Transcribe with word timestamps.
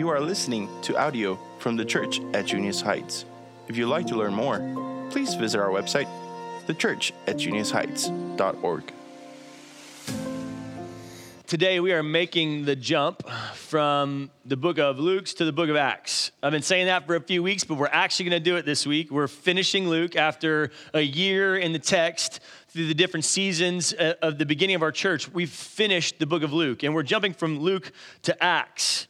You 0.00 0.08
are 0.08 0.18
listening 0.18 0.70
to 0.84 0.96
audio 0.96 1.38
from 1.58 1.76
the 1.76 1.84
church 1.84 2.22
at 2.32 2.46
Junius 2.46 2.80
Heights. 2.80 3.26
If 3.68 3.76
you'd 3.76 3.88
like 3.88 4.06
to 4.06 4.16
learn 4.16 4.32
more, 4.32 4.58
please 5.10 5.34
visit 5.34 5.60
our 5.60 5.68
website, 5.68 6.08
thechurch 6.66 7.12
at 7.26 7.36
juniusheights.org. 7.36 8.92
Today, 11.46 11.80
we 11.80 11.92
are 11.92 12.02
making 12.02 12.64
the 12.64 12.76
jump 12.76 13.28
from 13.52 14.30
the 14.46 14.56
book 14.56 14.78
of 14.78 14.98
Luke 14.98 15.26
to 15.26 15.44
the 15.44 15.52
book 15.52 15.68
of 15.68 15.76
Acts. 15.76 16.32
I've 16.42 16.52
been 16.52 16.62
saying 16.62 16.86
that 16.86 17.06
for 17.06 17.16
a 17.16 17.20
few 17.20 17.42
weeks, 17.42 17.64
but 17.64 17.74
we're 17.74 17.88
actually 17.88 18.30
going 18.30 18.42
to 18.42 18.50
do 18.50 18.56
it 18.56 18.64
this 18.64 18.86
week. 18.86 19.10
We're 19.10 19.28
finishing 19.28 19.86
Luke 19.86 20.16
after 20.16 20.70
a 20.94 21.02
year 21.02 21.58
in 21.58 21.74
the 21.74 21.78
text 21.78 22.40
through 22.68 22.86
the 22.86 22.94
different 22.94 23.26
seasons 23.26 23.92
uh, 23.92 24.14
of 24.22 24.38
the 24.38 24.46
beginning 24.46 24.76
of 24.76 24.82
our 24.82 24.92
church. 24.92 25.30
We've 25.30 25.50
finished 25.50 26.18
the 26.18 26.26
book 26.26 26.42
of 26.42 26.54
Luke, 26.54 26.84
and 26.84 26.94
we're 26.94 27.02
jumping 27.02 27.34
from 27.34 27.58
Luke 27.58 27.92
to 28.22 28.42
Acts. 28.42 29.06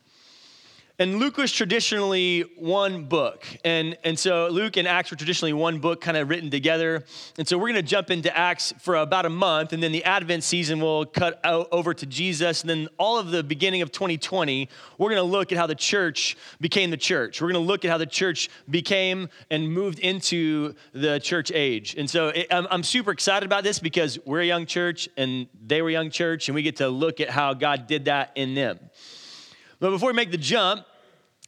And 1.00 1.18
Luke 1.18 1.38
was 1.38 1.50
traditionally 1.50 2.42
one 2.58 3.04
book. 3.04 3.46
And, 3.64 3.96
and 4.04 4.18
so 4.18 4.48
Luke 4.48 4.76
and 4.76 4.86
Acts 4.86 5.10
were 5.10 5.16
traditionally 5.16 5.54
one 5.54 5.78
book 5.78 6.02
kind 6.02 6.14
of 6.14 6.28
written 6.28 6.50
together. 6.50 7.04
And 7.38 7.48
so 7.48 7.56
we're 7.56 7.68
going 7.68 7.82
to 7.82 7.82
jump 7.82 8.10
into 8.10 8.36
Acts 8.36 8.74
for 8.80 8.96
about 8.96 9.24
a 9.24 9.30
month. 9.30 9.72
And 9.72 9.82
then 9.82 9.92
the 9.92 10.04
Advent 10.04 10.44
season 10.44 10.78
will 10.78 11.06
cut 11.06 11.40
over 11.42 11.94
to 11.94 12.04
Jesus. 12.04 12.60
And 12.60 12.68
then 12.68 12.88
all 12.98 13.16
of 13.16 13.30
the 13.30 13.42
beginning 13.42 13.80
of 13.80 13.92
2020, 13.92 14.68
we're 14.98 15.08
going 15.08 15.16
to 15.16 15.22
look 15.22 15.52
at 15.52 15.56
how 15.56 15.66
the 15.66 15.74
church 15.74 16.36
became 16.60 16.90
the 16.90 16.98
church. 16.98 17.40
We're 17.40 17.50
going 17.50 17.64
to 17.64 17.66
look 17.66 17.86
at 17.86 17.90
how 17.90 17.96
the 17.96 18.04
church 18.04 18.50
became 18.68 19.30
and 19.50 19.72
moved 19.72 20.00
into 20.00 20.74
the 20.92 21.18
church 21.18 21.50
age. 21.50 21.94
And 21.96 22.10
so 22.10 22.28
it, 22.28 22.48
I'm, 22.50 22.66
I'm 22.70 22.82
super 22.82 23.10
excited 23.10 23.46
about 23.46 23.64
this 23.64 23.78
because 23.78 24.18
we're 24.26 24.42
a 24.42 24.46
young 24.46 24.66
church 24.66 25.08
and 25.16 25.46
they 25.66 25.80
were 25.80 25.88
a 25.88 25.92
young 25.92 26.10
church. 26.10 26.50
And 26.50 26.54
we 26.54 26.60
get 26.60 26.76
to 26.76 26.90
look 26.90 27.20
at 27.20 27.30
how 27.30 27.54
God 27.54 27.86
did 27.86 28.04
that 28.04 28.32
in 28.34 28.54
them. 28.54 28.78
But 29.78 29.92
before 29.92 30.10
we 30.10 30.12
make 30.12 30.30
the 30.30 30.36
jump, 30.36 30.84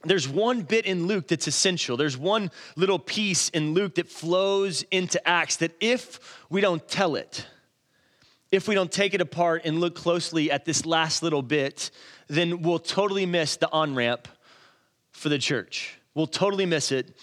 there's 0.04 0.28
one 0.28 0.62
bit 0.62 0.86
in 0.86 1.06
Luke 1.06 1.28
that's 1.28 1.46
essential. 1.46 1.96
There's 1.96 2.16
one 2.16 2.50
little 2.76 2.98
piece 2.98 3.48
in 3.50 3.74
Luke 3.74 3.96
that 3.96 4.08
flows 4.08 4.82
into 4.90 5.26
Acts 5.26 5.56
that 5.56 5.72
if 5.80 6.38
we 6.50 6.60
don't 6.60 6.86
tell 6.88 7.16
it, 7.16 7.46
if 8.50 8.68
we 8.68 8.74
don't 8.74 8.92
take 8.92 9.14
it 9.14 9.20
apart 9.20 9.62
and 9.64 9.80
look 9.80 9.94
closely 9.94 10.50
at 10.50 10.64
this 10.64 10.84
last 10.84 11.22
little 11.22 11.42
bit, 11.42 11.90
then 12.28 12.62
we'll 12.62 12.78
totally 12.78 13.26
miss 13.26 13.56
the 13.56 13.70
on 13.70 13.94
ramp 13.94 14.28
for 15.10 15.28
the 15.28 15.38
church. 15.38 15.98
We'll 16.14 16.26
totally 16.26 16.66
miss 16.66 16.92
it. 16.92 17.16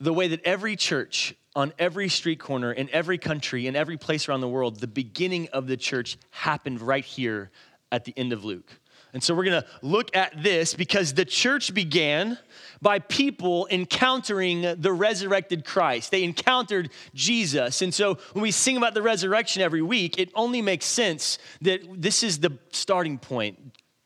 The 0.00 0.12
way 0.12 0.28
that 0.28 0.40
every 0.44 0.76
church 0.76 1.34
on 1.54 1.72
every 1.78 2.08
street 2.08 2.40
corner, 2.40 2.72
in 2.72 2.88
every 2.90 3.18
country, 3.18 3.66
in 3.66 3.76
every 3.76 3.98
place 3.98 4.28
around 4.28 4.40
the 4.40 4.48
world, 4.48 4.80
the 4.80 4.86
beginning 4.86 5.48
of 5.52 5.66
the 5.66 5.76
church 5.76 6.16
happened 6.30 6.80
right 6.80 7.04
here 7.04 7.50
at 7.90 8.04
the 8.04 8.14
end 8.16 8.32
of 8.32 8.44
Luke. 8.44 8.72
And 9.14 9.22
so 9.22 9.34
we're 9.34 9.44
going 9.44 9.62
to 9.62 9.68
look 9.82 10.14
at 10.16 10.42
this 10.42 10.74
because 10.74 11.12
the 11.12 11.24
church 11.24 11.74
began 11.74 12.38
by 12.80 12.98
people 12.98 13.68
encountering 13.70 14.62
the 14.80 14.92
resurrected 14.92 15.64
Christ. 15.64 16.10
They 16.10 16.24
encountered 16.24 16.90
Jesus. 17.14 17.82
And 17.82 17.92
so 17.92 18.18
when 18.32 18.42
we 18.42 18.50
sing 18.50 18.76
about 18.76 18.94
the 18.94 19.02
resurrection 19.02 19.62
every 19.62 19.82
week, 19.82 20.18
it 20.18 20.30
only 20.34 20.62
makes 20.62 20.86
sense 20.86 21.38
that 21.60 21.80
this 22.00 22.22
is 22.22 22.40
the 22.40 22.58
starting 22.70 23.18
point. 23.18 23.58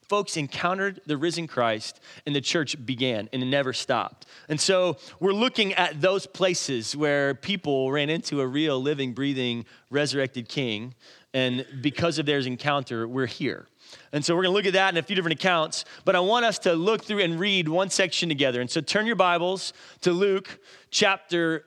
Folks 0.08 0.36
encountered 0.36 1.00
the 1.06 1.16
risen 1.16 1.48
Christ 1.48 2.00
and 2.26 2.36
the 2.36 2.40
church 2.40 2.76
began 2.84 3.28
and 3.32 3.42
it 3.42 3.46
never 3.46 3.72
stopped. 3.72 4.26
And 4.48 4.60
so 4.60 4.98
we're 5.18 5.32
looking 5.32 5.74
at 5.74 6.00
those 6.00 6.26
places 6.26 6.94
where 6.94 7.34
people 7.34 7.90
ran 7.90 8.08
into 8.08 8.40
a 8.40 8.46
real, 8.46 8.80
living, 8.80 9.14
breathing, 9.14 9.64
resurrected 9.90 10.48
king. 10.48 10.94
And 11.34 11.66
because 11.80 12.18
of 12.18 12.26
their 12.26 12.38
encounter, 12.38 13.08
we're 13.08 13.26
here. 13.26 13.66
And 14.12 14.24
so 14.24 14.34
we're 14.34 14.42
going 14.42 14.52
to 14.52 14.56
look 14.56 14.66
at 14.66 14.72
that 14.74 14.94
in 14.94 14.98
a 14.98 15.02
few 15.02 15.16
different 15.16 15.38
accounts, 15.38 15.84
but 16.04 16.16
I 16.16 16.20
want 16.20 16.44
us 16.44 16.58
to 16.60 16.74
look 16.74 17.04
through 17.04 17.20
and 17.20 17.38
read 17.38 17.68
one 17.68 17.90
section 17.90 18.28
together. 18.28 18.60
And 18.60 18.70
so 18.70 18.80
turn 18.80 19.06
your 19.06 19.16
Bibles 19.16 19.72
to 20.02 20.12
Luke 20.12 20.58
chapter 20.90 21.64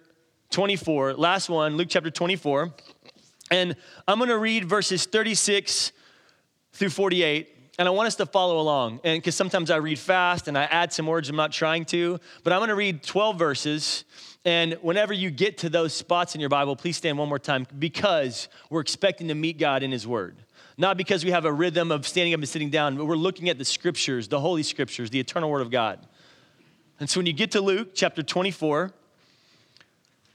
24, 0.52 1.14
last 1.14 1.49
one, 1.49 1.77
Luke 1.77 1.89
chapter 1.89 2.09
24. 2.09 2.73
And 3.52 3.76
I'm 4.08 4.17
going 4.17 4.30
to 4.30 4.37
read 4.37 4.65
verses 4.65 5.05
36 5.05 5.92
through 6.73 6.89
48. 6.89 7.55
And 7.77 7.87
I 7.87 7.92
want 7.92 8.08
us 8.08 8.15
to 8.15 8.26
follow 8.26 8.59
along. 8.59 8.99
And 9.03 9.21
because 9.21 9.36
sometimes 9.36 9.71
I 9.71 9.77
read 9.77 9.99
fast 9.99 10.48
and 10.48 10.58
I 10.58 10.64
add 10.64 10.92
some 10.92 11.08
words 11.08 11.30
I'm 11.30 11.37
not 11.37 11.52
trying 11.53 11.86
to, 11.86 12.20
but 12.43 12.52
I'm 12.52 12.59
going 12.59 12.70
to 12.70 12.76
read 12.76 13.03
12 13.03 13.39
verses. 13.39 14.03
And 14.43 14.73
whenever 14.82 15.14
you 15.14 15.30
get 15.30 15.59
to 15.59 15.70
those 15.70 15.93
spots 15.93 16.36
in 16.36 16.42
your 16.42 16.49
Bible, 16.49 16.76
please 16.76 16.98
stand 16.98 17.17
one 17.17 17.30
more 17.30 17.39
time 17.39 17.65
because 17.77 18.49
we're 18.70 18.82
expecting 18.82 19.30
to 19.30 19.36
meet 19.36 19.58
God 19.58 19.83
in 19.83 19.92
His 19.92 20.05
Word 20.05 20.37
not 20.79 20.95
because 20.95 21.25
we 21.25 21.31
have 21.31 21.43
a 21.43 21.51
rhythm 21.51 21.91
of 21.91 22.07
standing 22.07 22.33
up 22.33 22.39
and 22.39 22.47
sitting 22.47 22.69
down, 22.69 22.95
but 22.95 23.03
we're 23.03 23.17
looking 23.17 23.49
at 23.49 23.57
the 23.57 23.65
scriptures, 23.65 24.29
the 24.29 24.39
holy 24.39 24.63
scriptures, 24.63 25.09
the 25.09 25.19
eternal 25.19 25.49
word 25.49 25.61
of 25.61 25.69
God. 25.69 25.99
And 27.01 27.09
so 27.09 27.19
when 27.19 27.25
you 27.25 27.33
get 27.33 27.51
to 27.51 27.61
Luke 27.61 27.89
chapter 27.93 28.23
24, 28.23 28.93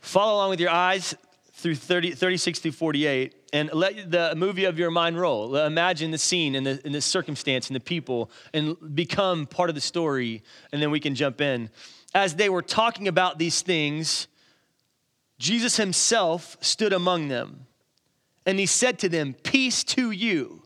follow 0.01 0.35
along 0.35 0.51
with 0.51 0.61
your 0.61 0.69
eyes 0.69 1.15
through 1.55 1.77
30, 1.77 2.13
36 2.13 2.59
through 2.59 2.73
48 2.73 3.35
and 3.55 3.73
let 3.73 4.11
the 4.11 4.35
movie 4.37 4.67
of 4.67 4.79
your 4.79 4.91
mind 4.91 5.19
roll. 5.19 5.57
Imagine 5.57 6.11
the 6.11 6.19
scene 6.19 6.57
and 6.57 6.67
the, 6.67 6.79
and 6.85 6.95
the 6.95 7.01
circumstance 7.01 7.69
and 7.69 7.75
the 7.75 7.81
people 7.81 8.31
and 8.53 8.77
become 8.95 9.47
part 9.47 9.71
of 9.71 9.75
the 9.75 9.81
story, 9.81 10.43
and 10.73 10.83
then 10.83 10.91
we 10.91 11.01
can 11.01 11.15
jump 11.15 11.41
in. 11.41 11.71
As 12.15 12.35
they 12.35 12.51
were 12.51 12.63
talking 12.63 13.09
about 13.09 13.39
these 13.39 13.63
things, 13.63 14.29
Jesus 15.39 15.79
himself 15.79 16.59
stood 16.61 16.93
among 16.93 17.29
them 17.29 17.67
and 18.47 18.59
he 18.59 18.67
said 18.67 18.99
to 19.01 19.09
them, 19.09 19.35
Peace 19.35 19.85
to 19.85 20.11
you. 20.11 20.63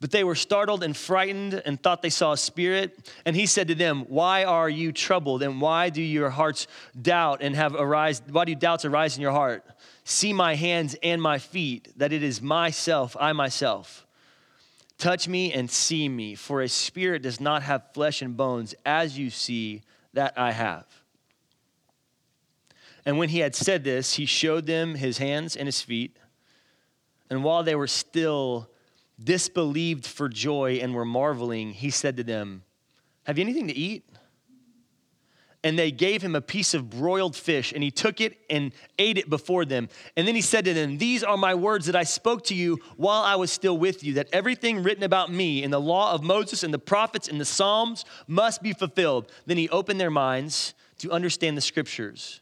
But 0.00 0.12
they 0.12 0.22
were 0.22 0.36
startled 0.36 0.84
and 0.84 0.96
frightened 0.96 1.60
and 1.66 1.82
thought 1.82 2.02
they 2.02 2.10
saw 2.10 2.32
a 2.32 2.36
spirit. 2.36 3.10
And 3.24 3.34
he 3.34 3.46
said 3.46 3.68
to 3.68 3.74
them, 3.74 4.04
Why 4.08 4.44
are 4.44 4.68
you 4.68 4.92
troubled? 4.92 5.42
And 5.42 5.60
why 5.60 5.90
do 5.90 6.02
your 6.02 6.30
hearts 6.30 6.68
doubt 7.00 7.42
and 7.42 7.56
have 7.56 7.74
arise? 7.74 8.22
Why 8.30 8.44
do 8.44 8.54
doubts 8.54 8.84
arise 8.84 9.16
in 9.16 9.22
your 9.22 9.32
heart? 9.32 9.64
See 10.04 10.32
my 10.32 10.54
hands 10.54 10.94
and 11.02 11.20
my 11.20 11.38
feet, 11.38 11.92
that 11.96 12.12
it 12.12 12.22
is 12.22 12.40
myself, 12.40 13.16
I 13.18 13.32
myself. 13.32 14.06
Touch 14.98 15.28
me 15.28 15.52
and 15.52 15.70
see 15.70 16.08
me, 16.08 16.34
for 16.34 16.62
a 16.62 16.68
spirit 16.68 17.22
does 17.22 17.40
not 17.40 17.62
have 17.62 17.92
flesh 17.92 18.22
and 18.22 18.36
bones, 18.36 18.74
as 18.86 19.18
you 19.18 19.30
see 19.30 19.82
that 20.12 20.32
I 20.36 20.52
have. 20.52 20.86
And 23.04 23.18
when 23.18 23.28
he 23.28 23.38
had 23.40 23.54
said 23.54 23.84
this, 23.84 24.14
he 24.14 24.26
showed 24.26 24.66
them 24.66 24.94
his 24.94 25.18
hands 25.18 25.56
and 25.56 25.66
his 25.66 25.80
feet. 25.80 26.16
And 27.30 27.44
while 27.44 27.62
they 27.62 27.74
were 27.74 27.86
still 27.86 28.70
disbelieved 29.22 30.06
for 30.06 30.28
joy 30.28 30.78
and 30.82 30.94
were 30.94 31.04
marveling, 31.04 31.72
he 31.72 31.90
said 31.90 32.16
to 32.16 32.24
them, 32.24 32.62
Have 33.24 33.38
you 33.38 33.44
anything 33.44 33.68
to 33.68 33.76
eat? 33.76 34.04
And 35.64 35.76
they 35.76 35.90
gave 35.90 36.22
him 36.22 36.36
a 36.36 36.40
piece 36.40 36.72
of 36.72 36.88
broiled 36.88 37.34
fish, 37.34 37.72
and 37.72 37.82
he 37.82 37.90
took 37.90 38.20
it 38.20 38.38
and 38.48 38.72
ate 38.96 39.18
it 39.18 39.28
before 39.28 39.64
them. 39.64 39.88
And 40.16 40.26
then 40.26 40.36
he 40.36 40.40
said 40.40 40.64
to 40.66 40.72
them, 40.72 40.98
These 40.98 41.24
are 41.24 41.36
my 41.36 41.54
words 41.56 41.86
that 41.86 41.96
I 41.96 42.04
spoke 42.04 42.44
to 42.44 42.54
you 42.54 42.78
while 42.96 43.22
I 43.22 43.34
was 43.34 43.50
still 43.50 43.76
with 43.76 44.04
you, 44.04 44.14
that 44.14 44.28
everything 44.32 44.84
written 44.84 45.02
about 45.02 45.32
me 45.32 45.64
in 45.64 45.72
the 45.72 45.80
law 45.80 46.12
of 46.12 46.22
Moses 46.22 46.62
and 46.62 46.72
the 46.72 46.78
prophets 46.78 47.26
and 47.26 47.40
the 47.40 47.44
Psalms 47.44 48.04
must 48.28 48.62
be 48.62 48.72
fulfilled. 48.72 49.32
Then 49.46 49.56
he 49.56 49.68
opened 49.68 50.00
their 50.00 50.12
minds 50.12 50.74
to 50.98 51.10
understand 51.10 51.56
the 51.56 51.60
scriptures. 51.60 52.40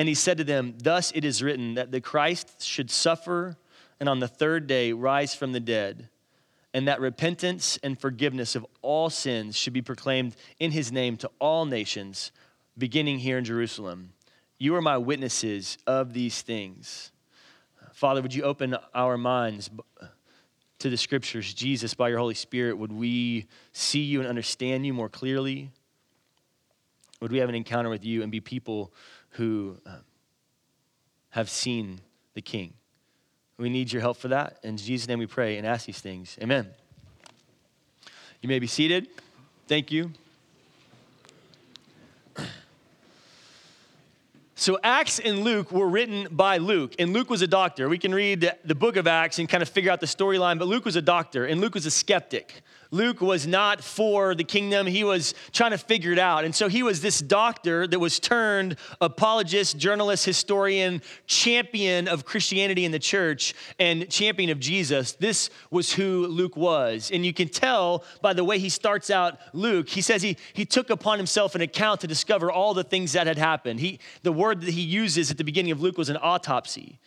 And 0.00 0.08
he 0.08 0.14
said 0.14 0.38
to 0.38 0.44
them, 0.44 0.76
Thus 0.78 1.12
it 1.14 1.26
is 1.26 1.42
written 1.42 1.74
that 1.74 1.92
the 1.92 2.00
Christ 2.00 2.62
should 2.62 2.90
suffer 2.90 3.58
and 4.00 4.08
on 4.08 4.18
the 4.18 4.28
third 4.28 4.66
day 4.66 4.94
rise 4.94 5.34
from 5.34 5.52
the 5.52 5.60
dead, 5.60 6.08
and 6.72 6.88
that 6.88 7.02
repentance 7.02 7.78
and 7.82 8.00
forgiveness 8.00 8.56
of 8.56 8.64
all 8.80 9.10
sins 9.10 9.56
should 9.56 9.74
be 9.74 9.82
proclaimed 9.82 10.36
in 10.58 10.70
his 10.70 10.90
name 10.90 11.18
to 11.18 11.30
all 11.38 11.66
nations, 11.66 12.32
beginning 12.78 13.18
here 13.18 13.36
in 13.36 13.44
Jerusalem. 13.44 14.14
You 14.56 14.74
are 14.74 14.80
my 14.80 14.96
witnesses 14.96 15.76
of 15.86 16.14
these 16.14 16.40
things. 16.40 17.12
Father, 17.92 18.22
would 18.22 18.32
you 18.32 18.44
open 18.44 18.78
our 18.94 19.18
minds 19.18 19.68
to 20.78 20.88
the 20.88 20.96
scriptures? 20.96 21.52
Jesus, 21.52 21.92
by 21.92 22.08
your 22.08 22.20
Holy 22.20 22.32
Spirit, 22.32 22.78
would 22.78 22.90
we 22.90 23.48
see 23.72 24.00
you 24.00 24.20
and 24.20 24.28
understand 24.30 24.86
you 24.86 24.94
more 24.94 25.10
clearly? 25.10 25.70
Would 27.20 27.32
we 27.32 27.38
have 27.38 27.50
an 27.50 27.54
encounter 27.54 27.90
with 27.90 28.02
you 28.02 28.22
and 28.22 28.32
be 28.32 28.40
people 28.40 28.94
who 29.30 29.76
um, 29.86 30.00
have 31.30 31.48
seen 31.48 32.00
the 32.34 32.42
King. 32.42 32.74
We 33.58 33.68
need 33.68 33.92
your 33.92 34.00
help 34.00 34.16
for 34.16 34.28
that. 34.28 34.58
In 34.62 34.76
Jesus' 34.76 35.06
name 35.06 35.18
we 35.18 35.26
pray 35.26 35.58
and 35.58 35.66
ask 35.66 35.86
these 35.86 36.00
things. 36.00 36.38
Amen. 36.42 36.68
You 38.40 38.48
may 38.48 38.58
be 38.58 38.66
seated. 38.66 39.08
Thank 39.68 39.92
you. 39.92 40.12
So, 44.54 44.78
Acts 44.82 45.18
and 45.18 45.38
Luke 45.38 45.72
were 45.72 45.88
written 45.88 46.28
by 46.30 46.58
Luke, 46.58 46.94
and 46.98 47.14
Luke 47.14 47.30
was 47.30 47.40
a 47.40 47.46
doctor. 47.46 47.88
We 47.88 47.96
can 47.96 48.14
read 48.14 48.52
the 48.62 48.74
book 48.74 48.96
of 48.96 49.06
Acts 49.06 49.38
and 49.38 49.48
kind 49.48 49.62
of 49.62 49.70
figure 49.70 49.90
out 49.90 50.00
the 50.00 50.06
storyline, 50.06 50.58
but 50.58 50.68
Luke 50.68 50.84
was 50.84 50.96
a 50.96 51.02
doctor, 51.02 51.46
and 51.46 51.62
Luke 51.62 51.72
was 51.72 51.86
a 51.86 51.90
skeptic. 51.90 52.60
Luke 52.90 53.20
was 53.20 53.46
not 53.46 53.82
for 53.82 54.34
the 54.34 54.44
kingdom. 54.44 54.86
He 54.86 55.04
was 55.04 55.34
trying 55.52 55.70
to 55.70 55.78
figure 55.78 56.12
it 56.12 56.18
out. 56.18 56.44
And 56.44 56.54
so 56.54 56.68
he 56.68 56.82
was 56.82 57.00
this 57.00 57.20
doctor 57.20 57.86
that 57.86 57.98
was 57.98 58.18
turned 58.18 58.76
apologist, 59.00 59.78
journalist, 59.78 60.24
historian, 60.24 61.02
champion 61.26 62.08
of 62.08 62.24
Christianity 62.24 62.84
in 62.84 62.92
the 62.92 62.98
church, 62.98 63.54
and 63.78 64.10
champion 64.10 64.50
of 64.50 64.58
Jesus. 64.58 65.12
This 65.12 65.50
was 65.70 65.92
who 65.92 66.26
Luke 66.26 66.56
was. 66.56 67.10
And 67.12 67.24
you 67.24 67.32
can 67.32 67.48
tell 67.48 68.04
by 68.22 68.32
the 68.32 68.44
way 68.44 68.58
he 68.58 68.68
starts 68.68 69.10
out 69.10 69.38
Luke. 69.52 69.88
He 69.88 70.00
says 70.00 70.22
he, 70.22 70.36
he 70.52 70.64
took 70.64 70.90
upon 70.90 71.18
himself 71.18 71.54
an 71.54 71.60
account 71.60 72.00
to 72.00 72.06
discover 72.06 72.50
all 72.50 72.74
the 72.74 72.84
things 72.84 73.12
that 73.12 73.26
had 73.26 73.38
happened. 73.38 73.80
He, 73.80 74.00
the 74.22 74.32
word 74.32 74.62
that 74.62 74.70
he 74.70 74.82
uses 74.82 75.30
at 75.30 75.38
the 75.38 75.44
beginning 75.44 75.72
of 75.72 75.80
Luke 75.80 75.96
was 75.96 76.08
an 76.08 76.18
autopsy 76.20 76.98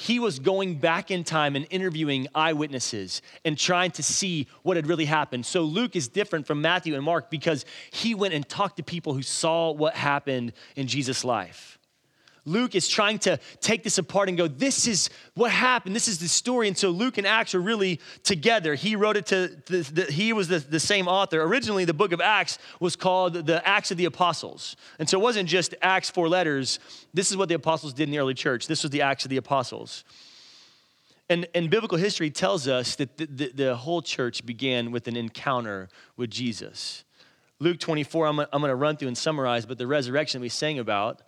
he 0.00 0.18
was 0.18 0.38
going 0.38 0.76
back 0.76 1.10
in 1.10 1.24
time 1.24 1.54
and 1.54 1.66
interviewing 1.68 2.26
eyewitnesses 2.34 3.20
and 3.44 3.58
trying 3.58 3.90
to 3.90 4.02
see 4.02 4.46
what 4.62 4.78
had 4.78 4.86
really 4.86 5.04
happened. 5.04 5.44
So 5.44 5.60
Luke 5.60 5.94
is 5.94 6.08
different 6.08 6.46
from 6.46 6.62
Matthew 6.62 6.94
and 6.94 7.04
Mark 7.04 7.30
because 7.30 7.66
he 7.90 8.14
went 8.14 8.32
and 8.32 8.48
talked 8.48 8.78
to 8.78 8.82
people 8.82 9.12
who 9.12 9.20
saw 9.20 9.72
what 9.72 9.94
happened 9.94 10.54
in 10.74 10.86
Jesus' 10.86 11.22
life. 11.22 11.78
Luke 12.44 12.74
is 12.74 12.88
trying 12.88 13.18
to 13.20 13.38
take 13.60 13.82
this 13.82 13.98
apart 13.98 14.28
and 14.28 14.38
go, 14.38 14.48
this 14.48 14.86
is 14.86 15.10
what 15.34 15.50
happened. 15.50 15.94
This 15.94 16.08
is 16.08 16.18
the 16.18 16.28
story. 16.28 16.68
And 16.68 16.76
so 16.76 16.90
Luke 16.90 17.18
and 17.18 17.26
Acts 17.26 17.54
are 17.54 17.60
really 17.60 18.00
together. 18.22 18.74
He 18.74 18.96
wrote 18.96 19.16
it 19.16 19.26
to, 19.26 19.48
the, 19.66 19.82
the, 19.92 20.12
he 20.12 20.32
was 20.32 20.48
the, 20.48 20.58
the 20.58 20.80
same 20.80 21.08
author. 21.08 21.42
Originally, 21.42 21.84
the 21.84 21.94
book 21.94 22.12
of 22.12 22.20
Acts 22.20 22.58
was 22.80 22.96
called 22.96 23.34
the 23.34 23.66
Acts 23.66 23.90
of 23.90 23.96
the 23.96 24.06
Apostles. 24.06 24.76
And 24.98 25.08
so 25.08 25.18
it 25.18 25.22
wasn't 25.22 25.48
just 25.48 25.74
Acts, 25.82 26.10
four 26.10 26.28
letters. 26.28 26.78
This 27.12 27.30
is 27.30 27.36
what 27.36 27.48
the 27.48 27.54
apostles 27.54 27.92
did 27.92 28.04
in 28.04 28.10
the 28.10 28.18
early 28.18 28.34
church. 28.34 28.66
This 28.66 28.82
was 28.82 28.90
the 28.90 29.02
Acts 29.02 29.24
of 29.24 29.30
the 29.30 29.36
Apostles. 29.36 30.04
And, 31.28 31.46
and 31.54 31.70
biblical 31.70 31.96
history 31.96 32.30
tells 32.30 32.66
us 32.66 32.96
that 32.96 33.16
the, 33.16 33.26
the, 33.26 33.52
the 33.54 33.76
whole 33.76 34.02
church 34.02 34.44
began 34.44 34.90
with 34.90 35.06
an 35.06 35.16
encounter 35.16 35.88
with 36.16 36.28
Jesus. 36.28 37.04
Luke 37.60 37.78
24, 37.78 38.26
I'm, 38.26 38.40
I'm 38.40 38.46
going 38.52 38.70
to 38.70 38.74
run 38.74 38.96
through 38.96 39.08
and 39.08 39.16
summarize, 39.16 39.64
but 39.66 39.78
the 39.78 39.86
resurrection 39.86 40.40
we 40.40 40.48
sang 40.48 40.78
about 40.78 41.20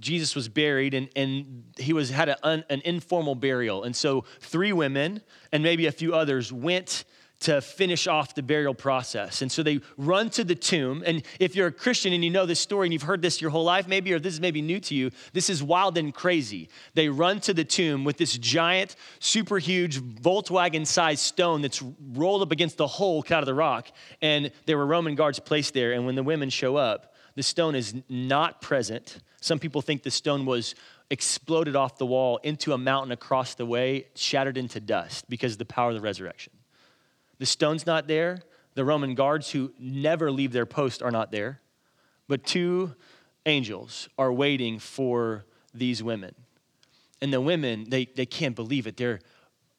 Jesus 0.00 0.34
was 0.34 0.48
buried 0.48 0.94
and, 0.94 1.08
and 1.14 1.64
he 1.78 1.92
was 1.92 2.10
had 2.10 2.34
an, 2.42 2.64
an 2.68 2.82
informal 2.84 3.34
burial. 3.34 3.84
And 3.84 3.94
so 3.94 4.24
three 4.40 4.72
women 4.72 5.22
and 5.52 5.62
maybe 5.62 5.86
a 5.86 5.92
few 5.92 6.14
others 6.14 6.52
went 6.52 7.04
to 7.40 7.60
finish 7.60 8.06
off 8.06 8.34
the 8.34 8.42
burial 8.42 8.74
process. 8.74 9.42
And 9.42 9.52
so 9.52 9.62
they 9.62 9.80
run 9.98 10.30
to 10.30 10.44
the 10.44 10.54
tomb. 10.54 11.02
And 11.04 11.22
if 11.38 11.54
you're 11.54 11.66
a 11.66 11.72
Christian 11.72 12.12
and 12.14 12.24
you 12.24 12.30
know 12.30 12.46
this 12.46 12.60
story 12.60 12.86
and 12.86 12.92
you've 12.92 13.02
heard 13.02 13.20
this 13.20 13.40
your 13.40 13.50
whole 13.50 13.64
life, 13.64 13.86
maybe, 13.86 14.12
or 14.14 14.18
this 14.18 14.32
is 14.32 14.40
maybe 14.40 14.62
new 14.62 14.80
to 14.80 14.94
you, 14.94 15.10
this 15.34 15.50
is 15.50 15.62
wild 15.62 15.98
and 15.98 16.14
crazy. 16.14 16.70
They 16.94 17.08
run 17.08 17.40
to 17.40 17.52
the 17.52 17.64
tomb 17.64 18.04
with 18.04 18.16
this 18.16 18.38
giant, 18.38 18.96
super 19.18 19.58
huge 19.58 20.00
Volkswagen 20.00 20.86
sized 20.86 21.20
stone 21.20 21.60
that's 21.60 21.82
rolled 22.12 22.40
up 22.40 22.50
against 22.50 22.78
the 22.78 22.86
hole 22.86 23.22
cut 23.22 23.34
out 23.34 23.42
of 23.42 23.46
the 23.46 23.54
rock. 23.54 23.88
And 24.22 24.50
there 24.64 24.78
were 24.78 24.86
Roman 24.86 25.14
guards 25.14 25.38
placed 25.38 25.74
there. 25.74 25.92
And 25.92 26.06
when 26.06 26.14
the 26.14 26.22
women 26.22 26.48
show 26.48 26.76
up, 26.76 27.13
the 27.34 27.42
stone 27.42 27.74
is 27.74 27.94
not 28.08 28.60
present. 28.60 29.18
Some 29.40 29.58
people 29.58 29.82
think 29.82 30.02
the 30.02 30.10
stone 30.10 30.46
was 30.46 30.74
exploded 31.10 31.76
off 31.76 31.98
the 31.98 32.06
wall 32.06 32.38
into 32.38 32.72
a 32.72 32.78
mountain 32.78 33.12
across 33.12 33.54
the 33.54 33.66
way, 33.66 34.06
shattered 34.14 34.56
into 34.56 34.80
dust 34.80 35.28
because 35.28 35.52
of 35.52 35.58
the 35.58 35.64
power 35.64 35.90
of 35.90 35.94
the 35.94 36.00
resurrection. 36.00 36.52
The 37.38 37.46
stone's 37.46 37.86
not 37.86 38.06
there. 38.06 38.38
The 38.74 38.84
Roman 38.84 39.14
guards 39.14 39.50
who 39.50 39.72
never 39.78 40.30
leave 40.30 40.52
their 40.52 40.66
post 40.66 41.02
are 41.02 41.10
not 41.10 41.30
there. 41.30 41.60
But 42.28 42.44
two 42.44 42.94
angels 43.46 44.08
are 44.18 44.32
waiting 44.32 44.78
for 44.78 45.44
these 45.74 46.02
women. 46.02 46.34
And 47.20 47.32
the 47.32 47.40
women, 47.40 47.86
they, 47.88 48.06
they 48.06 48.26
can't 48.26 48.56
believe 48.56 48.86
it. 48.86 48.96
They're 48.96 49.20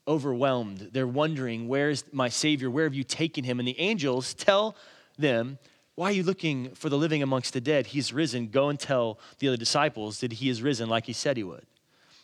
overwhelmed. 0.08 0.90
They're 0.92 1.08
wondering, 1.08 1.68
Where's 1.68 2.04
my 2.12 2.30
Savior? 2.30 2.70
Where 2.70 2.84
have 2.84 2.94
you 2.94 3.04
taken 3.04 3.44
him? 3.44 3.60
And 3.60 3.68
the 3.68 3.80
angels 3.80 4.34
tell 4.34 4.76
them 5.18 5.58
why 5.96 6.10
are 6.10 6.14
you 6.14 6.24
looking 6.24 6.72
for 6.72 6.90
the 6.90 6.98
living 6.98 7.24
amongst 7.24 7.54
the 7.54 7.62
dead? 7.62 7.88
He's 7.88 8.12
risen. 8.12 8.50
Go 8.50 8.70
and 8.70 8.80
tell 8.80 9.18
the 9.40 9.48
other 9.48 9.58
disciples 9.58 10.20
that 10.20 10.34
he 10.34 10.50
is 10.50 10.62
risen 10.62 10.90
like 10.90 11.06
he 11.06 11.14
said 11.14 11.38
he 11.38 11.44
would. 11.44 11.66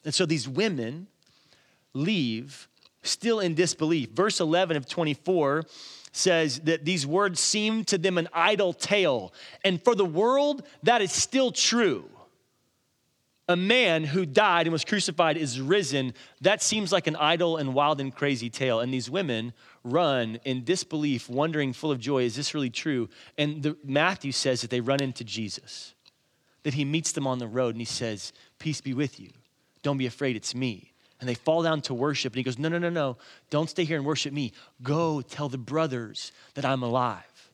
And 0.04 0.14
so 0.14 0.26
these 0.26 0.48
women 0.48 1.08
leave 1.94 2.68
still 3.02 3.40
in 3.40 3.56
disbelief. 3.56 4.10
Verse 4.10 4.40
11 4.40 4.76
of 4.76 4.88
24 4.88 5.64
says 6.12 6.60
that 6.62 6.84
these 6.84 7.08
words 7.08 7.40
seem 7.40 7.86
to 7.86 7.98
them 7.98 8.18
an 8.18 8.28
idle 8.34 8.74
tale. 8.74 9.34
And 9.64 9.82
for 9.82 9.96
the 9.96 10.06
world, 10.06 10.64
that 10.84 11.02
is 11.02 11.12
still 11.12 11.52
true. 11.52 12.10
A 13.48 13.56
man 13.56 14.04
who 14.04 14.26
died 14.26 14.68
and 14.68 14.74
was 14.74 14.86
crucified 14.86 15.38
is 15.38 15.60
risen. 15.60 16.14
That 16.42 16.62
seems 16.62 16.92
like 16.92 17.08
an 17.08 17.16
idle 17.16 17.58
and 17.58 17.74
wild 17.74 18.02
and 18.02 18.14
crazy 18.14 18.50
tale. 18.50 18.82
And 18.82 18.94
these 18.94 19.10
women 19.10 19.54
run 19.84 20.40
in 20.44 20.64
disbelief, 20.64 21.30
wondering, 21.30 21.74
full 21.74 21.92
of 21.92 22.00
joy, 22.00 22.24
is 22.24 22.36
this 22.36 22.54
really 22.54 22.70
true? 22.70 23.10
And 23.38 23.64
the, 23.64 23.78
Matthew 23.84 24.32
says 24.32 24.62
that 24.62 24.70
they 24.70 24.82
run 24.82 25.02
into 25.02 25.24
Jesus, 25.24 25.94
that 26.64 26.74
he 26.74 26.86
meets 26.86 27.12
them 27.12 27.28
on 27.28 27.40
the 27.40 27.48
road 27.48 27.76
and 27.76 27.82
he 27.82 27.86
says, 27.86 28.34
Peace 28.60 28.82
be 28.82 28.94
with 28.94 29.20
you. 29.20 29.32
Don't 29.82 29.98
be 29.98 30.06
afraid, 30.06 30.36
it's 30.36 30.54
me. 30.54 30.94
And 31.20 31.30
they 31.30 31.36
fall 31.36 31.64
down 31.64 31.82
to 31.82 31.94
worship. 31.94 32.34
And 32.34 32.38
he 32.38 32.44
goes, 32.44 32.60
No, 32.60 32.70
no, 32.70 32.78
no, 32.78 32.90
no. 32.90 33.18
Don't 33.50 33.70
stay 33.70 33.84
here 33.84 33.98
and 33.98 34.06
worship 34.06 34.34
me. 34.34 34.54
Go 34.82 35.22
tell 35.22 35.50
the 35.50 35.58
brothers 35.58 36.32
that 36.56 36.66
I'm 36.66 36.84
alive. 36.84 37.52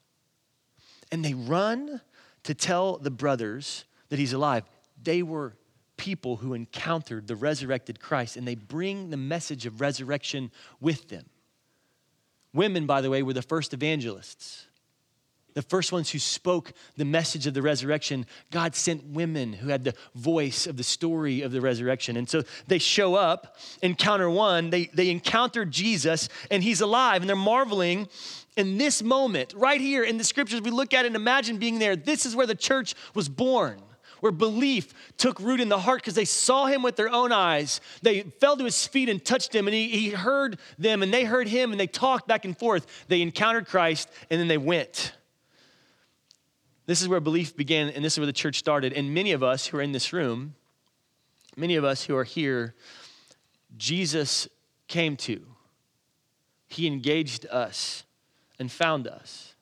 And 1.12 1.24
they 1.24 1.34
run 1.34 2.02
to 2.44 2.54
tell 2.54 2.98
the 2.98 3.12
brothers 3.12 3.86
that 4.10 4.20
he's 4.20 4.34
alive. 4.34 4.64
They 5.02 5.22
were 5.22 5.54
people 5.98 6.38
who 6.38 6.54
encountered 6.54 7.28
the 7.28 7.36
resurrected 7.36 8.00
Christ, 8.00 8.38
and 8.38 8.48
they 8.48 8.56
bring 8.56 9.10
the 9.10 9.18
message 9.18 9.66
of 9.66 9.82
resurrection 9.82 10.52
with 10.80 11.10
them. 11.10 11.26
Women, 12.54 12.86
by 12.86 13.02
the 13.02 13.10
way, 13.10 13.24
were 13.24 13.34
the 13.34 13.42
first 13.42 13.74
evangelists. 13.74 14.66
The 15.54 15.64
first 15.64 15.92
ones 15.92 16.12
who 16.12 16.20
spoke 16.20 16.72
the 16.98 17.06
message 17.06 17.48
of 17.48 17.56
the 17.56 17.64
resurrection, 17.64 18.28
God 18.52 18.76
sent 18.76 19.04
women 19.06 19.54
who 19.54 19.70
had 19.70 19.84
the 19.84 19.96
voice 20.14 20.68
of 20.68 20.78
the 20.78 20.84
story 20.84 21.42
of 21.42 21.52
the 21.52 21.62
resurrection. 21.62 22.16
And 22.16 22.30
so 22.30 22.44
they 22.68 22.78
show 22.78 23.16
up, 23.16 23.58
encounter 23.82 24.30
one, 24.30 24.70
they, 24.70 24.86
they 24.94 25.10
encounter 25.10 25.66
Jesus, 25.66 26.30
and 26.52 26.62
he's 26.62 26.82
alive, 26.82 27.24
and 27.24 27.30
they're 27.30 27.36
marveling 27.36 28.08
in 28.56 28.78
this 28.78 29.02
moment, 29.02 29.54
right 29.56 29.82
here 29.82 30.04
in 30.04 30.18
the 30.18 30.24
scriptures. 30.24 30.62
We 30.62 30.70
look 30.70 30.94
at 30.94 31.06
it 31.06 31.08
and 31.08 31.16
imagine 31.16 31.58
being 31.58 31.80
there. 31.80 31.96
This 31.96 32.26
is 32.26 32.36
where 32.36 32.48
the 32.48 32.56
church 32.56 32.94
was 33.16 33.28
born 33.28 33.82
where 34.20 34.32
belief 34.32 34.94
took 35.18 35.40
root 35.40 35.60
in 35.60 35.70
the 35.70 35.80
heart 35.80 36.02
because 36.02 36.16
they 36.16 36.26
saw 36.26 36.66
him 36.66 36.84
with 36.84 36.96
their 36.96 37.10
own 37.10 37.32
eyes. 37.32 37.82
They 38.02 38.22
fell 38.22 38.58
to 38.58 38.64
his 38.64 38.86
feet 38.88 39.10
and 39.10 39.24
touched 39.24 39.54
him, 39.54 39.68
and 39.68 39.74
he, 39.74 39.90
he 39.90 40.10
heard 40.10 40.60
them, 40.78 41.04
and 41.04 41.14
they 41.14 41.24
heard 41.24 41.48
him, 41.48 41.72
and 41.72 41.80
they 41.80 41.88
talked 41.88 42.28
back 42.28 42.46
and 42.46 42.58
forth. 42.58 43.06
They 43.08 43.22
encountered 43.22 43.68
Christ, 43.68 44.10
and 44.30 44.40
then 44.40 44.48
they 44.48 44.58
went. 44.58 45.14
This 46.86 47.02
is 47.02 47.08
where 47.08 47.20
belief 47.20 47.56
began, 47.56 47.90
and 47.90 48.04
this 48.04 48.14
is 48.14 48.20
where 48.20 48.26
the 48.26 48.34
church 48.34 48.58
started. 48.58 48.94
And 48.94 49.14
many 49.14 49.34
of 49.34 49.44
us 49.44 49.68
who 49.68 49.78
are 49.78 49.82
in 49.82 49.92
this 49.92 50.14
room, 50.14 50.56
many 51.56 51.76
of 51.76 51.84
us 51.84 52.06
who 52.06 52.16
are 52.16 52.24
here, 52.24 52.76
Jesus 53.78 54.48
came 54.88 55.18
to. 55.18 55.46
He 56.70 56.88
engaged 56.88 57.46
us 57.48 58.04
and 58.60 58.72
found 58.72 59.08
us 59.08 59.54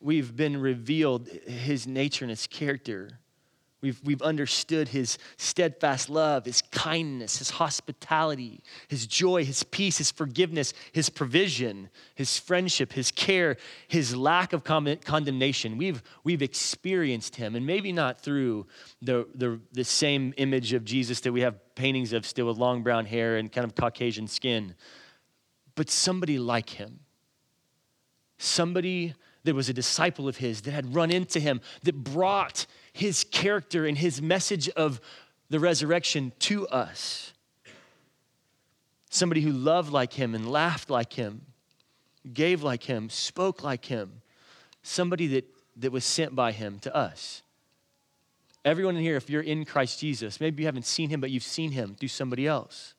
we've 0.00 0.36
been 0.36 0.60
revealed 0.60 1.28
his 1.28 1.86
nature 1.86 2.24
and 2.24 2.30
his 2.30 2.46
character. 2.46 3.18
We've, 3.80 4.00
we've 4.02 4.22
understood 4.22 4.88
his 4.88 5.18
steadfast 5.36 6.10
love, 6.10 6.46
his 6.46 6.62
kindness, 6.72 7.38
his 7.38 7.50
hospitality, 7.50 8.64
his 8.88 9.06
joy, 9.06 9.44
his 9.44 9.62
peace, 9.62 9.98
his 9.98 10.10
forgiveness, 10.10 10.74
his 10.90 11.08
provision, 11.08 11.88
his 12.16 12.38
friendship, 12.38 12.92
his 12.92 13.12
care, 13.12 13.56
his 13.86 14.16
lack 14.16 14.52
of 14.52 14.64
condemnation. 14.64 15.78
We've, 15.78 16.02
we've 16.24 16.42
experienced 16.42 17.36
him, 17.36 17.54
and 17.54 17.64
maybe 17.64 17.92
not 17.92 18.20
through 18.20 18.66
the, 19.00 19.28
the, 19.32 19.60
the 19.70 19.84
same 19.84 20.34
image 20.38 20.72
of 20.72 20.84
Jesus 20.84 21.20
that 21.20 21.32
we 21.32 21.42
have 21.42 21.54
paintings 21.76 22.12
of 22.12 22.26
still 22.26 22.46
with 22.46 22.58
long 22.58 22.82
brown 22.82 23.06
hair 23.06 23.36
and 23.36 23.52
kind 23.52 23.64
of 23.64 23.76
Caucasian 23.76 24.26
skin, 24.26 24.74
but 25.76 25.88
somebody 25.88 26.40
like 26.40 26.70
him. 26.70 26.98
Somebody 28.38 29.14
that 29.44 29.54
was 29.54 29.68
a 29.68 29.72
disciple 29.72 30.28
of 30.28 30.38
his 30.38 30.62
that 30.62 30.72
had 30.72 30.94
run 30.94 31.10
into 31.10 31.40
him, 31.40 31.60
that 31.84 31.96
brought 31.96 32.66
his 32.92 33.24
character 33.24 33.86
and 33.86 33.96
his 33.96 34.20
message 34.20 34.68
of 34.70 35.00
the 35.50 35.60
resurrection 35.60 36.32
to 36.40 36.66
us. 36.68 37.32
Somebody 39.10 39.40
who 39.40 39.52
loved 39.52 39.92
like 39.92 40.12
him 40.12 40.34
and 40.34 40.50
laughed 40.50 40.90
like 40.90 41.14
him, 41.14 41.42
gave 42.32 42.62
like 42.62 42.82
him, 42.84 43.08
spoke 43.08 43.62
like 43.62 43.86
him. 43.86 44.20
Somebody 44.82 45.26
that, 45.28 45.44
that 45.76 45.92
was 45.92 46.04
sent 46.04 46.34
by 46.34 46.52
him 46.52 46.78
to 46.80 46.94
us. 46.94 47.42
Everyone 48.64 48.96
in 48.96 49.02
here, 49.02 49.16
if 49.16 49.30
you're 49.30 49.40
in 49.40 49.64
Christ 49.64 50.00
Jesus, 50.00 50.40
maybe 50.40 50.62
you 50.62 50.66
haven't 50.66 50.84
seen 50.84 51.08
him, 51.08 51.20
but 51.20 51.30
you've 51.30 51.42
seen 51.42 51.72
him 51.72 51.94
through 51.98 52.08
somebody 52.08 52.46
else 52.46 52.94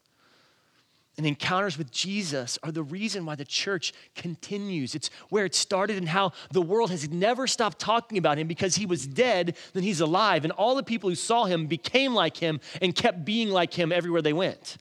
and 1.20 1.28
encounters 1.28 1.78
with 1.78 1.92
Jesus 1.92 2.58
are 2.64 2.72
the 2.72 2.82
reason 2.82 3.26
why 3.26 3.36
the 3.36 3.44
church 3.44 3.92
continues. 4.16 4.96
It's 4.96 5.10
where 5.28 5.44
it 5.44 5.54
started 5.54 5.98
and 5.98 6.08
how 6.08 6.32
the 6.52 6.62
world 6.62 6.92
has 6.92 7.10
never 7.10 7.46
stopped 7.46 7.78
talking 7.78 8.18
about 8.18 8.38
him 8.38 8.48
because 8.48 8.76
he 8.76 8.86
was 8.86 9.06
dead, 9.06 9.58
then 9.74 9.84
he's 9.84 10.00
alive. 10.00 10.46
And 10.46 10.54
all 10.54 10.76
the 10.76 10.82
people 10.82 11.10
who 11.10 11.18
saw 11.18 11.44
him 11.44 11.68
became 11.68 12.14
like 12.14 12.38
him 12.38 12.62
and 12.82 12.96
kept 12.96 13.26
being 13.26 13.50
like 13.50 13.74
him 13.74 13.92
everywhere 13.92 14.22
they 14.22 14.32
went. 14.32 14.78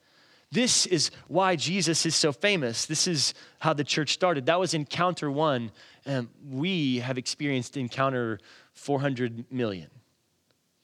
This 0.53 0.87
is 0.87 1.11
why 1.27 1.57
Jesus 1.57 2.07
is 2.07 2.15
so 2.15 2.31
famous. 2.31 2.87
This 2.87 3.09
is 3.09 3.35
how 3.59 3.73
the 3.73 3.83
church 3.83 4.13
started. 4.13 4.47
That 4.47 4.61
was 4.61 4.75
encounter 4.75 5.33
one. 5.33 5.73
And 6.07 6.29
we 6.49 7.01
have 7.01 7.19
experienced 7.19 7.77
encounter 7.77 8.39
400 8.75 9.51
million 9.51 9.91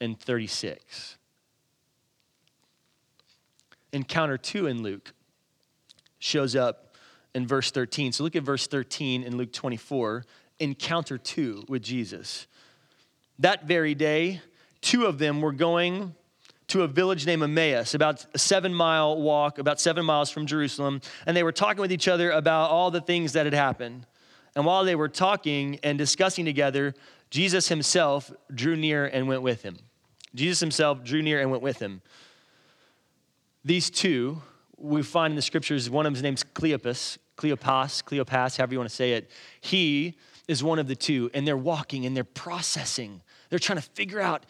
and 0.01 0.19
36. 0.19 1.15
Encounter 3.93 4.37
two 4.37 4.67
in 4.67 4.83
Luke 4.83 5.13
shows 6.25 6.55
up 6.55 6.95
in 7.33 7.45
verse 7.45 7.71
13. 7.71 8.11
So 8.11 8.23
look 8.23 8.35
at 8.35 8.43
verse 8.43 8.67
13 8.67 9.23
in 9.23 9.37
Luke 9.37 9.53
24. 9.53 10.25
Encounter 10.59 11.17
two 11.17 11.63
with 11.67 11.83
Jesus. 11.83 12.47
That 13.39 13.65
very 13.65 13.93
day, 13.93 14.41
two 14.81 15.05
of 15.05 15.19
them 15.19 15.41
were 15.41 15.51
going 15.51 16.15
to 16.67 16.81
a 16.81 16.87
village 16.87 17.27
named 17.27 17.43
Emmaus, 17.43 17.93
about 17.93 18.25
a 18.33 18.39
seven 18.39 18.73
mile 18.73 19.21
walk, 19.21 19.59
about 19.59 19.79
seven 19.79 20.03
miles 20.03 20.31
from 20.31 20.47
Jerusalem, 20.47 20.99
and 21.27 21.37
they 21.37 21.43
were 21.43 21.51
talking 21.51 21.81
with 21.81 21.91
each 21.91 22.07
other 22.07 22.31
about 22.31 22.71
all 22.71 22.89
the 22.89 23.01
things 23.01 23.33
that 23.33 23.45
had 23.45 23.53
happened. 23.53 24.07
And 24.55 24.65
while 24.65 24.83
they 24.83 24.95
were 24.95 25.09
talking 25.09 25.79
and 25.83 25.97
discussing 25.97 26.45
together, 26.45 26.95
Jesus 27.29 27.67
himself 27.67 28.31
drew 28.53 28.75
near 28.75 29.05
and 29.05 29.27
went 29.27 29.43
with 29.43 29.61
him. 29.61 29.77
Jesus 30.33 30.59
himself 30.59 31.03
drew 31.03 31.21
near 31.21 31.39
and 31.39 31.51
went 31.51 31.61
with 31.61 31.79
him. 31.79 32.01
These 33.63 33.89
two, 33.89 34.41
we 34.77 35.03
find 35.03 35.31
in 35.31 35.35
the 35.35 35.41
scriptures, 35.41 35.89
one 35.89 36.05
of 36.05 36.13
them 36.13 36.21
name's 36.21 36.43
Cleopas, 36.43 37.17
Cleopas, 37.37 38.03
Cleopas, 38.03 38.57
however 38.57 38.73
you 38.73 38.79
want 38.79 38.89
to 38.89 38.95
say 38.95 39.13
it. 39.13 39.29
He 39.61 40.15
is 40.47 40.63
one 40.63 40.79
of 40.79 40.87
the 40.87 40.95
two, 40.95 41.29
and 41.33 41.47
they're 41.47 41.57
walking 41.57 42.05
and 42.05 42.15
they're 42.15 42.23
processing. 42.23 43.21
They're 43.49 43.59
trying 43.59 43.79
to 43.79 43.89
figure 43.89 44.21
out 44.21 44.45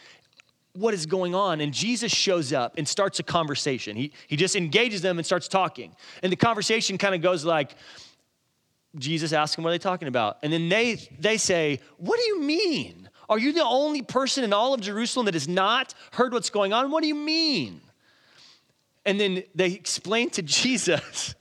what 0.73 0.93
is 0.93 1.05
going 1.05 1.33
on. 1.33 1.61
And 1.61 1.73
Jesus 1.73 2.11
shows 2.11 2.51
up 2.51 2.77
and 2.77 2.87
starts 2.87 3.19
a 3.19 3.23
conversation. 3.23 3.95
He, 3.95 4.11
he 4.27 4.35
just 4.35 4.55
engages 4.55 5.01
them 5.01 5.17
and 5.17 5.25
starts 5.25 5.47
talking. 5.47 5.95
And 6.21 6.31
the 6.31 6.37
conversation 6.37 6.97
kind 6.97 7.15
of 7.15 7.21
goes 7.21 7.45
like, 7.45 7.75
Jesus 8.97 9.33
asks 9.33 9.55
them, 9.55 9.63
what 9.63 9.71
are 9.71 9.73
they 9.73 9.79
talking 9.79 10.07
about? 10.07 10.37
And 10.43 10.51
then 10.51 10.69
they, 10.69 10.95
they 11.19 11.37
say, 11.37 11.81
What 11.97 12.17
do 12.17 12.23
you 12.23 12.41
mean? 12.41 13.09
Are 13.27 13.39
you 13.39 13.51
the 13.51 13.63
only 13.63 14.01
person 14.01 14.43
in 14.43 14.53
all 14.53 14.73
of 14.73 14.81
Jerusalem 14.81 15.25
that 15.25 15.33
has 15.33 15.47
not 15.47 15.93
heard 16.13 16.31
what's 16.31 16.49
going 16.49 16.73
on? 16.73 16.91
What 16.91 17.01
do 17.01 17.07
you 17.07 17.15
mean? 17.15 17.81
And 19.05 19.19
then 19.19 19.43
they 19.53 19.71
explain 19.71 20.29
to 20.31 20.41
Jesus, 20.41 21.35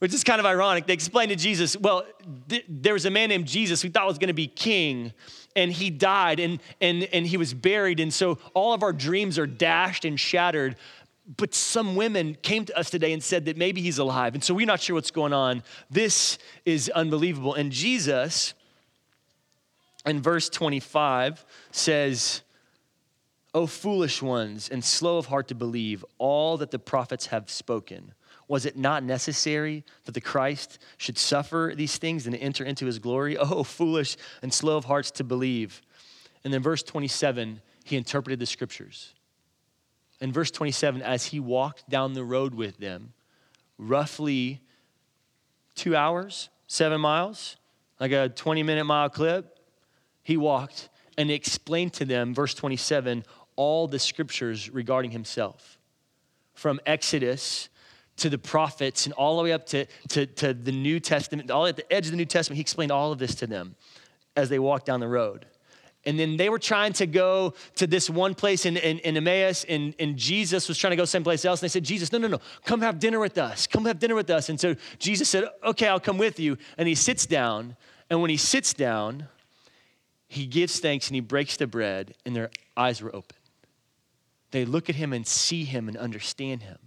which 0.00 0.12
is 0.12 0.24
kind 0.24 0.40
of 0.40 0.46
ironic. 0.46 0.86
They 0.86 0.92
explain 0.92 1.28
to 1.28 1.36
Jesus, 1.36 1.76
well, 1.76 2.04
th- 2.48 2.64
there 2.68 2.92
was 2.92 3.06
a 3.06 3.10
man 3.10 3.28
named 3.28 3.46
Jesus 3.46 3.84
we 3.84 3.90
thought 3.90 4.06
was 4.06 4.18
going 4.18 4.28
to 4.28 4.34
be 4.34 4.48
king, 4.48 5.12
and 5.54 5.72
he 5.72 5.90
died, 5.90 6.40
and, 6.40 6.60
and, 6.80 7.04
and 7.04 7.26
he 7.26 7.36
was 7.36 7.54
buried. 7.54 8.00
And 8.00 8.12
so 8.12 8.38
all 8.54 8.74
of 8.74 8.82
our 8.82 8.92
dreams 8.92 9.38
are 9.38 9.46
dashed 9.46 10.04
and 10.04 10.18
shattered. 10.18 10.76
But 11.36 11.54
some 11.54 11.96
women 11.96 12.36
came 12.42 12.64
to 12.66 12.78
us 12.78 12.90
today 12.90 13.12
and 13.12 13.22
said 13.22 13.46
that 13.46 13.56
maybe 13.56 13.80
he's 13.80 13.98
alive. 13.98 14.34
And 14.34 14.44
so 14.44 14.54
we're 14.54 14.66
not 14.66 14.80
sure 14.80 14.94
what's 14.94 15.10
going 15.10 15.32
on. 15.32 15.62
This 15.90 16.38
is 16.64 16.88
unbelievable. 16.90 17.54
And 17.54 17.72
Jesus, 17.72 18.54
in 20.04 20.22
verse 20.22 20.48
25, 20.48 21.44
says, 21.72 22.42
O 23.56 23.66
foolish 23.66 24.20
ones, 24.20 24.68
and 24.68 24.84
slow 24.84 25.16
of 25.16 25.24
heart 25.24 25.48
to 25.48 25.54
believe 25.54 26.04
all 26.18 26.58
that 26.58 26.70
the 26.70 26.78
prophets 26.78 27.28
have 27.28 27.48
spoken. 27.48 28.12
Was 28.48 28.66
it 28.66 28.76
not 28.76 29.02
necessary 29.02 29.82
that 30.04 30.12
the 30.12 30.20
Christ 30.20 30.78
should 30.98 31.16
suffer 31.16 31.72
these 31.74 31.96
things 31.96 32.26
and 32.26 32.36
enter 32.36 32.64
into 32.64 32.84
his 32.84 32.98
glory? 32.98 33.38
Oh, 33.40 33.62
foolish 33.62 34.18
and 34.42 34.52
slow 34.52 34.76
of 34.76 34.84
hearts 34.84 35.10
to 35.12 35.24
believe. 35.24 35.80
And 36.44 36.52
then, 36.52 36.60
verse 36.60 36.82
27, 36.82 37.62
he 37.82 37.96
interpreted 37.96 38.40
the 38.40 38.44
scriptures. 38.44 39.14
In 40.20 40.32
verse 40.32 40.50
27, 40.50 41.00
as 41.00 41.24
he 41.24 41.40
walked 41.40 41.88
down 41.88 42.12
the 42.12 42.24
road 42.24 42.54
with 42.54 42.76
them, 42.76 43.14
roughly 43.78 44.60
two 45.74 45.96
hours, 45.96 46.50
seven 46.66 47.00
miles, 47.00 47.56
like 47.98 48.12
a 48.12 48.28
20 48.28 48.62
minute 48.62 48.84
mile 48.84 49.08
clip, 49.08 49.58
he 50.22 50.36
walked 50.36 50.90
and 51.16 51.30
explained 51.30 51.94
to 51.94 52.04
them, 52.04 52.34
verse 52.34 52.52
27, 52.52 53.24
all 53.56 53.88
the 53.88 53.98
scriptures 53.98 54.70
regarding 54.70 55.10
himself. 55.10 55.78
From 56.54 56.80
Exodus 56.86 57.68
to 58.16 58.30
the 58.30 58.38
prophets 58.38 59.06
and 59.06 59.12
all 59.14 59.36
the 59.36 59.42
way 59.42 59.52
up 59.52 59.66
to, 59.66 59.86
to, 60.08 60.26
to 60.26 60.54
the 60.54 60.72
New 60.72 61.00
Testament, 61.00 61.50
all 61.50 61.66
at 61.66 61.76
the 61.76 61.92
edge 61.92 62.06
of 62.06 62.12
the 62.12 62.16
New 62.16 62.24
Testament, 62.24 62.56
he 62.56 62.62
explained 62.62 62.92
all 62.92 63.12
of 63.12 63.18
this 63.18 63.34
to 63.36 63.46
them 63.46 63.74
as 64.36 64.48
they 64.48 64.58
walked 64.58 64.86
down 64.86 65.00
the 65.00 65.08
road. 65.08 65.46
And 66.06 66.18
then 66.18 66.36
they 66.36 66.48
were 66.48 66.60
trying 66.60 66.92
to 66.94 67.06
go 67.06 67.54
to 67.74 67.86
this 67.86 68.08
one 68.08 68.34
place 68.34 68.64
in, 68.64 68.76
in, 68.76 69.00
in 69.00 69.16
Emmaus, 69.16 69.64
and, 69.64 69.92
and 69.98 70.16
Jesus 70.16 70.68
was 70.68 70.78
trying 70.78 70.92
to 70.92 70.96
go 70.96 71.04
someplace 71.04 71.44
else. 71.44 71.60
And 71.60 71.68
they 71.68 71.72
said, 71.72 71.82
Jesus, 71.82 72.12
no, 72.12 72.18
no, 72.18 72.28
no, 72.28 72.38
come 72.64 72.80
have 72.80 73.00
dinner 73.00 73.18
with 73.18 73.36
us. 73.38 73.66
Come 73.66 73.86
have 73.86 73.98
dinner 73.98 74.14
with 74.14 74.30
us. 74.30 74.48
And 74.48 74.58
so 74.58 74.76
Jesus 75.00 75.28
said, 75.28 75.44
Okay, 75.64 75.88
I'll 75.88 75.98
come 75.98 76.16
with 76.16 76.38
you. 76.38 76.58
And 76.78 76.86
he 76.86 76.94
sits 76.94 77.26
down. 77.26 77.76
And 78.08 78.20
when 78.20 78.30
he 78.30 78.36
sits 78.36 78.72
down, 78.72 79.26
he 80.28 80.46
gives 80.46 80.78
thanks 80.78 81.08
and 81.08 81.16
he 81.16 81.20
breaks 81.20 81.56
the 81.56 81.66
bread, 81.66 82.14
and 82.24 82.36
their 82.36 82.50
eyes 82.76 83.02
were 83.02 83.14
open. 83.14 83.36
They 84.50 84.64
look 84.64 84.88
at 84.88 84.96
him 84.96 85.12
and 85.12 85.26
see 85.26 85.64
him 85.64 85.88
and 85.88 85.96
understand 85.96 86.62
him. 86.62 86.78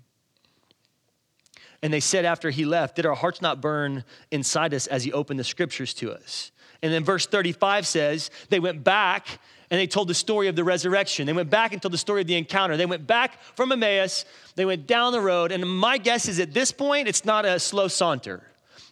And 1.81 1.93
they 1.93 1.99
said 1.99 2.25
after 2.25 2.49
he 2.49 2.65
left, 2.65 2.95
Did 2.95 3.05
our 3.05 3.15
hearts 3.15 3.41
not 3.41 3.61
burn 3.61 4.03
inside 4.31 4.73
us 4.73 4.87
as 4.87 5.03
he 5.03 5.13
opened 5.13 5.39
the 5.39 5.43
scriptures 5.43 5.93
to 5.95 6.11
us? 6.11 6.51
And 6.81 6.93
then 6.93 7.03
verse 7.03 7.25
35 7.25 7.87
says, 7.87 8.31
They 8.49 8.59
went 8.59 8.83
back 8.83 9.27
and 9.71 9.79
they 9.79 9.87
told 9.87 10.07
the 10.07 10.13
story 10.13 10.47
of 10.47 10.55
the 10.55 10.63
resurrection. 10.63 11.27
They 11.27 11.33
went 11.33 11.49
back 11.49 11.73
and 11.73 11.81
told 11.81 11.93
the 11.93 11.97
story 11.97 12.21
of 12.21 12.27
the 12.27 12.35
encounter. 12.35 12.75
They 12.75 12.85
went 12.85 13.05
back 13.05 13.41
from 13.55 13.71
Emmaus, 13.71 14.25
they 14.55 14.65
went 14.65 14.87
down 14.87 15.11
the 15.11 15.21
road. 15.21 15.51
And 15.51 15.63
my 15.69 15.97
guess 15.97 16.27
is 16.27 16.39
at 16.39 16.53
this 16.53 16.71
point, 16.71 17.07
it's 17.07 17.23
not 17.23 17.45
a 17.45 17.59
slow 17.59 17.87
saunter. 17.87 18.43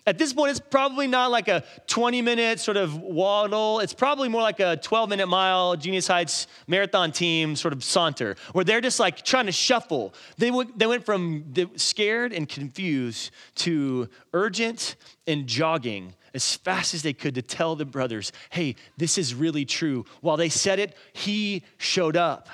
At 0.07 0.17
this 0.17 0.31
point, 0.31 0.51
it's 0.51 0.61
probably 0.61 1.05
not 1.05 1.31
like 1.31 1.49
a 1.49 1.65
20 1.87 2.21
minute 2.21 2.61
sort 2.61 2.77
of 2.77 2.95
waddle. 2.95 3.81
It's 3.81 3.93
probably 3.93 4.29
more 4.29 4.41
like 4.41 4.61
a 4.61 4.77
12 4.77 5.09
minute 5.09 5.27
mile 5.27 5.75
Junius 5.75 6.07
Heights 6.07 6.47
marathon 6.65 7.11
team 7.11 7.57
sort 7.57 7.73
of 7.73 7.83
saunter, 7.83 8.37
where 8.53 8.63
they're 8.63 8.79
just 8.79 9.01
like 9.01 9.25
trying 9.25 9.47
to 9.47 9.51
shuffle. 9.51 10.13
They 10.37 10.49
went, 10.49 10.79
they 10.79 10.87
went 10.87 11.05
from 11.05 11.53
scared 11.75 12.31
and 12.31 12.47
confused 12.47 13.31
to 13.55 14.07
urgent 14.31 14.95
and 15.27 15.45
jogging 15.45 16.13
as 16.33 16.55
fast 16.55 16.93
as 16.93 17.01
they 17.01 17.13
could 17.13 17.35
to 17.35 17.41
tell 17.41 17.75
the 17.75 17.83
brothers, 17.83 18.31
hey, 18.51 18.77
this 18.95 19.17
is 19.17 19.35
really 19.35 19.65
true. 19.65 20.05
While 20.21 20.37
they 20.37 20.49
said 20.49 20.79
it, 20.79 20.95
he 21.11 21.63
showed 21.79 22.15
up. 22.15 22.47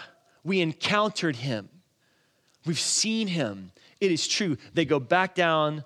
We 0.43 0.60
encountered 0.60 1.36
him. 1.36 1.69
We've 2.65 2.79
seen 2.79 3.27
him. 3.27 3.72
It 4.01 4.12
is 4.12 4.27
true. 4.27 4.57
They 4.74 4.86
go 4.86 5.00
back 5.00 5.36
down 5.36 5.83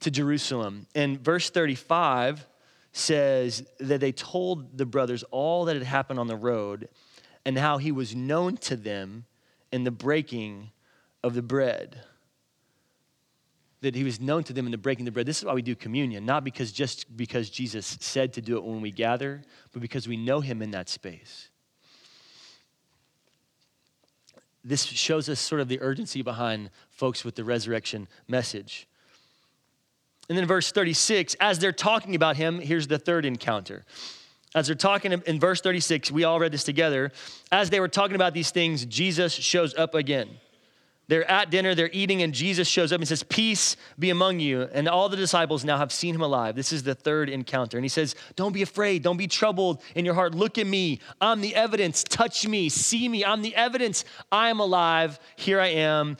to 0.00 0.10
Jerusalem. 0.10 0.86
And 0.94 1.20
verse 1.20 1.50
35 1.50 2.46
says 2.92 3.66
that 3.78 4.00
they 4.00 4.12
told 4.12 4.78
the 4.78 4.86
brothers 4.86 5.22
all 5.30 5.66
that 5.66 5.76
had 5.76 5.84
happened 5.84 6.18
on 6.18 6.28
the 6.28 6.36
road 6.36 6.88
and 7.44 7.58
how 7.58 7.78
he 7.78 7.92
was 7.92 8.14
known 8.14 8.56
to 8.56 8.76
them 8.76 9.26
in 9.70 9.84
the 9.84 9.90
breaking 9.90 10.70
of 11.22 11.34
the 11.34 11.42
bread. 11.42 12.00
That 13.82 13.94
he 13.94 14.04
was 14.04 14.20
known 14.20 14.44
to 14.44 14.52
them 14.52 14.64
in 14.64 14.72
the 14.72 14.78
breaking 14.78 15.02
of 15.02 15.12
the 15.12 15.12
bread. 15.12 15.26
This 15.26 15.38
is 15.38 15.44
why 15.44 15.52
we 15.52 15.62
do 15.62 15.74
communion, 15.74 16.24
not 16.24 16.42
because 16.42 16.72
just 16.72 17.14
because 17.16 17.50
Jesus 17.50 17.98
said 18.00 18.32
to 18.34 18.40
do 18.40 18.56
it 18.56 18.64
when 18.64 18.80
we 18.80 18.90
gather, 18.90 19.42
but 19.72 19.82
because 19.82 20.08
we 20.08 20.16
know 20.16 20.40
him 20.40 20.62
in 20.62 20.70
that 20.70 20.88
space. 20.88 21.50
This 24.64 24.84
shows 24.84 25.28
us 25.28 25.38
sort 25.38 25.60
of 25.60 25.68
the 25.68 25.80
urgency 25.80 26.22
behind 26.22 26.70
folks 26.90 27.24
with 27.24 27.36
the 27.36 27.44
resurrection 27.44 28.08
message. 28.26 28.88
And 30.28 30.36
then 30.36 30.46
verse 30.46 30.72
36, 30.72 31.36
as 31.40 31.58
they're 31.58 31.72
talking 31.72 32.14
about 32.14 32.36
him, 32.36 32.58
here's 32.58 32.88
the 32.88 32.98
third 32.98 33.24
encounter. 33.24 33.84
As 34.54 34.66
they're 34.66 34.74
talking 34.74 35.12
in 35.12 35.38
verse 35.38 35.60
36, 35.60 36.10
we 36.10 36.24
all 36.24 36.40
read 36.40 36.52
this 36.52 36.64
together. 36.64 37.12
As 37.52 37.70
they 37.70 37.78
were 37.78 37.88
talking 37.88 38.16
about 38.16 38.32
these 38.32 38.50
things, 38.50 38.84
Jesus 38.86 39.32
shows 39.32 39.74
up 39.74 39.94
again. 39.94 40.28
They're 41.08 41.30
at 41.30 41.50
dinner, 41.50 41.74
they're 41.74 41.90
eating, 41.92 42.22
and 42.22 42.32
Jesus 42.32 42.66
shows 42.66 42.92
up 42.92 42.98
and 42.98 43.06
says, 43.06 43.22
Peace 43.22 43.76
be 43.96 44.10
among 44.10 44.40
you. 44.40 44.62
And 44.62 44.88
all 44.88 45.08
the 45.08 45.16
disciples 45.16 45.64
now 45.64 45.78
have 45.78 45.92
seen 45.92 46.14
him 46.14 46.20
alive. 46.20 46.56
This 46.56 46.72
is 46.72 46.82
the 46.82 46.96
third 46.96 47.28
encounter. 47.28 47.76
And 47.76 47.84
he 47.84 47.88
says, 47.88 48.16
Don't 48.34 48.52
be 48.52 48.62
afraid, 48.62 49.02
don't 49.02 49.16
be 49.16 49.28
troubled 49.28 49.82
in 49.94 50.04
your 50.04 50.14
heart. 50.14 50.34
Look 50.34 50.58
at 50.58 50.66
me. 50.66 51.00
I'm 51.20 51.42
the 51.42 51.54
evidence. 51.54 52.02
Touch 52.02 52.48
me, 52.48 52.68
see 52.68 53.08
me. 53.08 53.24
I'm 53.24 53.42
the 53.42 53.54
evidence. 53.54 54.04
I 54.32 54.48
am 54.48 54.58
alive. 54.58 55.20
Here 55.36 55.60
I 55.60 55.68
am. 55.68 56.16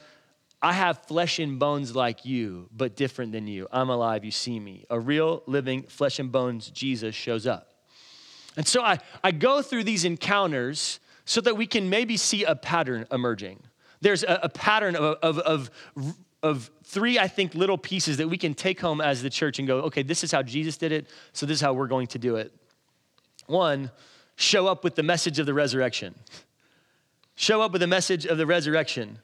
I 0.62 0.72
have 0.72 1.06
flesh 1.06 1.38
and 1.38 1.58
bones 1.58 1.94
like 1.94 2.24
you, 2.24 2.68
but 2.74 2.96
different 2.96 3.32
than 3.32 3.46
you. 3.46 3.68
I'm 3.70 3.90
alive, 3.90 4.24
you 4.24 4.30
see 4.30 4.58
me. 4.58 4.84
A 4.90 4.98
real 4.98 5.42
living 5.46 5.82
flesh 5.82 6.18
and 6.18 6.32
bones 6.32 6.70
Jesus 6.70 7.14
shows 7.14 7.46
up. 7.46 7.72
And 8.56 8.66
so 8.66 8.82
I, 8.82 8.98
I 9.22 9.32
go 9.32 9.60
through 9.60 9.84
these 9.84 10.04
encounters 10.04 10.98
so 11.26 11.40
that 11.42 11.56
we 11.56 11.66
can 11.66 11.90
maybe 11.90 12.16
see 12.16 12.44
a 12.44 12.56
pattern 12.56 13.06
emerging. 13.12 13.60
There's 14.00 14.22
a, 14.22 14.40
a 14.44 14.48
pattern 14.48 14.96
of, 14.96 15.18
of, 15.22 15.38
of, 15.40 15.70
of 16.42 16.70
three, 16.84 17.18
I 17.18 17.28
think, 17.28 17.54
little 17.54 17.76
pieces 17.76 18.16
that 18.16 18.28
we 18.28 18.38
can 18.38 18.54
take 18.54 18.80
home 18.80 19.00
as 19.00 19.22
the 19.22 19.30
church 19.30 19.58
and 19.58 19.68
go, 19.68 19.80
okay, 19.82 20.02
this 20.02 20.24
is 20.24 20.32
how 20.32 20.42
Jesus 20.42 20.76
did 20.76 20.92
it, 20.92 21.08
so 21.32 21.44
this 21.44 21.56
is 21.56 21.60
how 21.60 21.74
we're 21.74 21.86
going 21.86 22.06
to 22.08 22.18
do 22.18 22.36
it. 22.36 22.52
One, 23.46 23.90
show 24.36 24.66
up 24.66 24.84
with 24.84 24.94
the 24.94 25.02
message 25.02 25.38
of 25.38 25.46
the 25.46 25.54
resurrection. 25.54 26.14
Show 27.34 27.60
up 27.60 27.72
with 27.72 27.80
the 27.80 27.86
message 27.86 28.24
of 28.24 28.38
the 28.38 28.46
resurrection. 28.46 29.18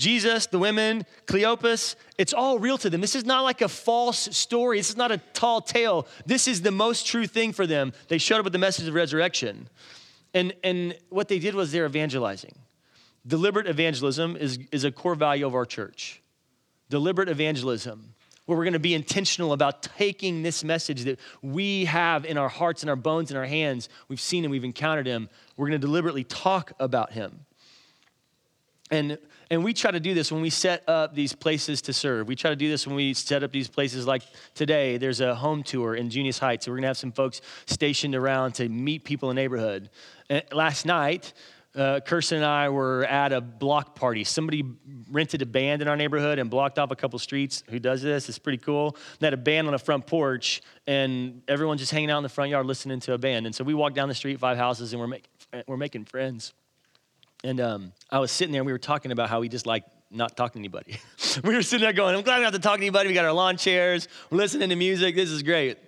Jesus, 0.00 0.46
the 0.46 0.58
women, 0.58 1.04
Cleopas, 1.26 1.94
it's 2.16 2.32
all 2.32 2.58
real 2.58 2.78
to 2.78 2.88
them. 2.88 3.02
This 3.02 3.14
is 3.14 3.26
not 3.26 3.42
like 3.42 3.60
a 3.60 3.68
false 3.68 4.34
story. 4.34 4.78
This 4.78 4.88
is 4.88 4.96
not 4.96 5.12
a 5.12 5.18
tall 5.34 5.60
tale. 5.60 6.08
This 6.24 6.48
is 6.48 6.62
the 6.62 6.70
most 6.70 7.06
true 7.06 7.26
thing 7.26 7.52
for 7.52 7.66
them. 7.66 7.92
They 8.08 8.16
showed 8.16 8.38
up 8.38 8.44
with 8.44 8.54
the 8.54 8.58
message 8.58 8.88
of 8.88 8.94
resurrection. 8.94 9.68
And, 10.32 10.54
and 10.64 10.96
what 11.10 11.28
they 11.28 11.38
did 11.38 11.54
was 11.54 11.70
they're 11.70 11.84
evangelizing. 11.84 12.54
Deliberate 13.26 13.66
evangelism 13.66 14.36
is, 14.36 14.58
is 14.72 14.84
a 14.84 14.90
core 14.90 15.14
value 15.14 15.46
of 15.46 15.54
our 15.54 15.66
church. 15.66 16.22
Deliberate 16.88 17.28
evangelism, 17.28 18.14
where 18.46 18.56
we're 18.56 18.64
going 18.64 18.72
to 18.72 18.78
be 18.78 18.94
intentional 18.94 19.52
about 19.52 19.82
taking 19.82 20.42
this 20.42 20.64
message 20.64 21.04
that 21.04 21.20
we 21.42 21.84
have 21.84 22.24
in 22.24 22.38
our 22.38 22.48
hearts 22.48 22.82
and 22.82 22.88
our 22.88 22.96
bones 22.96 23.30
and 23.30 23.36
our 23.36 23.44
hands. 23.44 23.90
We've 24.08 24.18
seen 24.18 24.46
him, 24.46 24.50
we've 24.50 24.64
encountered 24.64 25.06
him. 25.06 25.28
We're 25.58 25.68
going 25.68 25.78
to 25.78 25.86
deliberately 25.86 26.24
talk 26.24 26.72
about 26.80 27.12
him. 27.12 27.44
And, 28.90 29.18
and 29.50 29.64
we 29.64 29.74
try 29.74 29.90
to 29.90 29.98
do 29.98 30.14
this 30.14 30.30
when 30.30 30.42
we 30.42 30.50
set 30.50 30.88
up 30.88 31.14
these 31.14 31.34
places 31.34 31.82
to 31.82 31.92
serve. 31.92 32.28
We 32.28 32.36
try 32.36 32.50
to 32.50 32.56
do 32.56 32.68
this 32.68 32.86
when 32.86 32.94
we 32.94 33.14
set 33.14 33.42
up 33.42 33.50
these 33.50 33.66
places 33.66 34.06
like 34.06 34.22
today. 34.54 34.96
There's 34.96 35.20
a 35.20 35.34
home 35.34 35.64
tour 35.64 35.96
in 35.96 36.08
Junius 36.08 36.38
Heights. 36.38 36.64
So 36.64 36.70
we're 36.70 36.76
going 36.76 36.82
to 36.82 36.88
have 36.88 36.98
some 36.98 37.10
folks 37.10 37.40
stationed 37.66 38.14
around 38.14 38.52
to 38.52 38.68
meet 38.68 39.04
people 39.04 39.28
in 39.28 39.36
the 39.36 39.42
neighborhood. 39.42 39.90
And 40.28 40.44
last 40.52 40.86
night, 40.86 41.32
uh, 41.74 41.98
Kirsten 42.00 42.38
and 42.38 42.46
I 42.46 42.68
were 42.68 43.04
at 43.04 43.32
a 43.32 43.40
block 43.40 43.96
party. 43.96 44.22
Somebody 44.22 44.64
rented 45.10 45.42
a 45.42 45.46
band 45.46 45.82
in 45.82 45.88
our 45.88 45.96
neighborhood 45.96 46.38
and 46.38 46.48
blocked 46.48 46.78
off 46.78 46.92
a 46.92 46.96
couple 46.96 47.18
streets. 47.18 47.64
Who 47.70 47.80
does 47.80 48.02
this? 48.02 48.28
It's 48.28 48.38
pretty 48.38 48.58
cool. 48.58 48.96
They 49.18 49.26
had 49.26 49.34
a 49.34 49.36
band 49.36 49.66
on 49.66 49.72
the 49.72 49.78
front 49.78 50.06
porch, 50.06 50.62
and 50.86 51.42
everyone's 51.48 51.80
just 51.80 51.92
hanging 51.92 52.10
out 52.10 52.18
in 52.18 52.22
the 52.22 52.28
front 52.28 52.50
yard 52.50 52.66
listening 52.66 53.00
to 53.00 53.14
a 53.14 53.18
band. 53.18 53.46
And 53.46 53.54
so 53.54 53.64
we 53.64 53.74
walked 53.74 53.96
down 53.96 54.08
the 54.08 54.14
street, 54.14 54.38
five 54.38 54.58
houses, 54.58 54.92
and 54.92 55.00
we're, 55.00 55.08
make, 55.08 55.24
we're 55.66 55.76
making 55.76 56.04
friends. 56.06 56.52
And 57.42 57.60
um, 57.60 57.92
I 58.10 58.18
was 58.18 58.30
sitting 58.30 58.52
there 58.52 58.60
and 58.60 58.66
we 58.66 58.72
were 58.72 58.78
talking 58.78 59.12
about 59.12 59.30
how 59.30 59.40
we 59.40 59.48
just 59.48 59.66
like 59.66 59.84
not 60.10 60.36
talking 60.36 60.62
to 60.62 60.66
anybody. 60.66 60.98
we 61.44 61.54
were 61.54 61.62
sitting 61.62 61.84
there 61.84 61.92
going, 61.92 62.14
I'm 62.14 62.22
glad 62.22 62.36
we 62.36 62.42
don't 62.42 62.52
have 62.52 62.60
to 62.60 62.66
talk 62.68 62.76
to 62.76 62.82
anybody. 62.82 63.08
We 63.08 63.14
got 63.14 63.24
our 63.24 63.32
lawn 63.32 63.56
chairs, 63.56 64.08
we're 64.30 64.38
listening 64.38 64.68
to 64.70 64.76
music. 64.76 65.14
This 65.14 65.30
is 65.30 65.42
great. 65.42 65.78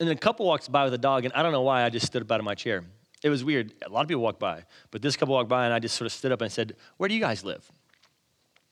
And 0.00 0.08
then 0.08 0.16
a 0.16 0.20
couple 0.20 0.46
walks 0.46 0.68
by 0.68 0.84
with 0.84 0.94
a 0.94 0.98
dog, 0.98 1.24
and 1.24 1.34
I 1.34 1.42
don't 1.42 1.50
know 1.50 1.62
why 1.62 1.82
I 1.82 1.90
just 1.90 2.06
stood 2.06 2.22
up 2.22 2.30
out 2.30 2.38
of 2.38 2.44
my 2.44 2.54
chair. 2.54 2.84
It 3.22 3.30
was 3.30 3.42
weird. 3.42 3.72
A 3.84 3.90
lot 3.90 4.02
of 4.02 4.08
people 4.08 4.22
walked 4.22 4.38
by, 4.38 4.62
but 4.92 5.02
this 5.02 5.16
couple 5.16 5.34
walked 5.34 5.48
by, 5.48 5.64
and 5.64 5.74
I 5.74 5.80
just 5.80 5.96
sort 5.96 6.06
of 6.06 6.12
stood 6.12 6.30
up 6.30 6.40
and 6.40 6.52
said, 6.52 6.76
Where 6.98 7.08
do 7.08 7.16
you 7.16 7.20
guys 7.20 7.42
live? 7.42 7.68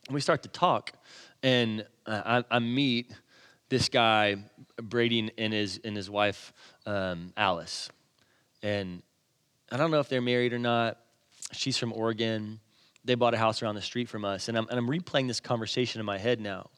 And 0.07 0.15
we 0.15 0.21
start 0.21 0.45
to 0.45 0.49
talk, 0.49 0.93
and 1.43 1.85
I, 2.07 2.45
I 2.49 2.61
meet 2.61 3.13
this 3.69 3.89
guy, 3.89 4.37
Brady, 4.81 5.33
and 5.37 5.53
his, 5.53 5.81
and 5.85 5.97
his 5.97 6.09
wife, 6.09 6.53
um, 6.87 7.33
Alice. 7.37 7.91
And 8.63 9.03
I 9.73 9.77
don't 9.77 9.91
know 9.91 9.99
if 9.99 10.09
they're 10.09 10.23
married 10.23 10.53
or 10.53 10.61
not 10.61 10.99
She's 11.53 11.79
from 11.79 11.93
Oregon. 11.93 12.61
They 13.05 13.15
bought 13.15 13.35
a 13.35 13.39
house 13.39 13.63
around 13.63 13.77
the 13.77 13.83
street 13.83 14.09
from 14.09 14.25
us. 14.25 14.49
And 14.49 14.59
I'm, 14.59 14.67
and 14.69 14.79
I'm 14.79 14.89
replaying 14.89 15.29
this 15.29 15.41
conversation 15.41 16.01
in 16.01 16.07
my 16.07 16.19
head 16.19 16.41
now 16.41 16.71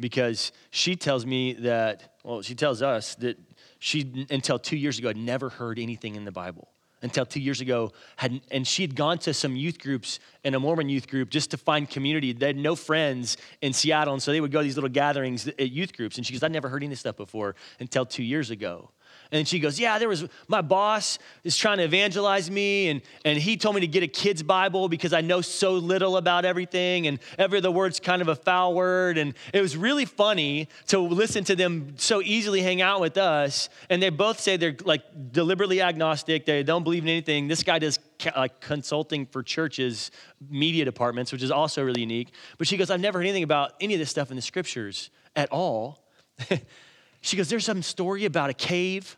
because 0.00 0.52
she 0.70 0.96
tells 0.96 1.24
me 1.24 1.52
that, 1.54 2.14
well, 2.24 2.42
she 2.42 2.54
tells 2.54 2.82
us 2.82 3.14
that 3.16 3.38
she, 3.78 4.26
until 4.30 4.58
two 4.58 4.76
years 4.76 4.98
ago, 4.98 5.08
had 5.08 5.16
never 5.16 5.50
heard 5.50 5.78
anything 5.78 6.14
in 6.16 6.24
the 6.24 6.32
Bible. 6.32 6.68
Until 7.02 7.26
two 7.26 7.40
years 7.40 7.60
ago, 7.60 7.92
had, 8.16 8.40
and 8.50 8.66
she 8.66 8.82
had 8.82 8.96
gone 8.96 9.18
to 9.18 9.34
some 9.34 9.56
youth 9.56 9.78
groups 9.78 10.20
and 10.42 10.54
a 10.54 10.60
Mormon 10.60 10.88
youth 10.88 11.06
group 11.06 11.28
just 11.28 11.50
to 11.50 11.58
find 11.58 11.88
community. 11.88 12.32
They 12.32 12.46
had 12.46 12.56
no 12.56 12.74
friends 12.74 13.36
in 13.60 13.74
Seattle, 13.74 14.14
and 14.14 14.22
so 14.22 14.32
they 14.32 14.40
would 14.40 14.50
go 14.50 14.60
to 14.60 14.64
these 14.64 14.76
little 14.76 14.88
gatherings 14.88 15.46
at 15.46 15.70
youth 15.70 15.94
groups. 15.94 16.16
And 16.16 16.26
she 16.26 16.32
goes, 16.32 16.42
I'd 16.42 16.50
never 16.50 16.70
heard 16.70 16.78
any 16.78 16.86
of 16.86 16.90
this 16.90 17.00
stuff 17.00 17.18
before 17.18 17.56
until 17.78 18.06
two 18.06 18.22
years 18.22 18.48
ago. 18.48 18.90
And 19.32 19.46
she 19.46 19.58
goes, 19.58 19.78
Yeah, 19.78 19.98
there 19.98 20.08
was 20.08 20.26
my 20.48 20.60
boss 20.60 21.18
is 21.42 21.56
trying 21.56 21.78
to 21.78 21.84
evangelize 21.84 22.50
me, 22.50 22.88
and, 22.88 23.02
and 23.24 23.38
he 23.38 23.56
told 23.56 23.74
me 23.74 23.80
to 23.80 23.86
get 23.86 24.02
a 24.02 24.08
kid's 24.08 24.42
Bible 24.42 24.88
because 24.88 25.12
I 25.12 25.20
know 25.20 25.40
so 25.40 25.72
little 25.72 26.16
about 26.16 26.44
everything, 26.44 27.06
and 27.06 27.18
every 27.38 27.58
other 27.58 27.70
word's 27.70 28.00
kind 28.00 28.22
of 28.22 28.28
a 28.28 28.36
foul 28.36 28.74
word. 28.74 29.18
And 29.18 29.34
it 29.52 29.60
was 29.60 29.76
really 29.76 30.04
funny 30.04 30.68
to 30.88 30.98
listen 30.98 31.44
to 31.44 31.56
them 31.56 31.94
so 31.96 32.22
easily 32.22 32.62
hang 32.62 32.82
out 32.82 33.00
with 33.00 33.16
us. 33.16 33.68
And 33.90 34.02
they 34.02 34.10
both 34.10 34.40
say 34.40 34.56
they're 34.56 34.76
like 34.84 35.32
deliberately 35.32 35.80
agnostic, 35.80 36.46
they 36.46 36.62
don't 36.62 36.84
believe 36.84 37.02
in 37.02 37.08
anything. 37.08 37.48
This 37.48 37.62
guy 37.62 37.78
does 37.78 37.98
like 38.36 38.60
consulting 38.60 39.26
for 39.26 39.42
churches, 39.42 40.10
media 40.48 40.84
departments, 40.84 41.32
which 41.32 41.42
is 41.42 41.50
also 41.50 41.82
really 41.82 42.00
unique. 42.00 42.32
But 42.58 42.66
she 42.66 42.76
goes, 42.76 42.90
I've 42.90 43.00
never 43.00 43.18
heard 43.18 43.26
anything 43.26 43.42
about 43.42 43.72
any 43.80 43.94
of 43.94 44.00
this 44.00 44.10
stuff 44.10 44.30
in 44.30 44.36
the 44.36 44.42
scriptures 44.42 45.10
at 45.36 45.50
all. 45.50 46.04
She 47.24 47.38
goes, 47.38 47.48
There's 47.48 47.64
some 47.64 47.80
story 47.80 48.26
about 48.26 48.50
a 48.50 48.54
cave. 48.54 49.16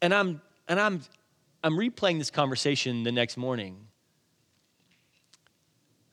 And 0.00 0.14
I'm 0.14 0.40
and 0.68 0.78
I'm 0.78 1.02
I'm 1.64 1.72
replaying 1.72 2.18
this 2.18 2.30
conversation 2.30 3.02
the 3.02 3.10
next 3.10 3.36
morning. 3.36 3.88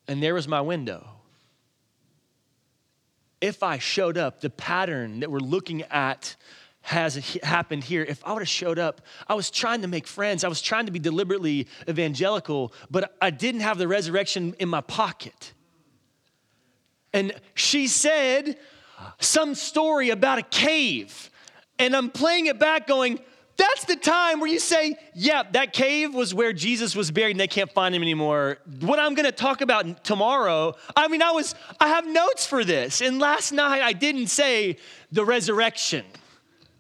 And 0.08 0.22
there 0.22 0.34
was 0.34 0.48
my 0.48 0.62
window. 0.62 1.08
If 3.40 3.62
I 3.62 3.78
showed 3.78 4.18
up, 4.18 4.42
the 4.42 4.50
pattern 4.50 5.20
that 5.20 5.30
we're 5.30 5.38
looking 5.38 5.84
at 5.84 6.36
has 6.82 7.38
happened 7.44 7.84
here. 7.84 8.02
If 8.02 8.26
I 8.26 8.34
would 8.34 8.42
have 8.42 8.50
showed 8.50 8.80
up, 8.80 9.02
I 9.28 9.36
was 9.36 9.52
trying 9.52 9.84
to 9.84 9.88
make 9.88 10.08
friends. 10.08 10.44
I 10.44 10.48
was 10.48 10.60
trying 10.60 10.88
to 10.88 10.92
be 10.92 10.98
deliberately 10.98 11.68
evangelical, 11.88 12.74
but 12.90 13.16
I 13.22 13.30
didn't 13.30 13.62
have 13.62 13.78
the 13.78 13.88
resurrection 13.88 14.56
in 14.58 14.70
my 14.70 14.82
pocket. 14.82 15.54
And 17.14 17.32
she 17.54 17.88
said, 17.88 18.58
some 19.20 19.56
story 19.56 20.10
about 20.10 20.40
a 20.40 20.44
cave. 20.44 21.30
And 21.78 21.96
I'm 21.96 22.10
playing 22.10 22.48
it 22.48 22.60
back 22.60 22.88
going, 22.88 23.20
that's 23.60 23.84
the 23.84 23.98
time 23.98 24.40
where 24.40 24.50
you 24.50 24.58
say, 24.58 24.96
yeah, 25.14 25.44
that 25.52 25.74
cave 25.74 26.14
was 26.14 26.34
where 26.34 26.54
Jesus 26.54 26.96
was 26.96 27.12
buried 27.12 27.32
and 27.32 27.40
they 27.40 27.48
can't 27.48 27.72
find 27.72 27.94
him 27.94 28.02
anymore. 28.02 28.60
What 28.80 29.00
I'm 29.00 29.16
gonna 29.16 29.34
talk 29.34 29.60
about 29.60 30.04
tomorrow, 30.06 30.76
I 30.96 31.10
mean, 31.10 31.22
I 31.22 31.32
was, 31.32 31.56
I 31.80 31.90
have 31.90 32.08
notes 32.08 32.46
for 32.46 32.64
this. 32.64 33.02
And 33.02 33.20
last 33.20 33.52
night 33.52 33.82
I 33.82 33.92
didn't 33.92 34.28
say 34.28 34.78
the 35.12 35.26
resurrection. 35.26 36.06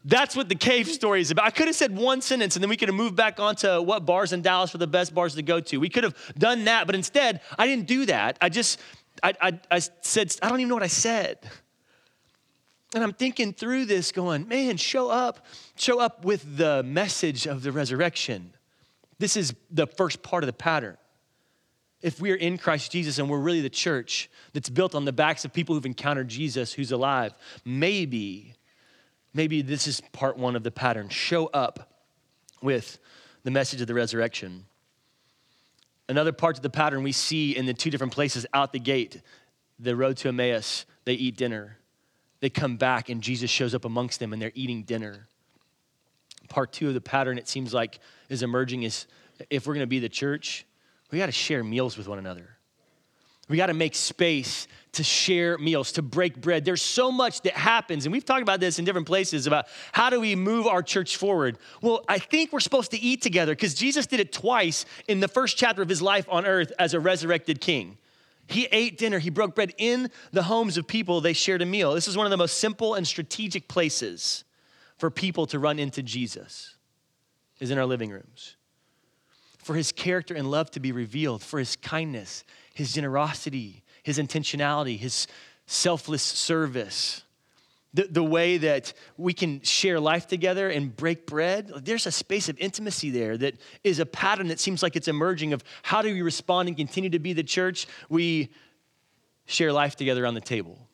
That's 0.05 0.37
what 0.37 0.47
the 0.47 0.55
cave 0.55 0.87
story 0.87 1.19
is 1.19 1.31
about. 1.31 1.45
I 1.45 1.49
could 1.49 1.67
have 1.67 1.75
said 1.75 1.95
one 1.95 2.21
sentence 2.21 2.55
and 2.55 2.63
then 2.63 2.69
we 2.69 2.77
could 2.77 2.87
have 2.87 2.95
moved 2.95 3.17
back 3.17 3.41
onto 3.41 3.81
what 3.81 4.05
bars 4.05 4.31
in 4.31 4.41
Dallas 4.41 4.71
were 4.71 4.79
the 4.79 4.87
best 4.87 5.13
bars 5.13 5.35
to 5.35 5.41
go 5.41 5.59
to. 5.59 5.77
We 5.77 5.89
could 5.89 6.05
have 6.05 6.15
done 6.37 6.63
that, 6.63 6.85
but 6.85 6.95
instead, 6.95 7.41
I 7.57 7.67
didn't 7.67 7.87
do 7.87 8.05
that. 8.05 8.37
I 8.39 8.47
just, 8.47 8.79
I, 9.21 9.33
I, 9.41 9.59
I 9.69 9.79
said, 9.79 10.33
I 10.41 10.47
don't 10.47 10.61
even 10.61 10.69
know 10.69 10.75
what 10.75 10.83
I 10.83 10.87
said. 10.87 11.39
And 12.93 13.03
I'm 13.03 13.13
thinking 13.13 13.53
through 13.53 13.85
this, 13.85 14.11
going, 14.11 14.47
man, 14.47 14.77
show 14.77 15.09
up, 15.09 15.45
show 15.75 15.99
up 15.99 16.25
with 16.25 16.57
the 16.57 16.81
message 16.83 17.45
of 17.45 17.61
the 17.61 17.71
resurrection. 17.71 18.53
This 19.19 19.37
is 19.37 19.53
the 19.69 19.85
first 19.85 20.23
part 20.23 20.43
of 20.43 20.47
the 20.47 20.53
pattern. 20.53 20.97
If 22.01 22.19
we 22.19 22.31
are 22.31 22.35
in 22.35 22.57
Christ 22.57 22.91
Jesus 22.91 23.19
and 23.19 23.29
we're 23.29 23.39
really 23.39 23.61
the 23.61 23.69
church 23.69 24.29
that's 24.53 24.69
built 24.69 24.95
on 24.95 25.05
the 25.05 25.11
backs 25.11 25.45
of 25.45 25.53
people 25.53 25.75
who've 25.75 25.85
encountered 25.85 26.29
Jesus 26.29 26.73
who's 26.73 26.91
alive, 26.91 27.33
maybe, 27.65 28.53
maybe 29.33 29.61
this 29.61 29.85
is 29.85 30.01
part 30.13 30.37
one 30.37 30.55
of 30.55 30.63
the 30.63 30.71
pattern. 30.71 31.09
Show 31.09 31.47
up 31.47 31.91
with 32.61 32.97
the 33.43 33.51
message 33.51 33.81
of 33.81 33.87
the 33.87 33.93
resurrection. 33.93 34.65
Another 36.07 36.31
part 36.31 36.57
of 36.57 36.63
the 36.63 36.69
pattern 36.69 37.03
we 37.03 37.11
see 37.11 37.55
in 37.55 37.65
the 37.65 37.73
two 37.73 37.91
different 37.91 38.13
places 38.13 38.45
out 38.53 38.73
the 38.73 38.79
gate 38.79 39.21
the 39.81 39.95
road 39.95 40.17
to 40.17 40.27
Emmaus, 40.27 40.85
they 41.05 41.13
eat 41.13 41.37
dinner. 41.37 41.78
They 42.41 42.49
come 42.49 42.77
back 42.77 43.09
and 43.09 43.21
Jesus 43.21 43.49
shows 43.49 43.75
up 43.75 43.85
amongst 43.85 44.19
them 44.19 44.33
and 44.33 44.41
they're 44.41 44.51
eating 44.55 44.83
dinner. 44.83 45.27
Part 46.47 46.71
two 46.71 46.87
of 46.87 46.93
the 46.93 47.01
pattern, 47.01 47.37
it 47.37 47.47
seems 47.47 47.73
like, 47.73 47.99
is 48.29 48.43
emerging 48.43 48.83
is 48.83 49.07
if 49.49 49.67
we're 49.67 49.73
going 49.73 49.83
to 49.83 49.87
be 49.87 49.99
the 49.99 50.09
church, 50.09 50.65
we 51.11 51.17
got 51.17 51.27
to 51.27 51.31
share 51.31 51.63
meals 51.63 51.97
with 51.97 52.07
one 52.07 52.19
another. 52.19 52.49
We 53.49 53.57
got 53.57 53.67
to 53.67 53.73
make 53.73 53.95
space 53.95 54.67
to 54.91 55.03
share 55.03 55.57
meals, 55.57 55.91
to 55.93 56.03
break 56.03 56.39
bread. 56.39 56.65
There's 56.65 56.83
so 56.83 57.11
much 57.11 57.41
that 57.41 57.53
happens, 57.53 58.05
and 58.05 58.13
we've 58.13 58.25
talked 58.25 58.43
about 58.43 58.59
this 58.59 58.77
in 58.77 58.85
different 58.85 59.07
places 59.07 59.47
about 59.47 59.65
how 59.91 60.09
do 60.11 60.19
we 60.19 60.35
move 60.35 60.67
our 60.67 60.83
church 60.83 61.17
forward. 61.17 61.57
Well, 61.81 62.03
I 62.07 62.19
think 62.19 62.53
we're 62.53 62.59
supposed 62.59 62.91
to 62.91 62.99
eat 62.99 63.21
together 63.21 63.53
because 63.53 63.73
Jesus 63.73 64.05
did 64.05 64.19
it 64.19 64.31
twice 64.31 64.85
in 65.07 65.19
the 65.19 65.27
first 65.27 65.57
chapter 65.57 65.81
of 65.81 65.89
his 65.89 66.01
life 66.01 66.27
on 66.29 66.45
earth 66.45 66.71
as 66.77 66.93
a 66.93 66.99
resurrected 66.99 67.59
king. 67.59 67.97
He 68.49 68.67
ate 68.71 68.97
dinner, 68.97 69.19
he 69.19 69.29
broke 69.29 69.53
bread 69.53 69.73
in 69.77 70.09
the 70.31 70.43
homes 70.43 70.77
of 70.77 70.87
people, 70.87 71.21
they 71.21 71.33
shared 71.33 71.61
a 71.61 71.65
meal. 71.65 71.93
This 71.93 72.07
is 72.07 72.17
one 72.17 72.25
of 72.25 72.31
the 72.31 72.37
most 72.37 72.57
simple 72.57 72.95
and 72.95 73.07
strategic 73.07 73.67
places 73.67 74.43
for 74.97 75.11
people 75.11 75.45
to 75.47 75.59
run 75.59 75.77
into 75.77 76.01
Jesus 76.01 76.75
is 77.59 77.69
in 77.69 77.77
our 77.77 77.85
living 77.85 78.09
rooms. 78.09 78.55
For 79.59 79.75
his 79.75 79.91
character 79.91 80.33
and 80.33 80.49
love 80.49 80.71
to 80.71 80.79
be 80.79 80.91
revealed, 80.91 81.43
for 81.43 81.59
his 81.59 81.75
kindness, 81.75 82.43
his 82.73 82.93
generosity, 82.93 83.83
his 84.01 84.17
intentionality, 84.17 84.97
his 84.97 85.27
selfless 85.67 86.23
service 86.23 87.23
the, 87.93 88.03
the 88.03 88.23
way 88.23 88.57
that 88.57 88.93
we 89.17 89.33
can 89.33 89.61
share 89.61 89.99
life 89.99 90.27
together 90.27 90.69
and 90.69 90.95
break 90.95 91.25
bread, 91.25 91.71
there's 91.83 92.05
a 92.05 92.11
space 92.11 92.47
of 92.47 92.57
intimacy 92.59 93.09
there 93.09 93.37
that 93.37 93.55
is 93.83 93.99
a 93.99 94.05
pattern 94.05 94.47
that 94.49 94.59
seems 94.59 94.83
like 94.83 94.95
it's 94.95 95.07
emerging 95.07 95.53
of 95.53 95.63
how 95.81 96.01
do 96.01 96.13
we 96.13 96.21
respond 96.21 96.67
and 96.67 96.77
continue 96.77 97.09
to 97.09 97.19
be 97.19 97.33
the 97.33 97.43
church? 97.43 97.87
We 98.07 98.49
share 99.45 99.73
life 99.73 99.95
together 99.95 100.25
on 100.25 100.35
the 100.35 100.41
table. 100.41 100.87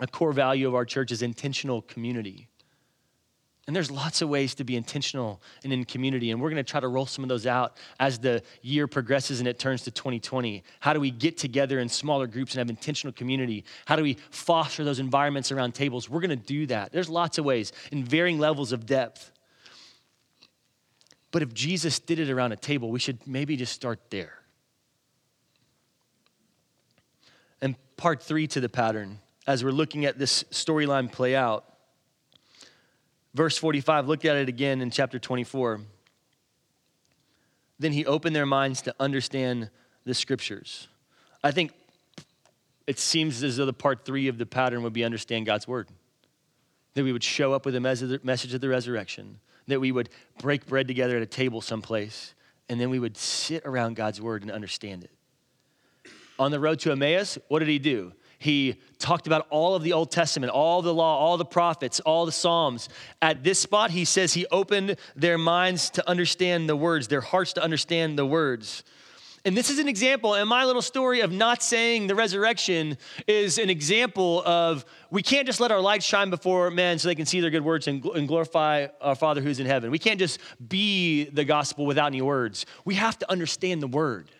A 0.00 0.06
core 0.06 0.32
value 0.32 0.66
of 0.66 0.74
our 0.74 0.86
church 0.86 1.12
is 1.12 1.22
intentional 1.22 1.82
community. 1.82 2.48
And 3.66 3.74
there's 3.74 3.90
lots 3.90 4.20
of 4.20 4.28
ways 4.28 4.54
to 4.56 4.64
be 4.64 4.76
intentional 4.76 5.40
and 5.62 5.72
in 5.72 5.84
community. 5.84 6.30
And 6.30 6.40
we're 6.40 6.50
going 6.50 6.62
to 6.62 6.70
try 6.70 6.80
to 6.80 6.88
roll 6.88 7.06
some 7.06 7.24
of 7.24 7.28
those 7.28 7.46
out 7.46 7.78
as 7.98 8.18
the 8.18 8.42
year 8.60 8.86
progresses 8.86 9.38
and 9.38 9.48
it 9.48 9.58
turns 9.58 9.82
to 9.82 9.90
2020. 9.90 10.62
How 10.80 10.92
do 10.92 11.00
we 11.00 11.10
get 11.10 11.38
together 11.38 11.80
in 11.80 11.88
smaller 11.88 12.26
groups 12.26 12.52
and 12.52 12.58
have 12.58 12.68
intentional 12.68 13.12
community? 13.14 13.64
How 13.86 13.96
do 13.96 14.02
we 14.02 14.18
foster 14.30 14.84
those 14.84 14.98
environments 14.98 15.50
around 15.50 15.74
tables? 15.74 16.10
We're 16.10 16.20
going 16.20 16.30
to 16.30 16.36
do 16.36 16.66
that. 16.66 16.92
There's 16.92 17.08
lots 17.08 17.38
of 17.38 17.46
ways 17.46 17.72
in 17.90 18.04
varying 18.04 18.38
levels 18.38 18.72
of 18.72 18.84
depth. 18.84 19.32
But 21.30 21.42
if 21.42 21.54
Jesus 21.54 21.98
did 21.98 22.18
it 22.18 22.30
around 22.30 22.52
a 22.52 22.56
table, 22.56 22.90
we 22.90 22.98
should 22.98 23.26
maybe 23.26 23.56
just 23.56 23.72
start 23.72 23.98
there. 24.10 24.38
And 27.62 27.76
part 27.96 28.22
three 28.22 28.46
to 28.48 28.60
the 28.60 28.68
pattern, 28.68 29.20
as 29.46 29.64
we're 29.64 29.70
looking 29.70 30.04
at 30.04 30.18
this 30.18 30.44
storyline 30.44 31.10
play 31.10 31.34
out, 31.34 31.73
Verse 33.34 33.58
45, 33.58 34.06
look 34.06 34.24
at 34.24 34.36
it 34.36 34.48
again 34.48 34.80
in 34.80 34.90
chapter 34.90 35.18
24. 35.18 35.80
Then 37.80 37.92
he 37.92 38.06
opened 38.06 38.36
their 38.36 38.46
minds 38.46 38.82
to 38.82 38.94
understand 39.00 39.70
the 40.04 40.14
scriptures. 40.14 40.86
I 41.42 41.50
think 41.50 41.72
it 42.86 42.98
seems 42.98 43.42
as 43.42 43.56
though 43.56 43.66
the 43.66 43.72
part 43.72 44.04
three 44.04 44.28
of 44.28 44.38
the 44.38 44.46
pattern 44.46 44.82
would 44.84 44.92
be 44.92 45.04
understand 45.04 45.46
God's 45.46 45.66
word. 45.66 45.88
That 46.94 47.02
we 47.02 47.12
would 47.12 47.24
show 47.24 47.52
up 47.52 47.66
with 47.66 47.74
a 47.74 47.80
message 47.80 48.54
of 48.54 48.60
the 48.60 48.68
resurrection, 48.68 49.40
that 49.66 49.80
we 49.80 49.90
would 49.90 50.10
break 50.38 50.66
bread 50.66 50.86
together 50.86 51.16
at 51.16 51.22
a 51.22 51.26
table 51.26 51.60
someplace, 51.60 52.34
and 52.68 52.80
then 52.80 52.88
we 52.88 53.00
would 53.00 53.16
sit 53.16 53.66
around 53.66 53.96
God's 53.96 54.20
word 54.20 54.42
and 54.42 54.50
understand 54.50 55.02
it. 55.02 55.10
On 56.38 56.52
the 56.52 56.60
road 56.60 56.78
to 56.80 56.92
Emmaus, 56.92 57.36
what 57.48 57.58
did 57.58 57.68
he 57.68 57.80
do? 57.80 58.12
He 58.44 58.76
talked 58.98 59.26
about 59.26 59.46
all 59.48 59.74
of 59.74 59.82
the 59.82 59.94
Old 59.94 60.10
Testament, 60.10 60.52
all 60.52 60.82
the 60.82 60.92
law, 60.92 61.18
all 61.18 61.38
the 61.38 61.46
prophets, 61.46 61.98
all 62.00 62.26
the 62.26 62.32
Psalms. 62.32 62.90
At 63.22 63.42
this 63.42 63.58
spot, 63.58 63.90
he 63.90 64.04
says 64.04 64.34
he 64.34 64.44
opened 64.50 64.96
their 65.16 65.38
minds 65.38 65.88
to 65.90 66.06
understand 66.06 66.68
the 66.68 66.76
words, 66.76 67.08
their 67.08 67.22
hearts 67.22 67.54
to 67.54 67.64
understand 67.64 68.18
the 68.18 68.26
words. 68.26 68.84
And 69.46 69.56
this 69.56 69.70
is 69.70 69.78
an 69.78 69.88
example, 69.88 70.34
and 70.34 70.46
my 70.46 70.66
little 70.66 70.82
story 70.82 71.22
of 71.22 71.32
not 71.32 71.62
saying 71.62 72.06
the 72.06 72.14
resurrection 72.14 72.98
is 73.26 73.56
an 73.56 73.70
example 73.70 74.42
of 74.44 74.84
we 75.10 75.22
can't 75.22 75.46
just 75.46 75.58
let 75.58 75.72
our 75.72 75.80
light 75.80 76.02
shine 76.02 76.28
before 76.28 76.70
men 76.70 76.98
so 76.98 77.08
they 77.08 77.14
can 77.14 77.24
see 77.24 77.40
their 77.40 77.48
good 77.48 77.64
words 77.64 77.88
and, 77.88 78.02
glorify 78.02 78.88
our 79.00 79.14
Father 79.14 79.40
who's 79.40 79.58
in 79.58 79.64
heaven. 79.64 79.90
We 79.90 79.98
can't 79.98 80.20
just 80.20 80.38
be 80.68 81.24
the 81.24 81.46
gospel 81.46 81.86
without 81.86 82.08
any 82.08 82.20
words. 82.20 82.66
We 82.84 82.96
have 82.96 83.18
to 83.20 83.30
understand 83.30 83.80
the 83.82 83.86
word. 83.86 84.30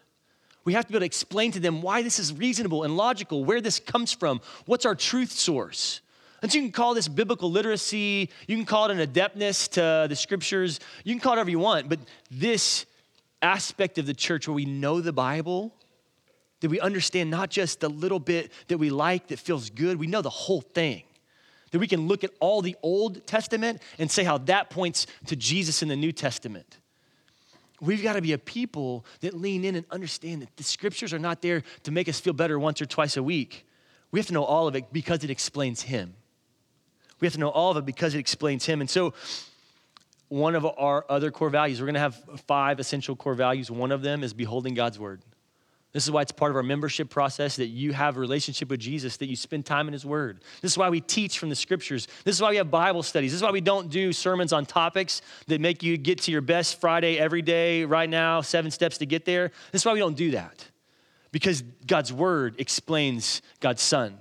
We 0.64 0.72
have 0.72 0.86
to 0.86 0.92
be 0.92 0.96
able 0.96 1.00
to 1.00 1.06
explain 1.06 1.52
to 1.52 1.60
them 1.60 1.82
why 1.82 2.02
this 2.02 2.18
is 2.18 2.32
reasonable 2.32 2.84
and 2.84 2.96
logical, 2.96 3.44
where 3.44 3.60
this 3.60 3.78
comes 3.78 4.12
from, 4.12 4.40
what's 4.66 4.86
our 4.86 4.94
truth 4.94 5.30
source. 5.30 6.00
And 6.42 6.50
so 6.50 6.58
you 6.58 6.64
can 6.64 6.72
call 6.72 6.94
this 6.94 7.08
biblical 7.08 7.50
literacy, 7.50 8.30
you 8.46 8.56
can 8.56 8.66
call 8.66 8.90
it 8.90 8.92
an 8.92 9.00
adeptness 9.00 9.68
to 9.68 10.06
the 10.08 10.16
scriptures, 10.16 10.80
you 11.02 11.14
can 11.14 11.20
call 11.20 11.32
it 11.32 11.36
whatever 11.36 11.50
you 11.50 11.58
want, 11.58 11.88
but 11.88 12.00
this 12.30 12.86
aspect 13.40 13.98
of 13.98 14.06
the 14.06 14.14
church 14.14 14.48
where 14.48 14.54
we 14.54 14.64
know 14.64 15.00
the 15.00 15.12
Bible, 15.12 15.74
that 16.60 16.70
we 16.70 16.80
understand 16.80 17.30
not 17.30 17.50
just 17.50 17.80
the 17.80 17.88
little 17.88 18.18
bit 18.18 18.50
that 18.68 18.78
we 18.78 18.90
like 18.90 19.28
that 19.28 19.38
feels 19.38 19.70
good, 19.70 19.98
we 19.98 20.06
know 20.06 20.22
the 20.22 20.30
whole 20.30 20.62
thing. 20.62 21.02
That 21.70 21.78
we 21.78 21.86
can 21.86 22.06
look 22.08 22.24
at 22.24 22.30
all 22.40 22.62
the 22.62 22.76
Old 22.82 23.26
Testament 23.26 23.82
and 23.98 24.10
say 24.10 24.24
how 24.24 24.38
that 24.38 24.70
points 24.70 25.06
to 25.26 25.36
Jesus 25.36 25.82
in 25.82 25.88
the 25.88 25.96
New 25.96 26.12
Testament. 26.12 26.78
We've 27.80 28.02
got 28.02 28.14
to 28.14 28.22
be 28.22 28.32
a 28.32 28.38
people 28.38 29.04
that 29.20 29.34
lean 29.34 29.64
in 29.64 29.74
and 29.74 29.84
understand 29.90 30.42
that 30.42 30.56
the 30.56 30.62
scriptures 30.62 31.12
are 31.12 31.18
not 31.18 31.42
there 31.42 31.62
to 31.82 31.90
make 31.90 32.08
us 32.08 32.20
feel 32.20 32.32
better 32.32 32.58
once 32.58 32.80
or 32.80 32.86
twice 32.86 33.16
a 33.16 33.22
week. 33.22 33.66
We 34.10 34.20
have 34.20 34.26
to 34.28 34.32
know 34.32 34.44
all 34.44 34.68
of 34.68 34.76
it 34.76 34.92
because 34.92 35.24
it 35.24 35.30
explains 35.30 35.82
Him. 35.82 36.14
We 37.20 37.26
have 37.26 37.34
to 37.34 37.40
know 37.40 37.50
all 37.50 37.72
of 37.72 37.76
it 37.76 37.84
because 37.84 38.14
it 38.14 38.18
explains 38.18 38.64
Him. 38.64 38.80
And 38.80 38.88
so, 38.88 39.14
one 40.28 40.54
of 40.54 40.64
our 40.64 41.04
other 41.08 41.30
core 41.30 41.50
values, 41.50 41.80
we're 41.80 41.86
going 41.86 41.94
to 41.94 42.00
have 42.00 42.16
five 42.46 42.80
essential 42.80 43.14
core 43.14 43.34
values. 43.34 43.70
One 43.70 43.92
of 43.92 44.02
them 44.02 44.22
is 44.22 44.32
beholding 44.32 44.74
God's 44.74 44.98
word. 44.98 45.20
This 45.94 46.04
is 46.04 46.10
why 46.10 46.22
it's 46.22 46.32
part 46.32 46.50
of 46.50 46.56
our 46.56 46.62
membership 46.64 47.08
process 47.08 47.54
that 47.56 47.68
you 47.68 47.92
have 47.92 48.16
a 48.16 48.20
relationship 48.20 48.68
with 48.68 48.80
Jesus, 48.80 49.16
that 49.18 49.26
you 49.26 49.36
spend 49.36 49.64
time 49.64 49.86
in 49.86 49.92
His 49.92 50.04
Word. 50.04 50.40
This 50.60 50.72
is 50.72 50.76
why 50.76 50.90
we 50.90 51.00
teach 51.00 51.38
from 51.38 51.50
the 51.50 51.54
Scriptures. 51.54 52.08
This 52.24 52.34
is 52.34 52.42
why 52.42 52.50
we 52.50 52.56
have 52.56 52.68
Bible 52.68 53.04
studies. 53.04 53.30
This 53.30 53.36
is 53.36 53.42
why 53.44 53.52
we 53.52 53.60
don't 53.60 53.90
do 53.90 54.12
sermons 54.12 54.52
on 54.52 54.66
topics 54.66 55.22
that 55.46 55.60
make 55.60 55.84
you 55.84 55.96
get 55.96 56.20
to 56.22 56.32
your 56.32 56.40
best 56.40 56.80
Friday 56.80 57.16
every 57.16 57.42
day, 57.42 57.84
right 57.84 58.10
now, 58.10 58.40
seven 58.40 58.72
steps 58.72 58.98
to 58.98 59.06
get 59.06 59.24
there. 59.24 59.52
This 59.70 59.82
is 59.82 59.86
why 59.86 59.92
we 59.92 60.00
don't 60.00 60.16
do 60.16 60.32
that, 60.32 60.66
because 61.30 61.62
God's 61.86 62.12
Word 62.12 62.56
explains 62.58 63.40
God's 63.60 63.80
Son. 63.80 64.18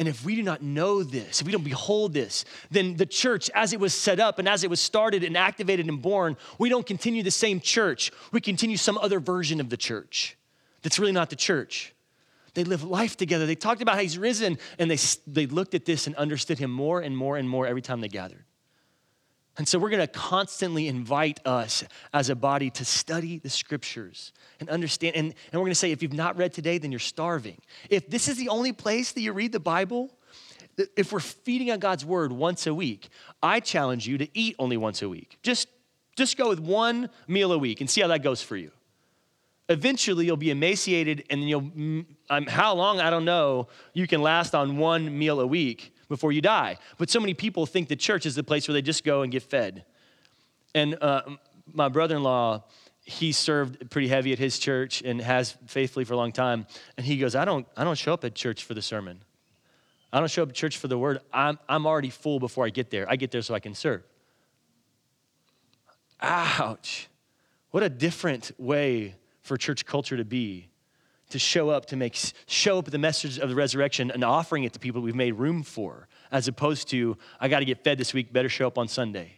And 0.00 0.08
if 0.08 0.24
we 0.24 0.34
do 0.34 0.42
not 0.42 0.62
know 0.62 1.02
this, 1.02 1.42
if 1.42 1.46
we 1.46 1.52
don't 1.52 1.62
behold 1.62 2.14
this, 2.14 2.46
then 2.70 2.96
the 2.96 3.04
church, 3.04 3.50
as 3.54 3.74
it 3.74 3.78
was 3.78 3.92
set 3.92 4.18
up 4.18 4.38
and 4.38 4.48
as 4.48 4.64
it 4.64 4.70
was 4.70 4.80
started 4.80 5.22
and 5.22 5.36
activated 5.36 5.88
and 5.88 6.00
born, 6.00 6.38
we 6.58 6.70
don't 6.70 6.86
continue 6.86 7.22
the 7.22 7.30
same 7.30 7.60
church. 7.60 8.10
We 8.32 8.40
continue 8.40 8.78
some 8.78 8.96
other 8.96 9.20
version 9.20 9.60
of 9.60 9.68
the 9.68 9.76
church 9.76 10.38
that's 10.80 10.98
really 10.98 11.12
not 11.12 11.28
the 11.28 11.36
church. 11.36 11.94
They 12.54 12.64
live 12.64 12.82
life 12.82 13.18
together. 13.18 13.44
They 13.44 13.54
talked 13.54 13.82
about 13.82 13.96
how 13.96 14.00
he's 14.00 14.16
risen, 14.16 14.58
and 14.78 14.90
they, 14.90 14.96
they 15.26 15.46
looked 15.46 15.74
at 15.74 15.84
this 15.84 16.06
and 16.06 16.16
understood 16.16 16.58
him 16.58 16.70
more 16.70 17.02
and 17.02 17.14
more 17.14 17.36
and 17.36 17.46
more 17.46 17.66
every 17.66 17.82
time 17.82 18.00
they 18.00 18.08
gathered. 18.08 18.44
And 19.58 19.68
so 19.68 19.78
we're 19.78 19.90
going 19.90 20.00
to 20.00 20.06
constantly 20.06 20.88
invite 20.88 21.40
us 21.44 21.84
as 22.14 22.30
a 22.30 22.36
body 22.36 22.70
to 22.70 22.84
study 22.84 23.38
the 23.38 23.50
scriptures 23.50 24.32
and 24.58 24.70
understand. 24.70 25.16
And, 25.16 25.26
and 25.26 25.60
we're 25.60 25.66
going 25.66 25.72
to 25.72 25.74
say, 25.74 25.90
if 25.90 26.02
you've 26.02 26.12
not 26.12 26.36
read 26.36 26.54
today, 26.54 26.78
then 26.78 26.92
you're 26.92 26.98
starving. 26.98 27.58
If 27.90 28.08
this 28.08 28.28
is 28.28 28.36
the 28.36 28.48
only 28.48 28.72
place 28.72 29.12
that 29.12 29.20
you 29.20 29.32
read 29.32 29.52
the 29.52 29.60
Bible, 29.60 30.16
if 30.96 31.12
we're 31.12 31.20
feeding 31.20 31.70
on 31.70 31.78
God's 31.78 32.04
word 32.04 32.32
once 32.32 32.66
a 32.66 32.72
week, 32.72 33.08
I 33.42 33.60
challenge 33.60 34.06
you 34.06 34.18
to 34.18 34.28
eat 34.38 34.56
only 34.58 34.76
once 34.76 35.02
a 35.02 35.08
week. 35.08 35.36
Just, 35.42 35.68
just 36.16 36.36
go 36.36 36.48
with 36.48 36.60
one 36.60 37.10
meal 37.26 37.52
a 37.52 37.58
week 37.58 37.80
and 37.80 37.90
see 37.90 38.00
how 38.00 38.08
that 38.08 38.22
goes 38.22 38.40
for 38.40 38.56
you. 38.56 38.70
Eventually, 39.68 40.26
you'll 40.26 40.36
be 40.36 40.50
emaciated, 40.50 41.24
and 41.30 41.48
you'll, 41.48 41.70
um, 42.30 42.46
how 42.48 42.74
long, 42.74 42.98
I 42.98 43.10
don't 43.10 43.24
know, 43.24 43.68
you 43.94 44.06
can 44.06 44.20
last 44.20 44.54
on 44.54 44.78
one 44.78 45.16
meal 45.16 45.40
a 45.40 45.46
week 45.46 45.92
before 46.10 46.32
you 46.32 46.42
die. 46.42 46.76
But 46.98 47.08
so 47.08 47.20
many 47.20 47.32
people 47.32 47.64
think 47.64 47.88
the 47.88 47.96
church 47.96 48.26
is 48.26 48.34
the 48.34 48.42
place 48.42 48.68
where 48.68 48.74
they 48.74 48.82
just 48.82 49.04
go 49.04 49.22
and 49.22 49.32
get 49.32 49.44
fed. 49.44 49.86
And 50.74 50.98
uh, 51.00 51.22
my 51.72 51.88
brother 51.88 52.16
in 52.16 52.22
law, 52.22 52.64
he 53.04 53.32
served 53.32 53.90
pretty 53.90 54.08
heavy 54.08 54.32
at 54.32 54.38
his 54.38 54.58
church 54.58 55.02
and 55.02 55.20
has 55.20 55.56
faithfully 55.66 56.04
for 56.04 56.14
a 56.14 56.16
long 56.16 56.32
time. 56.32 56.66
And 56.96 57.06
he 57.06 57.16
goes, 57.16 57.34
I 57.34 57.44
don't, 57.44 57.66
I 57.76 57.84
don't 57.84 57.96
show 57.96 58.12
up 58.12 58.24
at 58.24 58.34
church 58.34 58.64
for 58.64 58.74
the 58.74 58.82
sermon. 58.82 59.22
I 60.12 60.18
don't 60.18 60.30
show 60.30 60.42
up 60.42 60.48
at 60.50 60.54
church 60.56 60.78
for 60.78 60.88
the 60.88 60.98
word. 60.98 61.20
I'm, 61.32 61.58
I'm 61.68 61.86
already 61.86 62.10
full 62.10 62.40
before 62.40 62.66
I 62.66 62.70
get 62.70 62.90
there. 62.90 63.08
I 63.08 63.14
get 63.14 63.30
there 63.30 63.42
so 63.42 63.54
I 63.54 63.60
can 63.60 63.74
serve. 63.74 64.02
Ouch. 66.20 67.08
What 67.70 67.84
a 67.84 67.88
different 67.88 68.50
way 68.58 69.14
for 69.42 69.56
church 69.56 69.86
culture 69.86 70.16
to 70.16 70.24
be 70.24 70.69
to 71.30 71.38
show 71.38 71.70
up 71.70 71.86
to 71.86 71.96
make 71.96 72.16
show 72.46 72.78
up 72.78 72.86
the 72.86 72.98
message 72.98 73.38
of 73.38 73.48
the 73.48 73.54
resurrection 73.54 74.10
and 74.10 74.22
offering 74.22 74.64
it 74.64 74.72
to 74.72 74.78
people 74.78 75.00
we've 75.00 75.14
made 75.14 75.32
room 75.32 75.62
for 75.62 76.08
as 76.30 76.48
opposed 76.48 76.88
to 76.88 77.16
i 77.40 77.48
got 77.48 77.60
to 77.60 77.64
get 77.64 77.82
fed 77.82 77.98
this 77.98 78.12
week 78.12 78.32
better 78.32 78.48
show 78.48 78.66
up 78.66 78.78
on 78.78 78.88
sunday. 78.88 79.32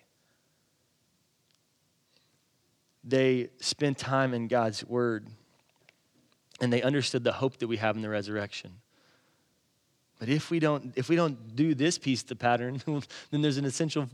They 3.04 3.50
spent 3.60 3.98
time 3.98 4.32
in 4.34 4.48
god's 4.48 4.84
word 4.84 5.28
and 6.60 6.72
they 6.72 6.82
understood 6.82 7.24
the 7.24 7.32
hope 7.32 7.58
that 7.58 7.66
we 7.66 7.76
have 7.78 7.96
in 7.96 8.02
the 8.02 8.08
resurrection. 8.08 8.70
But 10.20 10.28
if 10.28 10.50
we 10.50 10.60
don't 10.60 10.92
if 10.96 11.08
we 11.08 11.16
don't 11.16 11.56
do 11.56 11.74
this 11.74 11.98
piece 11.98 12.22
of 12.22 12.28
the 12.28 12.36
pattern 12.36 12.80
then 13.30 13.42
there's 13.42 13.58
an 13.58 13.64
essential 13.64 14.08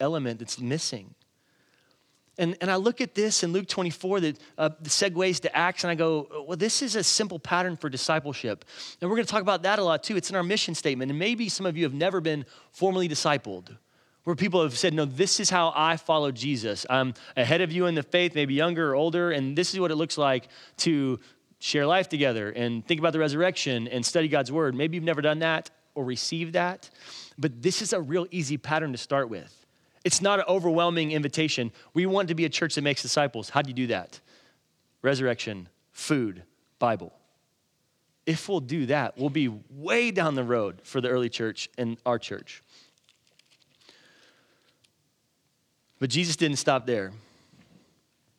element 0.00 0.40
that's 0.40 0.58
missing 0.58 1.14
and, 2.36 2.56
and 2.60 2.70
I 2.70 2.76
look 2.76 3.00
at 3.00 3.14
this 3.14 3.42
in 3.44 3.52
Luke 3.52 3.68
24 3.68 4.20
that 4.20 4.38
uh, 4.58 4.70
segues 4.82 5.40
to 5.40 5.56
Acts, 5.56 5.84
and 5.84 5.90
I 5.90 5.94
go, 5.94 6.44
well, 6.48 6.56
this 6.56 6.82
is 6.82 6.96
a 6.96 7.04
simple 7.04 7.38
pattern 7.38 7.76
for 7.76 7.88
discipleship. 7.88 8.64
And 9.00 9.08
we're 9.08 9.16
going 9.16 9.26
to 9.26 9.30
talk 9.30 9.42
about 9.42 9.62
that 9.62 9.78
a 9.78 9.84
lot 9.84 10.02
too. 10.02 10.16
It's 10.16 10.30
in 10.30 10.36
our 10.36 10.42
mission 10.42 10.74
statement. 10.74 11.10
And 11.10 11.18
maybe 11.18 11.48
some 11.48 11.64
of 11.64 11.76
you 11.76 11.84
have 11.84 11.94
never 11.94 12.20
been 12.20 12.44
formally 12.72 13.08
discipled, 13.08 13.76
where 14.24 14.34
people 14.34 14.62
have 14.62 14.76
said, 14.76 14.94
no, 14.94 15.04
this 15.04 15.38
is 15.38 15.48
how 15.48 15.72
I 15.76 15.96
follow 15.96 16.32
Jesus. 16.32 16.84
I'm 16.90 17.14
ahead 17.36 17.60
of 17.60 17.70
you 17.70 17.86
in 17.86 17.94
the 17.94 18.02
faith, 18.02 18.34
maybe 18.34 18.54
younger 18.54 18.90
or 18.90 18.94
older, 18.96 19.30
and 19.30 19.56
this 19.56 19.72
is 19.72 19.78
what 19.78 19.92
it 19.92 19.96
looks 19.96 20.18
like 20.18 20.48
to 20.78 21.20
share 21.60 21.86
life 21.86 22.08
together 22.08 22.50
and 22.50 22.84
think 22.86 22.98
about 22.98 23.12
the 23.12 23.18
resurrection 23.18 23.86
and 23.88 24.04
study 24.04 24.28
God's 24.28 24.50
word. 24.50 24.74
Maybe 24.74 24.96
you've 24.96 25.04
never 25.04 25.22
done 25.22 25.38
that 25.38 25.70
or 25.94 26.04
received 26.04 26.54
that, 26.54 26.90
but 27.38 27.62
this 27.62 27.80
is 27.80 27.92
a 27.92 28.00
real 28.00 28.26
easy 28.32 28.56
pattern 28.56 28.92
to 28.92 28.98
start 28.98 29.30
with. 29.30 29.63
It's 30.04 30.20
not 30.20 30.38
an 30.38 30.44
overwhelming 30.46 31.12
invitation. 31.12 31.72
We 31.94 32.04
want 32.06 32.28
to 32.28 32.34
be 32.34 32.44
a 32.44 32.50
church 32.50 32.74
that 32.74 32.82
makes 32.82 33.00
disciples. 33.02 33.48
How 33.48 33.62
do 33.62 33.70
you 33.70 33.74
do 33.74 33.86
that? 33.88 34.20
Resurrection, 35.02 35.68
food, 35.92 36.42
Bible. 36.78 37.12
If 38.26 38.48
we'll 38.48 38.60
do 38.60 38.86
that, 38.86 39.18
we'll 39.18 39.30
be 39.30 39.48
way 39.70 40.10
down 40.10 40.34
the 40.34 40.44
road 40.44 40.80
for 40.82 41.00
the 41.00 41.08
early 41.08 41.28
church 41.28 41.68
and 41.76 41.98
our 42.06 42.18
church. 42.18 42.62
But 45.98 46.10
Jesus 46.10 46.36
didn't 46.36 46.56
stop 46.56 46.86
there. 46.86 47.12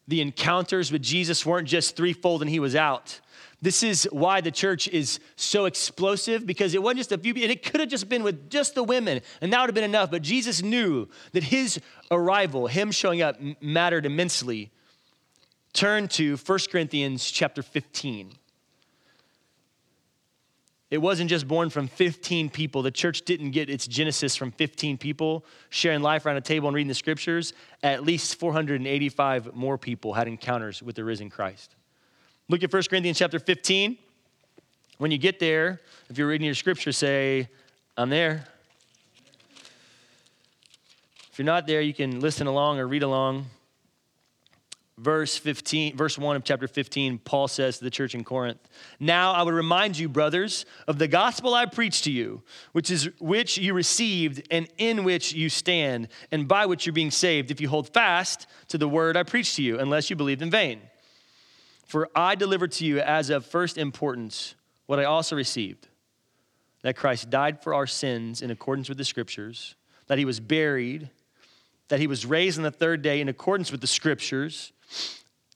The 0.07 0.21
encounters 0.21 0.91
with 0.91 1.01
Jesus 1.01 1.45
weren't 1.45 1.67
just 1.67 1.95
threefold 1.95 2.41
and 2.41 2.49
he 2.49 2.59
was 2.59 2.75
out. 2.75 3.19
This 3.61 3.83
is 3.83 4.07
why 4.11 4.41
the 4.41 4.51
church 4.51 4.87
is 4.87 5.19
so 5.35 5.65
explosive 5.65 6.45
because 6.45 6.73
it 6.73 6.83
wasn't 6.83 6.99
just 6.99 7.11
a 7.11 7.17
few, 7.17 7.33
and 7.33 7.51
it 7.51 7.63
could 7.63 7.79
have 7.79 7.89
just 7.89 8.09
been 8.09 8.23
with 8.23 8.49
just 8.49 8.75
the 8.75 8.83
women, 8.83 9.21
and 9.41 9.51
that 9.51 9.59
would 9.59 9.69
have 9.69 9.75
been 9.75 9.83
enough. 9.83 10.11
But 10.11 10.21
Jesus 10.21 10.61
knew 10.61 11.07
that 11.31 11.43
his 11.43 11.79
arrival, 12.11 12.67
him 12.67 12.91
showing 12.91 13.21
up, 13.21 13.37
mattered 13.61 14.05
immensely. 14.05 14.71
Turn 15.73 16.07
to 16.09 16.37
1 16.37 16.59
Corinthians 16.71 17.29
chapter 17.29 17.61
15. 17.61 18.33
It 20.91 20.99
wasn't 20.99 21.29
just 21.29 21.47
born 21.47 21.69
from 21.69 21.87
15 21.87 22.49
people. 22.49 22.81
The 22.81 22.91
church 22.91 23.23
didn't 23.23 23.51
get 23.51 23.69
its 23.69 23.87
genesis 23.87 24.35
from 24.35 24.51
15 24.51 24.97
people 24.97 25.43
sharing 25.69 26.01
life 26.01 26.25
around 26.25 26.37
a 26.37 26.41
table 26.41 26.69
and 26.69 26.75
reading 26.75 26.87
the 26.87 26.93
scriptures. 26.93 27.53
At 27.81 28.03
least 28.03 28.39
485 28.39 29.55
more 29.55 29.77
people 29.77 30.13
had 30.13 30.27
encounters 30.27 30.83
with 30.83 30.95
the 30.95 31.03
risen 31.03 31.29
Christ. 31.29 31.75
Look 32.47 32.63
at 32.63 32.71
1 32.71 32.83
Corinthians 32.89 33.17
chapter 33.17 33.39
15. 33.39 33.97
When 34.97 35.11
you 35.11 35.17
get 35.17 35.39
there, 35.39 35.81
if 36.09 36.17
you're 36.17 36.27
reading 36.27 36.45
your 36.45 36.55
scripture, 36.55 36.91
say, 36.91 37.49
I'm 37.97 38.09
there. 38.09 38.45
If 41.31 41.39
you're 41.39 41.45
not 41.45 41.67
there, 41.67 41.81
you 41.81 41.93
can 41.93 42.19
listen 42.19 42.47
along 42.47 42.79
or 42.79 42.87
read 42.87 43.03
along 43.03 43.47
verse 44.97 45.37
15 45.37 45.97
verse 45.97 46.17
1 46.17 46.37
of 46.37 46.45
chapter 46.45 46.69
15 46.69 47.17
paul 47.17 47.49
says 47.49 47.79
to 47.79 47.83
the 47.83 47.89
church 47.89 48.15
in 48.15 48.23
corinth 48.23 48.59
now 48.97 49.33
i 49.33 49.43
would 49.43 49.53
remind 49.53 49.97
you 49.97 50.07
brothers 50.07 50.65
of 50.87 50.97
the 50.97 51.07
gospel 51.07 51.53
i 51.53 51.65
preached 51.65 52.05
to 52.05 52.11
you 52.11 52.41
which 52.71 52.89
is 52.89 53.09
which 53.19 53.57
you 53.57 53.73
received 53.73 54.47
and 54.51 54.69
in 54.77 55.03
which 55.03 55.33
you 55.33 55.49
stand 55.49 56.07
and 56.31 56.47
by 56.47 56.65
which 56.65 56.85
you're 56.85 56.93
being 56.93 57.11
saved 57.11 57.51
if 57.51 57.59
you 57.59 57.67
hold 57.67 57.89
fast 57.89 58.47
to 58.69 58.77
the 58.77 58.87
word 58.87 59.17
i 59.17 59.23
preached 59.23 59.57
to 59.57 59.61
you 59.61 59.77
unless 59.79 60.09
you 60.09 60.15
believed 60.15 60.41
in 60.41 60.49
vain 60.49 60.79
for 61.85 62.09
i 62.15 62.35
delivered 62.35 62.71
to 62.71 62.85
you 62.85 62.99
as 62.99 63.29
of 63.29 63.45
first 63.45 63.77
importance 63.77 64.55
what 64.85 64.99
i 64.99 65.03
also 65.03 65.35
received 65.35 65.87
that 66.81 66.95
christ 66.95 67.29
died 67.29 67.61
for 67.63 67.73
our 67.73 67.87
sins 67.87 68.41
in 68.41 68.51
accordance 68.51 68.89
with 68.89 68.97
the 68.97 69.05
scriptures 69.05 69.75
that 70.07 70.17
he 70.17 70.25
was 70.25 70.39
buried 70.39 71.09
that 71.87 71.99
he 71.99 72.07
was 72.07 72.25
raised 72.25 72.57
on 72.57 72.63
the 72.63 72.71
third 72.71 73.01
day 73.01 73.21
in 73.21 73.29
accordance 73.29 73.71
with 73.71 73.81
the 73.81 73.87
scriptures 73.87 74.71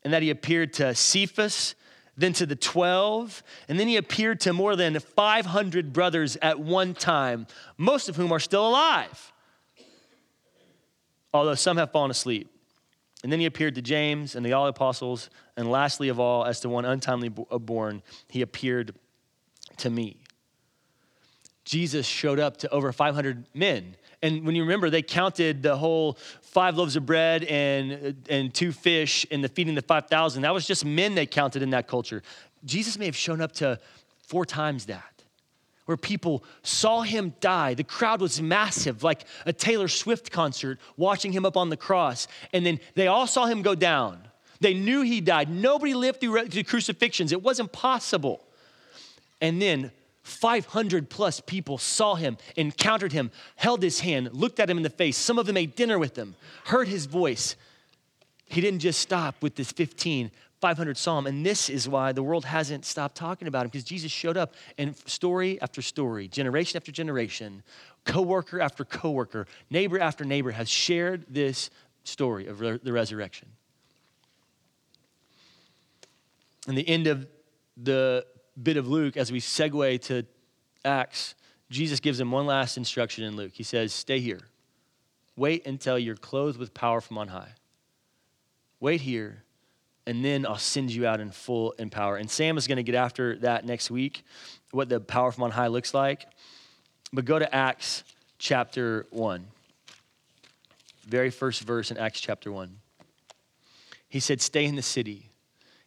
and 0.03 0.13
that 0.13 0.21
he 0.21 0.29
appeared 0.29 0.73
to 0.73 0.95
Cephas, 0.95 1.75
then 2.15 2.33
to 2.33 2.45
the 2.45 2.55
12, 2.55 3.43
and 3.67 3.79
then 3.79 3.87
he 3.87 3.97
appeared 3.97 4.39
to 4.41 4.53
more 4.53 4.75
than 4.75 4.99
500 4.99 5.93
brothers 5.93 6.37
at 6.41 6.59
one 6.59 6.93
time, 6.93 7.47
most 7.77 8.09
of 8.09 8.15
whom 8.15 8.31
are 8.31 8.39
still 8.39 8.67
alive, 8.67 9.33
although 11.33 11.55
some 11.55 11.77
have 11.77 11.91
fallen 11.91 12.11
asleep. 12.11 12.49
And 13.23 13.31
then 13.31 13.39
he 13.39 13.45
appeared 13.45 13.75
to 13.75 13.81
James 13.81 14.35
and 14.35 14.45
the 14.45 14.53
all 14.53 14.67
apostles, 14.67 15.29
and 15.57 15.69
lastly 15.69 16.07
of 16.09 16.19
all, 16.19 16.45
as 16.45 16.61
to 16.61 16.69
one 16.69 16.85
untimely 16.85 17.31
uh, 17.51 17.57
born, 17.57 18.01
he 18.29 18.41
appeared 18.41 18.95
to 19.77 19.89
me. 19.89 20.17
Jesus 21.65 22.07
showed 22.07 22.39
up 22.39 22.57
to 22.57 22.69
over 22.69 22.91
500 22.91 23.45
men 23.53 23.95
and 24.21 24.45
when 24.45 24.55
you 24.55 24.63
remember, 24.63 24.89
they 24.89 25.01
counted 25.01 25.63
the 25.63 25.77
whole 25.77 26.17
five 26.41 26.75
loaves 26.75 26.95
of 26.95 27.05
bread 27.05 27.43
and, 27.45 28.27
and 28.29 28.53
two 28.53 28.71
fish 28.71 29.25
and 29.31 29.43
the 29.43 29.47
feeding 29.47 29.75
the 29.75 29.81
5,000. 29.81 30.41
That 30.41 30.53
was 30.53 30.67
just 30.67 30.83
men 30.83 31.15
they 31.15 31.25
counted 31.25 31.61
in 31.61 31.69
that 31.69 31.87
culture. 31.87 32.21
Jesus 32.65 32.97
may 32.97 33.05
have 33.05 33.15
shown 33.15 33.39
up 33.39 33.53
to 33.53 33.79
four 34.27 34.45
times 34.45 34.87
that 34.87 35.18
where 35.89 35.97
people 35.97 36.43
saw 36.61 37.01
him 37.01 37.33
die. 37.39 37.73
The 37.73 37.83
crowd 37.83 38.21
was 38.21 38.39
massive, 38.39 39.01
like 39.01 39.25
a 39.47 39.51
Taylor 39.51 39.87
Swift 39.87 40.31
concert, 40.31 40.79
watching 40.97 41.31
him 41.31 41.47
up 41.47 41.57
on 41.57 41.69
the 41.69 41.77
cross. 41.77 42.27
And 42.53 42.63
then 42.63 42.79
they 42.93 43.07
all 43.07 43.25
saw 43.25 43.47
him 43.47 43.63
go 43.63 43.73
down. 43.73 44.19
They 44.59 44.75
knew 44.75 45.01
he 45.01 45.19
died. 45.19 45.49
Nobody 45.49 45.95
lived 45.95 46.21
through 46.21 46.45
the 46.45 46.61
crucifixions, 46.61 47.31
it 47.31 47.41
wasn't 47.41 47.71
possible. 47.71 48.45
And 49.41 49.59
then 49.59 49.89
500 50.21 51.09
plus 51.09 51.39
people 51.39 51.79
saw 51.79 52.13
him, 52.13 52.37
encountered 52.55 53.11
him, 53.11 53.31
held 53.55 53.81
his 53.81 54.01
hand, 54.01 54.31
looked 54.31 54.59
at 54.59 54.69
him 54.69 54.77
in 54.77 54.83
the 54.83 54.91
face. 54.91 55.17
Some 55.17 55.39
of 55.39 55.47
them 55.47 55.57
ate 55.57 55.75
dinner 55.75 55.97
with 55.97 56.15
him, 56.15 56.35
heard 56.65 56.87
his 56.87 57.07
voice. 57.07 57.55
He 58.45 58.61
didn't 58.61 58.81
just 58.81 58.99
stop 58.99 59.41
with 59.41 59.55
this 59.55 59.71
15, 59.71 60.29
500 60.61 60.97
Psalm. 60.97 61.27
And 61.27 61.45
this 61.45 61.69
is 61.69 61.87
why 61.87 62.11
the 62.11 62.23
world 62.23 62.45
hasn't 62.45 62.85
stopped 62.85 63.15
talking 63.15 63.47
about 63.47 63.63
him 63.63 63.69
because 63.69 63.83
Jesus 63.83 64.11
showed 64.11 64.37
up 64.37 64.53
and 64.77 64.95
story 65.07 65.61
after 65.61 65.81
story, 65.81 66.27
generation 66.27 66.77
after 66.77 66.91
generation, 66.91 67.63
coworker 68.05 68.59
after 68.59 68.83
coworker, 68.83 69.47
neighbor 69.69 69.99
after 69.99 70.25
neighbor 70.25 70.51
has 70.51 70.69
shared 70.69 71.25
this 71.29 71.69
story 72.03 72.47
of 72.47 72.59
the 72.59 72.91
resurrection. 72.91 73.47
And 76.67 76.77
the 76.77 76.87
end 76.87 77.07
of 77.07 77.27
the 77.77 78.25
bit 78.61 78.77
of 78.77 78.87
Luke, 78.87 79.17
as 79.17 79.31
we 79.31 79.39
segue 79.39 80.01
to 80.03 80.25
Acts, 80.83 81.35
Jesus 81.69 81.99
gives 81.99 82.19
him 82.19 82.31
one 82.31 82.45
last 82.45 82.77
instruction 82.77 83.23
in 83.23 83.35
Luke. 83.35 83.51
He 83.53 83.63
says, 83.63 83.93
Stay 83.93 84.19
here. 84.19 84.41
Wait 85.35 85.65
until 85.65 85.97
you're 85.97 86.15
clothed 86.15 86.59
with 86.59 86.73
power 86.73 86.99
from 86.99 87.17
on 87.17 87.29
high. 87.29 87.53
Wait 88.79 89.01
here, 89.01 89.43
and 90.09 90.23
then 90.25 90.45
I'll 90.45 90.57
send 90.57 90.91
you 90.91 91.05
out 91.07 91.19
in 91.19 91.31
full 91.31 91.71
in 91.73 91.89
power. 91.89 92.17
And 92.17 92.29
Sam 92.29 92.57
is 92.57 92.67
going 92.67 92.77
to 92.77 92.83
get 92.83 92.95
after 92.95 93.37
that 93.37 93.65
next 93.65 93.91
week, 93.91 94.23
what 94.71 94.89
the 94.89 94.99
power 94.99 95.31
from 95.31 95.43
on 95.43 95.51
high 95.51 95.67
looks 95.67 95.93
like. 95.93 96.25
But 97.13 97.25
go 97.25 97.39
to 97.39 97.55
Acts 97.55 98.03
chapter 98.37 99.05
1. 99.11 99.45
Very 101.07 101.29
first 101.29 101.61
verse 101.61 101.91
in 101.91 101.97
Acts 101.97 102.19
chapter 102.19 102.51
1. 102.51 102.75
He 104.09 104.19
said, 104.19 104.41
Stay 104.41 104.65
in 104.65 104.75
the 104.75 104.81
city 104.81 105.29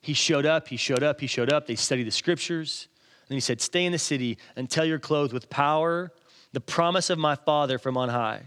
he 0.02 0.14
showed 0.14 0.44
up, 0.44 0.66
he 0.68 0.76
showed 0.76 1.04
up, 1.04 1.20
he 1.20 1.28
showed 1.28 1.52
up. 1.52 1.68
They 1.68 1.76
studied 1.76 2.08
the 2.08 2.10
scriptures. 2.10 2.88
And 3.28 3.34
he 3.34 3.40
said, 3.40 3.60
Stay 3.60 3.86
in 3.86 3.92
the 3.92 3.98
city 3.98 4.36
until 4.56 4.84
you're 4.84 4.98
clothed 4.98 5.32
with 5.32 5.48
power, 5.48 6.12
the 6.52 6.60
promise 6.60 7.08
of 7.08 7.18
my 7.18 7.36
Father 7.36 7.78
from 7.78 7.96
on 7.96 8.08
high. 8.08 8.42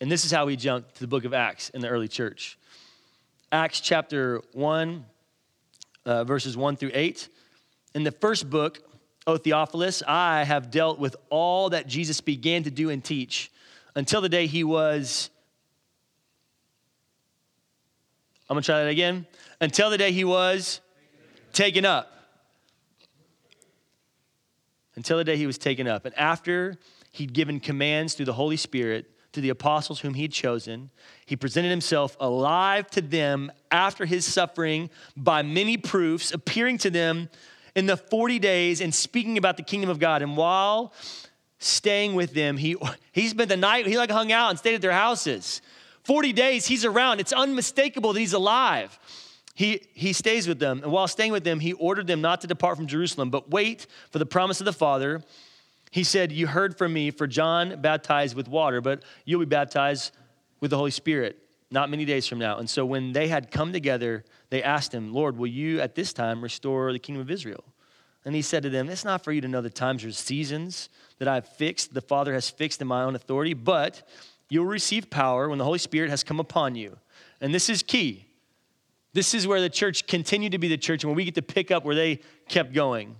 And 0.00 0.10
this 0.10 0.24
is 0.24 0.32
how 0.32 0.46
we 0.46 0.56
jump 0.56 0.90
to 0.94 1.00
the 1.00 1.06
book 1.06 1.24
of 1.24 1.34
Acts 1.34 1.68
in 1.68 1.82
the 1.82 1.88
early 1.88 2.08
church. 2.08 2.58
Acts 3.52 3.80
chapter 3.80 4.40
1, 4.54 5.04
uh, 6.06 6.24
verses 6.24 6.56
1 6.56 6.76
through 6.76 6.92
8. 6.94 7.28
In 7.94 8.02
the 8.02 8.10
first 8.10 8.48
book, 8.48 8.80
O 9.26 9.36
Theophilus, 9.36 10.02
I 10.08 10.44
have 10.44 10.70
dealt 10.70 10.98
with 10.98 11.16
all 11.28 11.68
that 11.68 11.86
Jesus 11.86 12.22
began 12.22 12.62
to 12.62 12.70
do 12.70 12.88
and 12.88 13.04
teach 13.04 13.52
until 13.94 14.22
the 14.22 14.30
day 14.30 14.46
he 14.46 14.64
was. 14.64 15.28
I'm 18.48 18.54
going 18.54 18.62
to 18.62 18.66
try 18.66 18.84
that 18.84 18.88
again 18.88 19.26
until 19.60 19.90
the 19.90 19.98
day 19.98 20.12
he 20.12 20.24
was 20.24 20.80
taken 21.52 21.84
up. 21.84 22.10
Until 24.96 25.18
the 25.18 25.24
day 25.24 25.36
he 25.36 25.46
was 25.46 25.58
taken 25.58 25.86
up. 25.86 26.06
And 26.06 26.18
after 26.18 26.78
he'd 27.12 27.34
given 27.34 27.60
commands 27.60 28.14
through 28.14 28.26
the 28.26 28.32
Holy 28.32 28.56
Spirit 28.56 29.10
to 29.32 29.42
the 29.42 29.50
apostles 29.50 30.00
whom 30.00 30.14
he'd 30.14 30.32
chosen, 30.32 30.90
he 31.32 31.36
presented 31.36 31.70
himself 31.70 32.14
alive 32.20 32.90
to 32.90 33.00
them 33.00 33.50
after 33.70 34.04
his 34.04 34.26
suffering 34.26 34.90
by 35.16 35.40
many 35.40 35.78
proofs, 35.78 36.30
appearing 36.30 36.76
to 36.76 36.90
them 36.90 37.30
in 37.74 37.86
the 37.86 37.96
40 37.96 38.38
days 38.38 38.82
and 38.82 38.94
speaking 38.94 39.38
about 39.38 39.56
the 39.56 39.62
kingdom 39.62 39.88
of 39.88 39.98
God. 39.98 40.20
And 40.20 40.36
while 40.36 40.92
staying 41.58 42.12
with 42.16 42.34
them, 42.34 42.58
he, 42.58 42.76
he 43.12 43.28
spent 43.28 43.48
the 43.48 43.56
night, 43.56 43.86
he 43.86 43.96
like 43.96 44.10
hung 44.10 44.30
out 44.30 44.50
and 44.50 44.58
stayed 44.58 44.74
at 44.74 44.82
their 44.82 44.92
houses. 44.92 45.62
40 46.04 46.34
days 46.34 46.66
he's 46.66 46.84
around. 46.84 47.18
It's 47.18 47.32
unmistakable 47.32 48.12
that 48.12 48.20
he's 48.20 48.34
alive. 48.34 48.98
He, 49.54 49.86
he 49.94 50.12
stays 50.12 50.46
with 50.46 50.58
them, 50.58 50.82
and 50.82 50.92
while 50.92 51.08
staying 51.08 51.32
with 51.32 51.44
them, 51.44 51.60
he 51.60 51.72
ordered 51.72 52.08
them 52.08 52.20
not 52.20 52.42
to 52.42 52.46
depart 52.46 52.76
from 52.76 52.88
Jerusalem, 52.88 53.30
but 53.30 53.48
wait 53.48 53.86
for 54.10 54.18
the 54.18 54.26
promise 54.26 54.60
of 54.60 54.66
the 54.66 54.72
Father. 54.74 55.22
He 55.90 56.04
said, 56.04 56.30
You 56.30 56.46
heard 56.46 56.76
from 56.76 56.92
me, 56.92 57.10
for 57.10 57.26
John 57.26 57.80
baptized 57.80 58.36
with 58.36 58.48
water, 58.48 58.82
but 58.82 59.02
you'll 59.24 59.40
be 59.40 59.46
baptized 59.46 60.12
with 60.62 60.70
the 60.70 60.78
Holy 60.78 60.90
Spirit 60.90 61.38
not 61.72 61.90
many 61.90 62.04
days 62.04 62.26
from 62.26 62.38
now. 62.38 62.58
And 62.58 62.68
so 62.68 62.84
when 62.84 63.12
they 63.12 63.28
had 63.28 63.50
come 63.50 63.72
together, 63.72 64.24
they 64.50 64.62
asked 64.62 64.92
him, 64.92 65.12
Lord, 65.12 65.38
will 65.38 65.48
you 65.48 65.80
at 65.80 65.94
this 65.94 66.12
time 66.12 66.42
restore 66.42 66.92
the 66.92 66.98
kingdom 66.98 67.22
of 67.22 67.30
Israel? 67.30 67.64
And 68.24 68.34
he 68.34 68.42
said 68.42 68.62
to 68.62 68.70
them, 68.70 68.88
It's 68.88 69.04
not 69.04 69.24
for 69.24 69.32
you 69.32 69.40
to 69.40 69.48
know 69.48 69.62
the 69.62 69.70
times 69.70 70.04
or 70.04 70.12
seasons 70.12 70.90
that 71.18 71.28
I've 71.28 71.48
fixed, 71.48 71.94
the 71.94 72.00
Father 72.00 72.34
has 72.34 72.48
fixed 72.48 72.80
in 72.80 72.86
my 72.86 73.02
own 73.02 73.14
authority, 73.14 73.54
but 73.54 74.06
you'll 74.48 74.66
receive 74.66 75.10
power 75.10 75.48
when 75.48 75.58
the 75.58 75.64
Holy 75.64 75.78
Spirit 75.78 76.10
has 76.10 76.22
come 76.22 76.38
upon 76.38 76.74
you. 76.74 76.98
And 77.40 77.54
this 77.54 77.68
is 77.68 77.82
key. 77.82 78.26
This 79.14 79.34
is 79.34 79.46
where 79.46 79.60
the 79.60 79.70
church 79.70 80.06
continued 80.06 80.52
to 80.52 80.58
be 80.58 80.68
the 80.68 80.78
church, 80.78 81.02
and 81.02 81.10
where 81.10 81.16
we 81.16 81.24
get 81.24 81.34
to 81.34 81.42
pick 81.42 81.70
up 81.70 81.84
where 81.84 81.94
they 81.94 82.20
kept 82.48 82.72
going. 82.72 83.16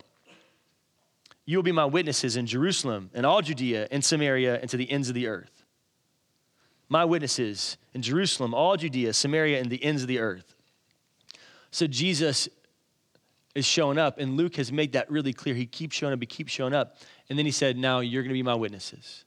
You 1.44 1.59
will 1.59 1.62
be 1.64 1.72
my 1.72 1.87
witnesses 1.87 2.37
in 2.37 2.46
Jerusalem 2.46 3.11
and 3.14 3.26
all 3.26 3.42
Judea 3.42 3.88
and 3.90 4.05
Samaria 4.05 4.61
and 4.61 4.70
to 4.70 4.76
the 4.76 4.90
ends 4.90 5.09
of 5.09 5.14
the 5.14 5.26
earth. 5.26 5.62
My 6.92 7.07
witnesses 7.07 7.78
in 7.94 8.02
Jerusalem, 8.02 8.52
all 8.52 8.76
Judea, 8.76 9.14
Samaria, 9.14 9.59
and 9.59 9.70
the 9.70 9.83
ends 9.83 10.02
of 10.02 10.09
the 10.09 10.18
earth. 10.18 10.55
So 11.70 11.87
Jesus 11.87 12.50
is 13.55 13.64
showing 13.64 13.96
up, 13.96 14.18
and 14.18 14.37
Luke 14.37 14.57
has 14.57 14.70
made 14.70 14.92
that 14.92 15.11
really 15.11 15.33
clear. 15.33 15.55
He 15.55 15.64
keeps 15.64 15.96
showing 15.96 16.12
up, 16.12 16.20
he 16.20 16.26
keeps 16.26 16.52
showing 16.52 16.74
up. 16.74 16.98
And 17.31 17.38
then 17.38 17.46
he 17.46 17.50
said, 17.50 17.78
Now 17.78 18.00
you're 18.00 18.22
going 18.22 18.28
to 18.28 18.35
be 18.35 18.42
my 18.42 18.55
witnesses. 18.55 19.24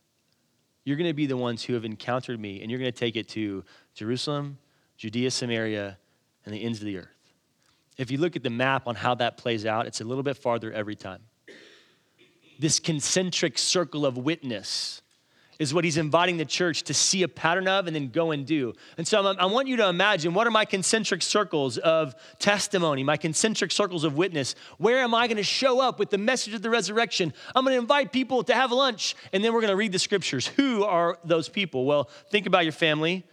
You're 0.84 0.96
going 0.96 1.10
to 1.10 1.16
be 1.16 1.26
the 1.26 1.38
ones 1.38 1.64
who 1.64 1.74
have 1.74 1.86
encountered 1.86 2.40
me, 2.40 2.62
and 2.62 2.70
you're 2.70 2.80
going 2.80 2.92
to 2.92 3.00
take 3.00 3.16
it 3.16 3.28
to 3.30 3.64
Jerusalem, 3.96 4.60
Judea, 4.98 5.32
Samaria, 5.32 5.98
and 6.46 6.54
the 6.54 6.64
ends 6.64 6.78
of 6.82 6.86
the 6.86 7.00
earth. 7.00 7.08
If 7.98 8.12
you 8.12 8.20
look 8.20 8.36
at 8.36 8.44
the 8.44 8.52
map 8.52 8.88
on 8.88 8.94
how 8.94 9.16
that 9.16 9.38
plays 9.38 9.66
out, 9.66 9.88
it's 9.88 10.02
a 10.02 10.04
little 10.04 10.22
bit 10.22 10.38
farther 10.38 10.72
every 10.72 10.96
time. 10.96 11.22
This 12.60 12.80
concentric 12.80 13.58
circle 13.58 14.06
of 14.06 14.20
witness 14.20 15.02
is 15.60 15.74
what 15.74 15.84
he's 15.84 15.98
inviting 15.98 16.38
the 16.38 16.46
church 16.46 16.84
to 16.84 16.94
see 16.94 17.24
a 17.24 17.28
pattern 17.28 17.68
of 17.68 17.88
and 17.88 17.96
then 17.96 18.10
go 18.10 18.32
and 18.32 18.46
do. 18.46 18.74
And 18.98 19.08
so 19.08 19.26
I 19.26 19.46
want 19.46 19.68
you 19.68 19.78
to 19.78 19.88
imagine 19.88 20.34
what 20.34 20.48
are 20.48 20.52
my 20.52 20.66
concentric 20.66 21.22
circles 21.22 21.78
of 21.78 22.16
testimony, 22.40 23.04
my 23.04 23.18
concentric 23.18 23.72
circles 23.72 24.04
of 24.04 24.18
witness? 24.18 24.56
Where 24.78 25.00
am 25.00 25.14
I 25.14 25.28
going 25.28 25.38
to 25.38 25.44
show 25.44 25.80
up 25.80 26.00
with 26.00 26.10
the 26.10 26.18
message 26.18 26.54
of 26.54 26.62
the 26.62 26.70
resurrection? 26.70 27.34
I'm 27.56 27.64
going 27.64 27.76
to 27.76 27.82
invite 27.82 28.12
people 28.12 28.44
to 28.44 28.54
have 28.54 28.72
lunch 28.72 29.16
and 29.32 29.44
then 29.44 29.54
we're 29.54 29.62
going 29.62 29.72
to 29.72 29.78
read 29.78 29.92
the 29.92 30.00
scriptures. 30.00 30.48
Who 30.48 30.84
are 30.84 31.18
those 31.24 31.50
people? 31.50 31.86
Well, 31.86 32.10
think 32.30 32.46
about 32.46 32.64
your 32.64 32.74
family 32.74 33.24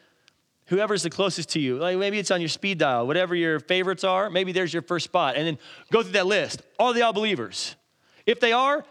whoever's 0.67 1.03
the 1.03 1.11
closest 1.11 1.51
to 1.51 1.61
you. 1.61 1.77
Like 1.77 1.99
maybe 1.99 2.19
it's 2.19 2.31
on 2.31 2.41
your 2.41 2.49
speed 2.49 2.79
dial, 2.79 3.07
whatever 3.07 3.35
your 3.35 3.61
favorites 3.61 4.05
are, 4.05 4.31
maybe 4.31 4.53
there's 4.53 4.73
your 4.73 4.83
first 4.83 5.05
spot. 5.05 5.37
And 5.37 5.47
then 5.47 5.59
go 5.91 6.03
through 6.03 6.13
that 6.13 6.27
list. 6.27 6.63
Are 6.79 6.95
they 6.95 7.03
all 7.03 7.13
believers? 7.13 7.77
If 8.25 8.41
they 8.41 8.53
are, 8.53 8.85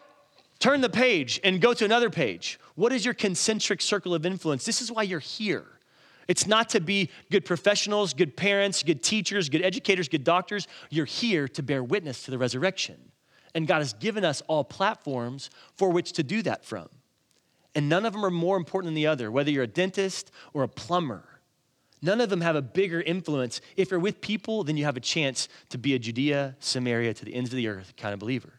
turn 0.60 0.82
the 0.82 0.89
page 0.89 1.39
and 1.44 1.60
go 1.60 1.74
to 1.74 1.84
another 1.84 2.12
page. 2.12 2.60
What 2.75 2.91
is 2.91 3.05
your 3.05 3.13
concentric 3.13 3.81
circle 3.81 4.13
of 4.13 4.25
influence? 4.25 4.65
This 4.65 4.81
is 4.81 4.91
why 4.91 5.03
you're 5.03 5.19
here. 5.19 5.65
It's 6.27 6.47
not 6.47 6.69
to 6.69 6.79
be 6.79 7.10
good 7.29 7.45
professionals, 7.45 8.13
good 8.13 8.38
parents, 8.38 8.84
good 8.84 9.03
teachers, 9.03 9.49
good 9.49 9.63
educators, 9.63 10.07
good 10.07 10.23
doctors. 10.23 10.67
You're 10.89 11.05
here 11.05 11.47
to 11.49 11.63
bear 11.63 11.84
witness 11.84 12.23
to 12.23 12.31
the 12.31 12.38
resurrection. 12.38 13.12
And 13.53 13.67
God 13.67 13.79
has 13.79 13.93
given 13.93 14.23
us 14.23 14.41
all 14.47 14.63
platforms 14.63 15.49
for 15.75 15.89
which 15.89 16.13
to 16.13 16.23
do 16.23 16.41
that 16.43 16.63
from. 16.63 16.88
And 17.75 17.89
none 17.89 18.05
of 18.05 18.13
them 18.13 18.23
are 18.23 18.31
more 18.31 18.55
important 18.55 18.89
than 18.89 18.95
the 18.95 19.07
other, 19.07 19.31
whether 19.31 19.51
you're 19.51 19.63
a 19.63 19.67
dentist 19.67 20.31
or 20.53 20.63
a 20.63 20.67
plumber 20.67 21.31
None 22.01 22.19
of 22.19 22.29
them 22.29 22.41
have 22.41 22.55
a 22.55 22.62
bigger 22.62 23.01
influence. 23.01 23.62
If 23.77 23.91
you're 23.91 23.99
with 23.99 24.21
people, 24.21 24.63
then 24.63 24.75
you 24.75 24.86
have 24.86 24.97
a 24.97 25.01
chance 25.01 25.47
to 25.69 25.77
be 25.77 25.93
a 25.93 25.99
Judea, 25.99 26.55
Samaria, 26.60 27.13
to 27.13 27.25
the 27.25 27.36
ends 27.36 27.51
of 27.51 27.57
the 27.57 27.67
earth 27.67 27.93
kind 27.95 28.13
of 28.13 28.19
believer. 28.19 28.53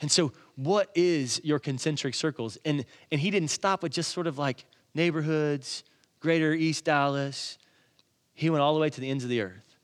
And 0.00 0.10
so, 0.10 0.32
what 0.56 0.90
is 0.94 1.40
your 1.44 1.58
concentric 1.58 2.14
circles? 2.14 2.58
And, 2.64 2.84
and 3.10 3.20
he 3.20 3.30
didn't 3.30 3.50
stop 3.50 3.82
with 3.82 3.92
just 3.92 4.12
sort 4.12 4.26
of 4.26 4.38
like 4.38 4.64
neighborhoods, 4.94 5.84
greater 6.20 6.52
East 6.52 6.84
Dallas. 6.84 7.58
He 8.34 8.50
went 8.50 8.62
all 8.62 8.74
the 8.74 8.80
way 8.80 8.90
to 8.90 9.00
the 9.00 9.10
ends 9.10 9.24
of 9.24 9.30
the 9.30 9.40
earth. 9.40 9.76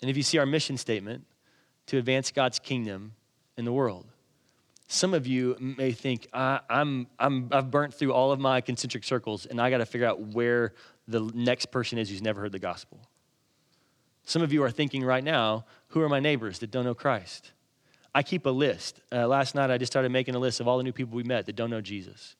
And 0.00 0.10
if 0.10 0.16
you 0.16 0.22
see 0.22 0.38
our 0.38 0.46
mission 0.46 0.76
statement, 0.76 1.24
to 1.90 1.98
advance 1.98 2.30
God's 2.30 2.60
kingdom 2.60 3.14
in 3.56 3.64
the 3.64 3.72
world. 3.72 4.06
Some 4.86 5.12
of 5.12 5.26
you 5.26 5.56
may 5.58 5.90
think, 5.90 6.28
I, 6.32 6.60
am 6.70 7.08
I'm, 7.18 7.48
I've 7.50 7.68
burnt 7.68 7.94
through 7.94 8.12
all 8.12 8.30
of 8.30 8.38
my 8.38 8.60
concentric 8.60 9.02
circles 9.02 9.44
and 9.44 9.60
I 9.60 9.70
got 9.70 9.78
to 9.78 9.86
figure 9.86 10.06
out 10.06 10.20
where 10.20 10.72
the 11.08 11.20
next 11.34 11.66
person 11.72 11.98
is 11.98 12.08
who's 12.08 12.22
never 12.22 12.40
heard 12.40 12.52
the 12.52 12.60
gospel. 12.60 13.00
Some 14.22 14.40
of 14.40 14.52
you 14.52 14.62
are 14.62 14.70
thinking 14.70 15.02
right 15.02 15.24
now, 15.24 15.64
who 15.88 16.00
are 16.00 16.08
my 16.08 16.20
neighbors 16.20 16.60
that 16.60 16.70
don't 16.70 16.84
know 16.84 16.94
Christ? 16.94 17.50
I 18.14 18.22
keep 18.22 18.46
a 18.46 18.50
list. 18.50 19.00
Uh, 19.12 19.26
last 19.26 19.54
night, 19.54 19.70
I 19.70 19.78
just 19.78 19.92
started 19.92 20.10
making 20.10 20.34
a 20.34 20.38
list 20.38 20.60
of 20.60 20.68
all 20.68 20.78
the 20.78 20.84
new 20.84 20.92
people 20.92 21.16
we 21.16 21.22
met 21.22 21.46
that 21.46 21.56
don't 21.56 21.70
know 21.70 21.80
Jesus. 21.80 22.36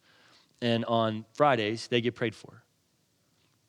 And 0.61 0.85
on 0.87 1.25
Fridays, 1.35 1.89
they 1.89 2.01
get 2.01 2.15
prayed 2.15 2.35
for. 2.35 2.63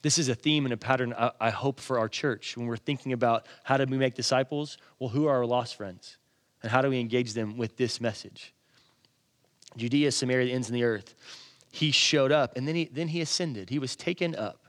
This 0.02 0.18
is 0.18 0.30
a 0.30 0.36
theme 0.36 0.66
and 0.66 0.74
a 0.74 0.78
pattern 0.78 1.14
I, 1.16 1.32
I 1.40 1.50
hope 1.52 1.80
for 1.80 2.00
our 2.00 2.10
church 2.10 2.58
when 2.58 2.66
we're 2.66 2.78
thinking 2.78 3.14
about 3.14 3.46
how 3.64 3.78
do 3.78 3.86
we 3.86 3.98
make 3.98 4.16
disciples? 4.16 4.78
Well, 5.00 5.10
who 5.10 5.28
are 5.28 5.38
our 5.38 5.46
lost 5.46 5.76
friends? 5.76 6.18
And 6.64 6.72
how 6.72 6.82
do 6.82 6.90
we 6.90 7.00
engage 7.00 7.34
them 7.34 7.58
with 7.58 7.78
this 7.78 8.02
message? 8.02 8.54
Judea, 9.78 10.12
Samaria, 10.12 10.48
the 10.48 10.54
ends 10.54 10.68
of 10.68 10.74
the 10.74 10.84
earth. 10.84 11.16
He 11.72 11.92
showed 11.92 12.32
up 12.32 12.58
and 12.58 12.68
then 12.68 12.76
he, 12.76 12.86
then 12.86 13.10
he 13.10 13.22
ascended. 13.22 13.70
He 13.70 13.80
was 13.80 13.96
taken 13.96 14.36
up 14.36 14.62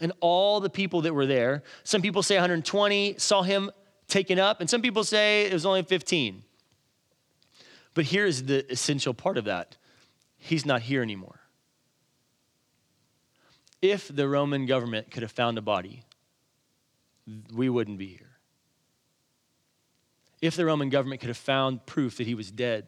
and 0.00 0.12
all 0.20 0.60
the 0.60 0.70
people 0.70 1.02
that 1.02 1.14
were 1.14 1.26
there. 1.26 1.62
Some 1.84 2.02
people 2.02 2.22
say 2.22 2.34
120 2.34 3.16
saw 3.18 3.42
him 3.42 3.70
taken 4.08 4.38
up, 4.38 4.60
and 4.60 4.68
some 4.68 4.82
people 4.82 5.04
say 5.04 5.44
it 5.44 5.52
was 5.52 5.66
only 5.66 5.82
15. 5.82 6.42
But 8.00 8.06
here's 8.06 8.44
the 8.44 8.64
essential 8.72 9.12
part 9.12 9.36
of 9.36 9.44
that 9.44 9.76
he's 10.38 10.64
not 10.64 10.80
here 10.80 11.02
anymore. 11.02 11.38
If 13.82 14.08
the 14.08 14.26
Roman 14.26 14.64
government 14.64 15.10
could 15.10 15.22
have 15.22 15.32
found 15.32 15.58
a 15.58 15.60
body, 15.60 16.04
we 17.52 17.68
wouldn't 17.68 17.98
be 17.98 18.06
here. 18.06 18.38
If 20.40 20.56
the 20.56 20.64
Roman 20.64 20.88
government 20.88 21.20
could 21.20 21.28
have 21.28 21.36
found 21.36 21.84
proof 21.84 22.16
that 22.16 22.26
he 22.26 22.34
was 22.34 22.50
dead, 22.50 22.86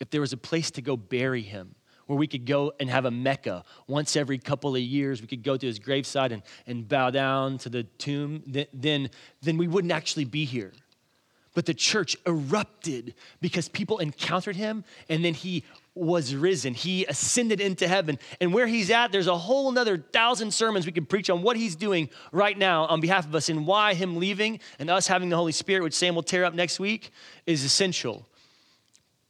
if 0.00 0.10
there 0.10 0.20
was 0.20 0.32
a 0.32 0.36
place 0.36 0.72
to 0.72 0.82
go 0.82 0.96
bury 0.96 1.42
him, 1.42 1.76
where 2.06 2.18
we 2.18 2.26
could 2.26 2.44
go 2.44 2.72
and 2.80 2.90
have 2.90 3.04
a 3.04 3.12
Mecca 3.12 3.62
once 3.86 4.16
every 4.16 4.38
couple 4.38 4.74
of 4.74 4.82
years. 4.82 5.20
We 5.20 5.28
could 5.28 5.44
go 5.44 5.56
to 5.56 5.64
his 5.64 5.78
graveside 5.78 6.32
and, 6.32 6.42
and 6.66 6.88
bow 6.88 7.10
down 7.10 7.58
to 7.58 7.68
the 7.68 7.84
tomb. 7.84 8.42
Then, 8.72 9.10
then 9.42 9.58
we 9.58 9.68
wouldn't 9.68 9.92
actually 9.92 10.24
be 10.24 10.44
here. 10.44 10.72
But 11.54 11.66
the 11.66 11.74
church 11.74 12.16
erupted 12.26 13.14
because 13.40 13.68
people 13.68 13.98
encountered 13.98 14.56
him 14.56 14.84
and 15.08 15.24
then 15.24 15.34
he 15.34 15.64
was 15.94 16.34
risen. 16.34 16.74
He 16.74 17.04
ascended 17.06 17.60
into 17.60 17.88
heaven. 17.88 18.18
And 18.40 18.54
where 18.54 18.66
he's 18.66 18.90
at, 18.90 19.10
there's 19.10 19.26
a 19.26 19.36
whole 19.36 19.68
another 19.68 19.98
thousand 19.98 20.52
sermons 20.52 20.86
we 20.86 20.92
could 20.92 21.08
preach 21.08 21.28
on 21.28 21.42
what 21.42 21.56
he's 21.56 21.74
doing 21.74 22.08
right 22.32 22.56
now 22.56 22.84
on 22.86 23.00
behalf 23.00 23.26
of 23.26 23.34
us 23.34 23.48
and 23.48 23.66
why 23.66 23.94
him 23.94 24.16
leaving 24.16 24.60
and 24.78 24.88
us 24.90 25.06
having 25.06 25.28
the 25.28 25.36
Holy 25.36 25.52
Spirit, 25.52 25.82
which 25.82 25.94
Sam 25.94 26.14
will 26.14 26.22
tear 26.22 26.44
up 26.44 26.54
next 26.54 26.78
week, 26.78 27.10
is 27.46 27.64
essential. 27.64 28.26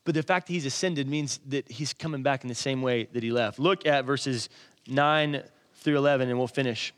But 0.04 0.14
the 0.14 0.22
fact 0.22 0.46
that 0.46 0.52
he's 0.52 0.66
ascended 0.66 1.08
means 1.08 1.40
that 1.48 1.70
he's 1.70 1.92
coming 1.92 2.22
back 2.22 2.42
in 2.42 2.48
the 2.48 2.54
same 2.54 2.82
way 2.82 3.08
that 3.12 3.22
he 3.22 3.30
left. 3.30 3.58
Look 3.58 3.86
at 3.86 4.04
verses 4.04 4.48
9 4.86 5.42
through 5.74 5.96
11, 5.96 6.28
and 6.28 6.38
we'll 6.38 6.48
finish. 6.48 6.92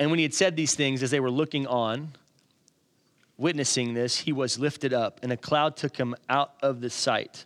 And 0.00 0.10
when 0.10 0.18
he 0.18 0.24
had 0.24 0.34
said 0.34 0.56
these 0.56 0.74
things, 0.74 1.02
as 1.02 1.12
they 1.12 1.20
were 1.20 1.30
looking 1.30 1.68
on, 1.68 2.12
witnessing 3.36 3.94
this, 3.94 4.16
he 4.16 4.32
was 4.32 4.58
lifted 4.58 4.92
up, 4.92 5.20
and 5.22 5.30
a 5.30 5.36
cloud 5.36 5.76
took 5.76 5.96
him 5.96 6.16
out 6.28 6.54
of 6.62 6.80
the 6.80 6.90
sight. 6.90 7.44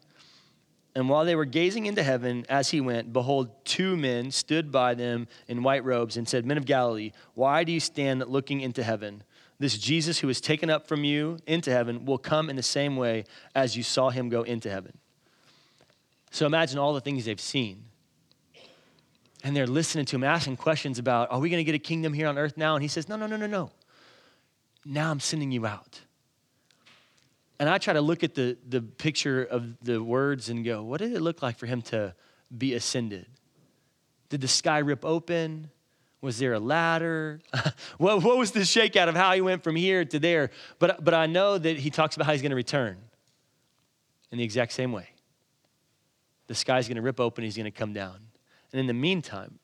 And 0.95 1.09
while 1.09 1.25
they 1.25 1.35
were 1.35 1.45
gazing 1.45 1.85
into 1.87 2.03
heaven 2.03 2.47
as 2.49 2.71
he 2.71 2.81
went, 2.81 3.13
behold, 3.13 3.51
two 3.65 3.97
men 3.97 4.31
stood 4.31 4.73
by 4.73 4.95
them 4.95 5.27
in 5.49 5.63
white 5.63 5.85
robes 5.85 6.17
and 6.17 6.27
said, 6.27 6.47
Men 6.47 6.57
of 6.57 6.65
Galilee, 6.65 7.11
why 7.35 7.65
do 7.65 7.73
you 7.73 7.81
stand 7.81 8.25
looking 8.27 8.61
into 8.63 8.83
heaven? 8.83 9.25
this 9.59 9.79
Jesus 9.79 10.19
who 10.19 10.27
was 10.27 10.41
taken 10.41 10.69
up 10.69 10.87
from 10.87 11.05
you 11.05 11.39
into 11.47 11.71
heaven 11.71 12.05
will 12.05 12.19
come 12.19 12.51
in 12.51 12.57
the 12.57 12.63
same 12.63 12.97
way 12.97 13.25
as 13.55 13.77
you 13.77 13.83
saw 13.83 14.11
him 14.11 14.29
go 14.29 14.43
into 14.43 14.69
heaven. 14.69 14.99
So 16.31 16.47
imagine 16.47 16.79
all 16.79 16.93
the 16.93 17.01
things 17.01 17.25
they've 17.25 17.41
seen. 17.41 17.85
And 19.45 19.55
they're 19.55 19.67
listening 19.67 20.07
to 20.07 20.17
him, 20.17 20.25
asking 20.25 20.57
questions 20.57 20.99
about, 20.99 21.31
are 21.31 21.39
we 21.39 21.51
going 21.51 21.61
to 21.61 21.65
get 21.65 21.75
a 21.75 21.79
kingdom 21.79 22.15
here 22.15 22.27
on 22.27 22.39
earth 22.39 22.57
now? 22.57 22.75
And 22.77 22.83
he 22.83 22.89
says, 22.89 23.11
no, 23.11 23.17
no, 23.17 23.27
no, 23.27 23.37
no, 23.37 23.47
no. 23.47 23.71
Now 24.87 25.11
I'm 25.11 25.21
sending 25.21 25.53
you 25.53 25.67
out. 25.67 26.01
And 27.61 27.69
I 27.69 27.77
try 27.77 27.93
to 27.93 28.01
look 28.01 28.25
at 28.25 28.35
the, 28.35 28.57
the 28.67 28.81
picture 28.81 29.45
of 29.45 29.77
the 29.83 30.03
words 30.03 30.49
and 30.49 30.65
go, 30.65 30.83
what 30.83 31.01
did 31.01 31.13
it 31.13 31.21
look 31.21 31.43
like 31.43 31.59
for 31.59 31.67
him 31.67 31.83
to 31.83 32.15
be 32.57 32.73
ascended? 32.73 33.27
Did 34.31 34.41
the 34.41 34.49
sky 34.49 34.79
rip 34.79 35.05
open? 35.05 35.71
Was 36.23 36.39
there 36.39 36.55
a 36.55 36.59
ladder? 36.59 37.41
what, 37.99 38.23
what 38.23 38.39
was 38.39 38.53
the 38.53 38.61
shakeout 38.61 39.09
of 39.09 39.15
how 39.15 39.35
he 39.35 39.43
went 39.43 39.63
from 39.63 39.77
here 39.77 40.07
to 40.07 40.19
there? 40.19 40.51
But, 40.79 41.05
but 41.05 41.13
I 41.13 41.27
know 41.27 41.59
that 41.59 41.77
he 41.77 41.91
talks 41.91 42.17
about 42.17 42.25
how 42.25 42.33
he's 42.33 42.41
going 42.41 42.51
to 42.51 42.57
return 42.57 42.97
in 44.33 44.39
the 44.39 44.45
exact 44.45 44.73
same 44.73 44.91
way. 44.91 45.11
The 46.47 46.55
sky's 46.55 46.89
going 46.89 46.97
to 46.97 47.03
rip 47.03 47.21
open, 47.21 47.45
he's 47.45 47.57
going 47.57 47.67
to 47.67 47.71
come 47.71 47.93
down. 47.93 48.24
And 48.75 48.81
in 48.81 48.89
the 48.89 48.93
meantime, 48.93 49.61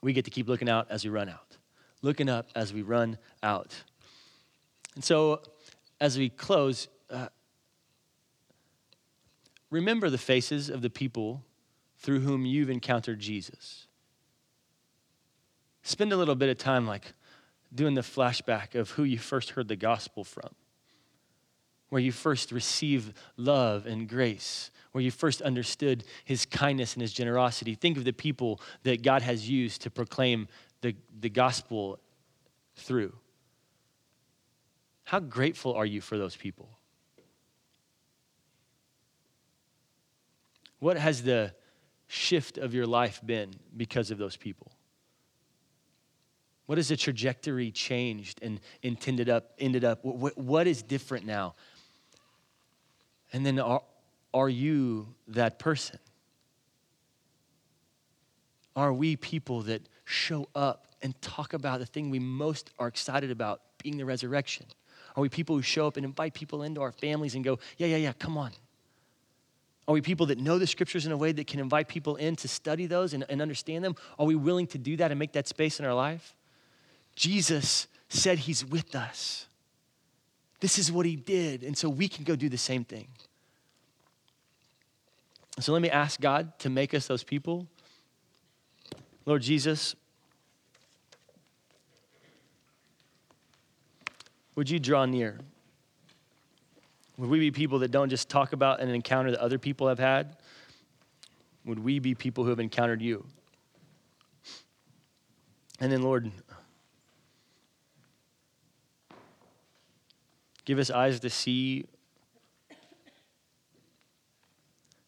we 0.00 0.12
get 0.12 0.24
to 0.26 0.30
keep 0.30 0.46
looking 0.46 0.68
out 0.68 0.86
as 0.90 1.02
we 1.02 1.10
run 1.10 1.28
out, 1.28 1.56
looking 2.00 2.28
up 2.28 2.50
as 2.54 2.72
we 2.72 2.82
run 2.82 3.18
out. 3.42 3.74
And 4.94 5.02
so, 5.02 5.42
as 6.00 6.16
we 6.16 6.28
close, 6.28 6.86
uh, 7.10 7.26
remember 9.70 10.08
the 10.08 10.18
faces 10.18 10.70
of 10.70 10.82
the 10.82 10.90
people 10.90 11.42
through 11.98 12.20
whom 12.20 12.46
you've 12.46 12.70
encountered 12.70 13.18
Jesus 13.18 13.88
spend 15.82 16.12
a 16.12 16.16
little 16.16 16.36
bit 16.36 16.48
of 16.48 16.58
time 16.58 16.86
like 16.86 17.14
doing 17.74 17.94
the 17.94 18.02
flashback 18.02 18.76
of 18.76 18.90
who 18.90 19.02
you 19.02 19.18
first 19.18 19.50
heard 19.50 19.66
the 19.66 19.74
gospel 19.74 20.22
from, 20.22 20.50
where 21.88 22.00
you 22.00 22.12
first 22.12 22.52
received 22.52 23.12
love 23.36 23.86
and 23.86 24.08
grace, 24.08 24.70
where 24.92 25.02
you 25.02 25.10
first 25.10 25.42
understood 25.42 26.04
his 26.24 26.44
kindness 26.46 26.94
and 26.94 27.02
his 27.02 27.12
generosity. 27.12 27.74
Think 27.74 27.96
of 27.96 28.04
the 28.04 28.12
people 28.12 28.60
that 28.82 29.02
God 29.02 29.22
has 29.22 29.48
used 29.48 29.82
to 29.82 29.90
proclaim 29.90 30.48
the, 30.80 30.94
the 31.20 31.30
gospel 31.30 31.98
through. 32.76 33.14
How 35.04 35.20
grateful 35.20 35.74
are 35.74 35.86
you 35.86 36.00
for 36.00 36.18
those 36.18 36.34
people? 36.34 36.68
What 40.80 40.96
has 40.96 41.22
the 41.22 41.54
shift 42.08 42.58
of 42.58 42.74
your 42.74 42.86
life 42.86 43.20
been 43.24 43.54
because 43.76 44.10
of 44.10 44.18
those 44.18 44.36
people? 44.36 44.72
What 46.66 46.78
has 46.78 46.88
the 46.88 46.96
trajectory 46.96 47.70
changed 47.70 48.40
and 48.42 48.60
intended 48.82 49.28
up, 49.28 49.52
ended 49.58 49.84
up? 49.84 50.04
what, 50.04 50.36
what 50.36 50.66
is 50.66 50.82
different 50.82 51.24
now? 51.24 51.54
And 53.36 53.44
then 53.44 53.58
are, 53.58 53.82
are 54.32 54.48
you 54.48 55.08
that 55.28 55.58
person? 55.58 55.98
Are 58.74 58.94
we 58.94 59.14
people 59.16 59.60
that 59.64 59.82
show 60.06 60.48
up 60.54 60.86
and 61.02 61.20
talk 61.20 61.52
about 61.52 61.80
the 61.80 61.84
thing 61.84 62.08
we 62.08 62.18
most 62.18 62.70
are 62.78 62.88
excited 62.88 63.30
about, 63.30 63.60
being 63.82 63.98
the 63.98 64.06
resurrection? 64.06 64.64
Are 65.14 65.20
we 65.20 65.28
people 65.28 65.54
who 65.54 65.60
show 65.60 65.86
up 65.86 65.98
and 65.98 66.06
invite 66.06 66.32
people 66.32 66.62
into 66.62 66.80
our 66.80 66.92
families 66.92 67.34
and 67.34 67.44
go, 67.44 67.58
yeah, 67.76 67.88
yeah, 67.88 67.98
yeah, 67.98 68.14
come 68.14 68.38
on? 68.38 68.52
Are 69.86 69.92
we 69.92 70.00
people 70.00 70.24
that 70.26 70.38
know 70.38 70.58
the 70.58 70.66
scriptures 70.66 71.04
in 71.04 71.12
a 71.12 71.16
way 71.18 71.32
that 71.32 71.46
can 71.46 71.60
invite 71.60 71.88
people 71.88 72.16
in 72.16 72.36
to 72.36 72.48
study 72.48 72.86
those 72.86 73.12
and, 73.12 73.22
and 73.28 73.42
understand 73.42 73.84
them? 73.84 73.96
Are 74.18 74.24
we 74.24 74.34
willing 74.34 74.66
to 74.68 74.78
do 74.78 74.96
that 74.96 75.10
and 75.10 75.18
make 75.20 75.32
that 75.32 75.46
space 75.46 75.78
in 75.78 75.84
our 75.84 75.92
life? 75.92 76.34
Jesus 77.14 77.86
said 78.08 78.38
he's 78.38 78.64
with 78.64 78.94
us. 78.94 79.46
This 80.60 80.78
is 80.78 80.90
what 80.90 81.04
he 81.04 81.16
did. 81.16 81.62
And 81.62 81.76
so 81.76 81.90
we 81.90 82.08
can 82.08 82.24
go 82.24 82.34
do 82.34 82.48
the 82.48 82.56
same 82.56 82.82
thing. 82.82 83.08
So 85.58 85.72
let 85.72 85.80
me 85.80 85.90
ask 85.90 86.20
God 86.20 86.58
to 86.60 86.70
make 86.70 86.92
us 86.92 87.06
those 87.06 87.24
people. 87.24 87.66
Lord 89.24 89.42
Jesus, 89.42 89.96
would 94.54 94.68
you 94.68 94.78
draw 94.78 95.06
near? 95.06 95.40
Would 97.16 97.30
we 97.30 97.38
be 97.38 97.50
people 97.50 97.78
that 97.78 97.90
don't 97.90 98.10
just 98.10 98.28
talk 98.28 98.52
about 98.52 98.80
an 98.80 98.90
encounter 98.90 99.30
that 99.30 99.40
other 99.40 99.58
people 99.58 99.88
have 99.88 99.98
had? 99.98 100.36
Would 101.64 101.78
we 101.78 101.98
be 101.98 102.14
people 102.14 102.44
who 102.44 102.50
have 102.50 102.60
encountered 102.60 103.00
you? 103.00 103.24
And 105.80 105.90
then, 105.90 106.02
Lord, 106.02 106.30
give 110.64 110.78
us 110.78 110.90
eyes 110.90 111.20
to 111.20 111.30
see 111.30 111.86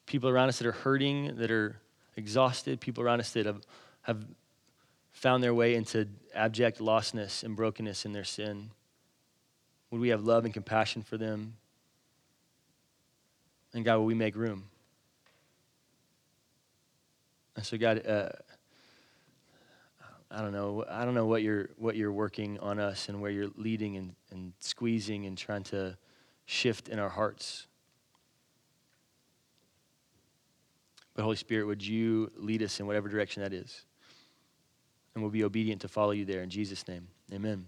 people 0.09 0.29
around 0.29 0.49
us 0.49 0.59
that 0.59 0.67
are 0.67 0.73
hurting, 0.73 1.37
that 1.37 1.51
are 1.51 1.77
exhausted, 2.17 2.81
people 2.81 3.05
around 3.05 3.21
us 3.21 3.31
that 3.33 3.47
have, 3.47 3.61
have 4.03 4.25
found 5.13 5.43
their 5.43 5.55
way 5.55 5.75
into 5.75 6.09
abject 6.35 6.79
lostness 6.79 7.45
and 7.45 7.55
brokenness 7.55 8.05
in 8.05 8.13
their 8.13 8.25
sin. 8.25 8.71
Would 9.91 10.01
we 10.01 10.09
have 10.09 10.23
love 10.23 10.45
and 10.45 10.53
compassion 10.53 11.03
for 11.03 11.17
them? 11.17 11.55
And 13.75 13.85
God, 13.85 13.99
will 13.99 14.07
we 14.07 14.15
make 14.15 14.35
room? 14.35 14.65
And 17.55 17.65
so, 17.65 17.77
God, 17.77 18.07
uh, 18.07 18.31
I 20.31 20.43
don't 20.43 20.53
know. 20.53 20.85
I 20.89 21.05
don't 21.05 21.15
know 21.15 21.27
what 21.27 21.43
you're 21.43 21.71
what 21.77 21.97
you're 21.97 22.13
working 22.13 22.59
on 22.61 22.79
us 22.79 23.09
and 23.09 23.21
where 23.21 23.31
you're 23.31 23.51
leading 23.57 23.97
and, 23.97 24.15
and 24.31 24.53
squeezing 24.61 25.27
and 25.27 25.37
trying 25.37 25.65
to 25.65 25.97
shift 26.47 26.89
in 26.89 26.99
our 26.99 27.09
hearts. 27.09 27.67
But 31.19 31.25
Holy 31.25 31.35
Spirit, 31.35 31.67
would 31.67 31.85
you 31.85 32.31
lead 32.37 32.63
us 32.63 32.79
in 32.79 32.87
whatever 32.87 33.09
direction 33.09 33.43
that 33.43 33.53
is? 33.53 33.85
And 35.15 35.25
we'll 35.25 35.33
be 35.33 35.43
obedient 35.43 35.81
to 35.81 35.89
follow 35.89 36.13
you 36.13 36.25
there 36.25 36.45
in 36.45 36.49
Jesus' 36.49 36.87
name. 36.87 37.09
Amen. 37.35 37.67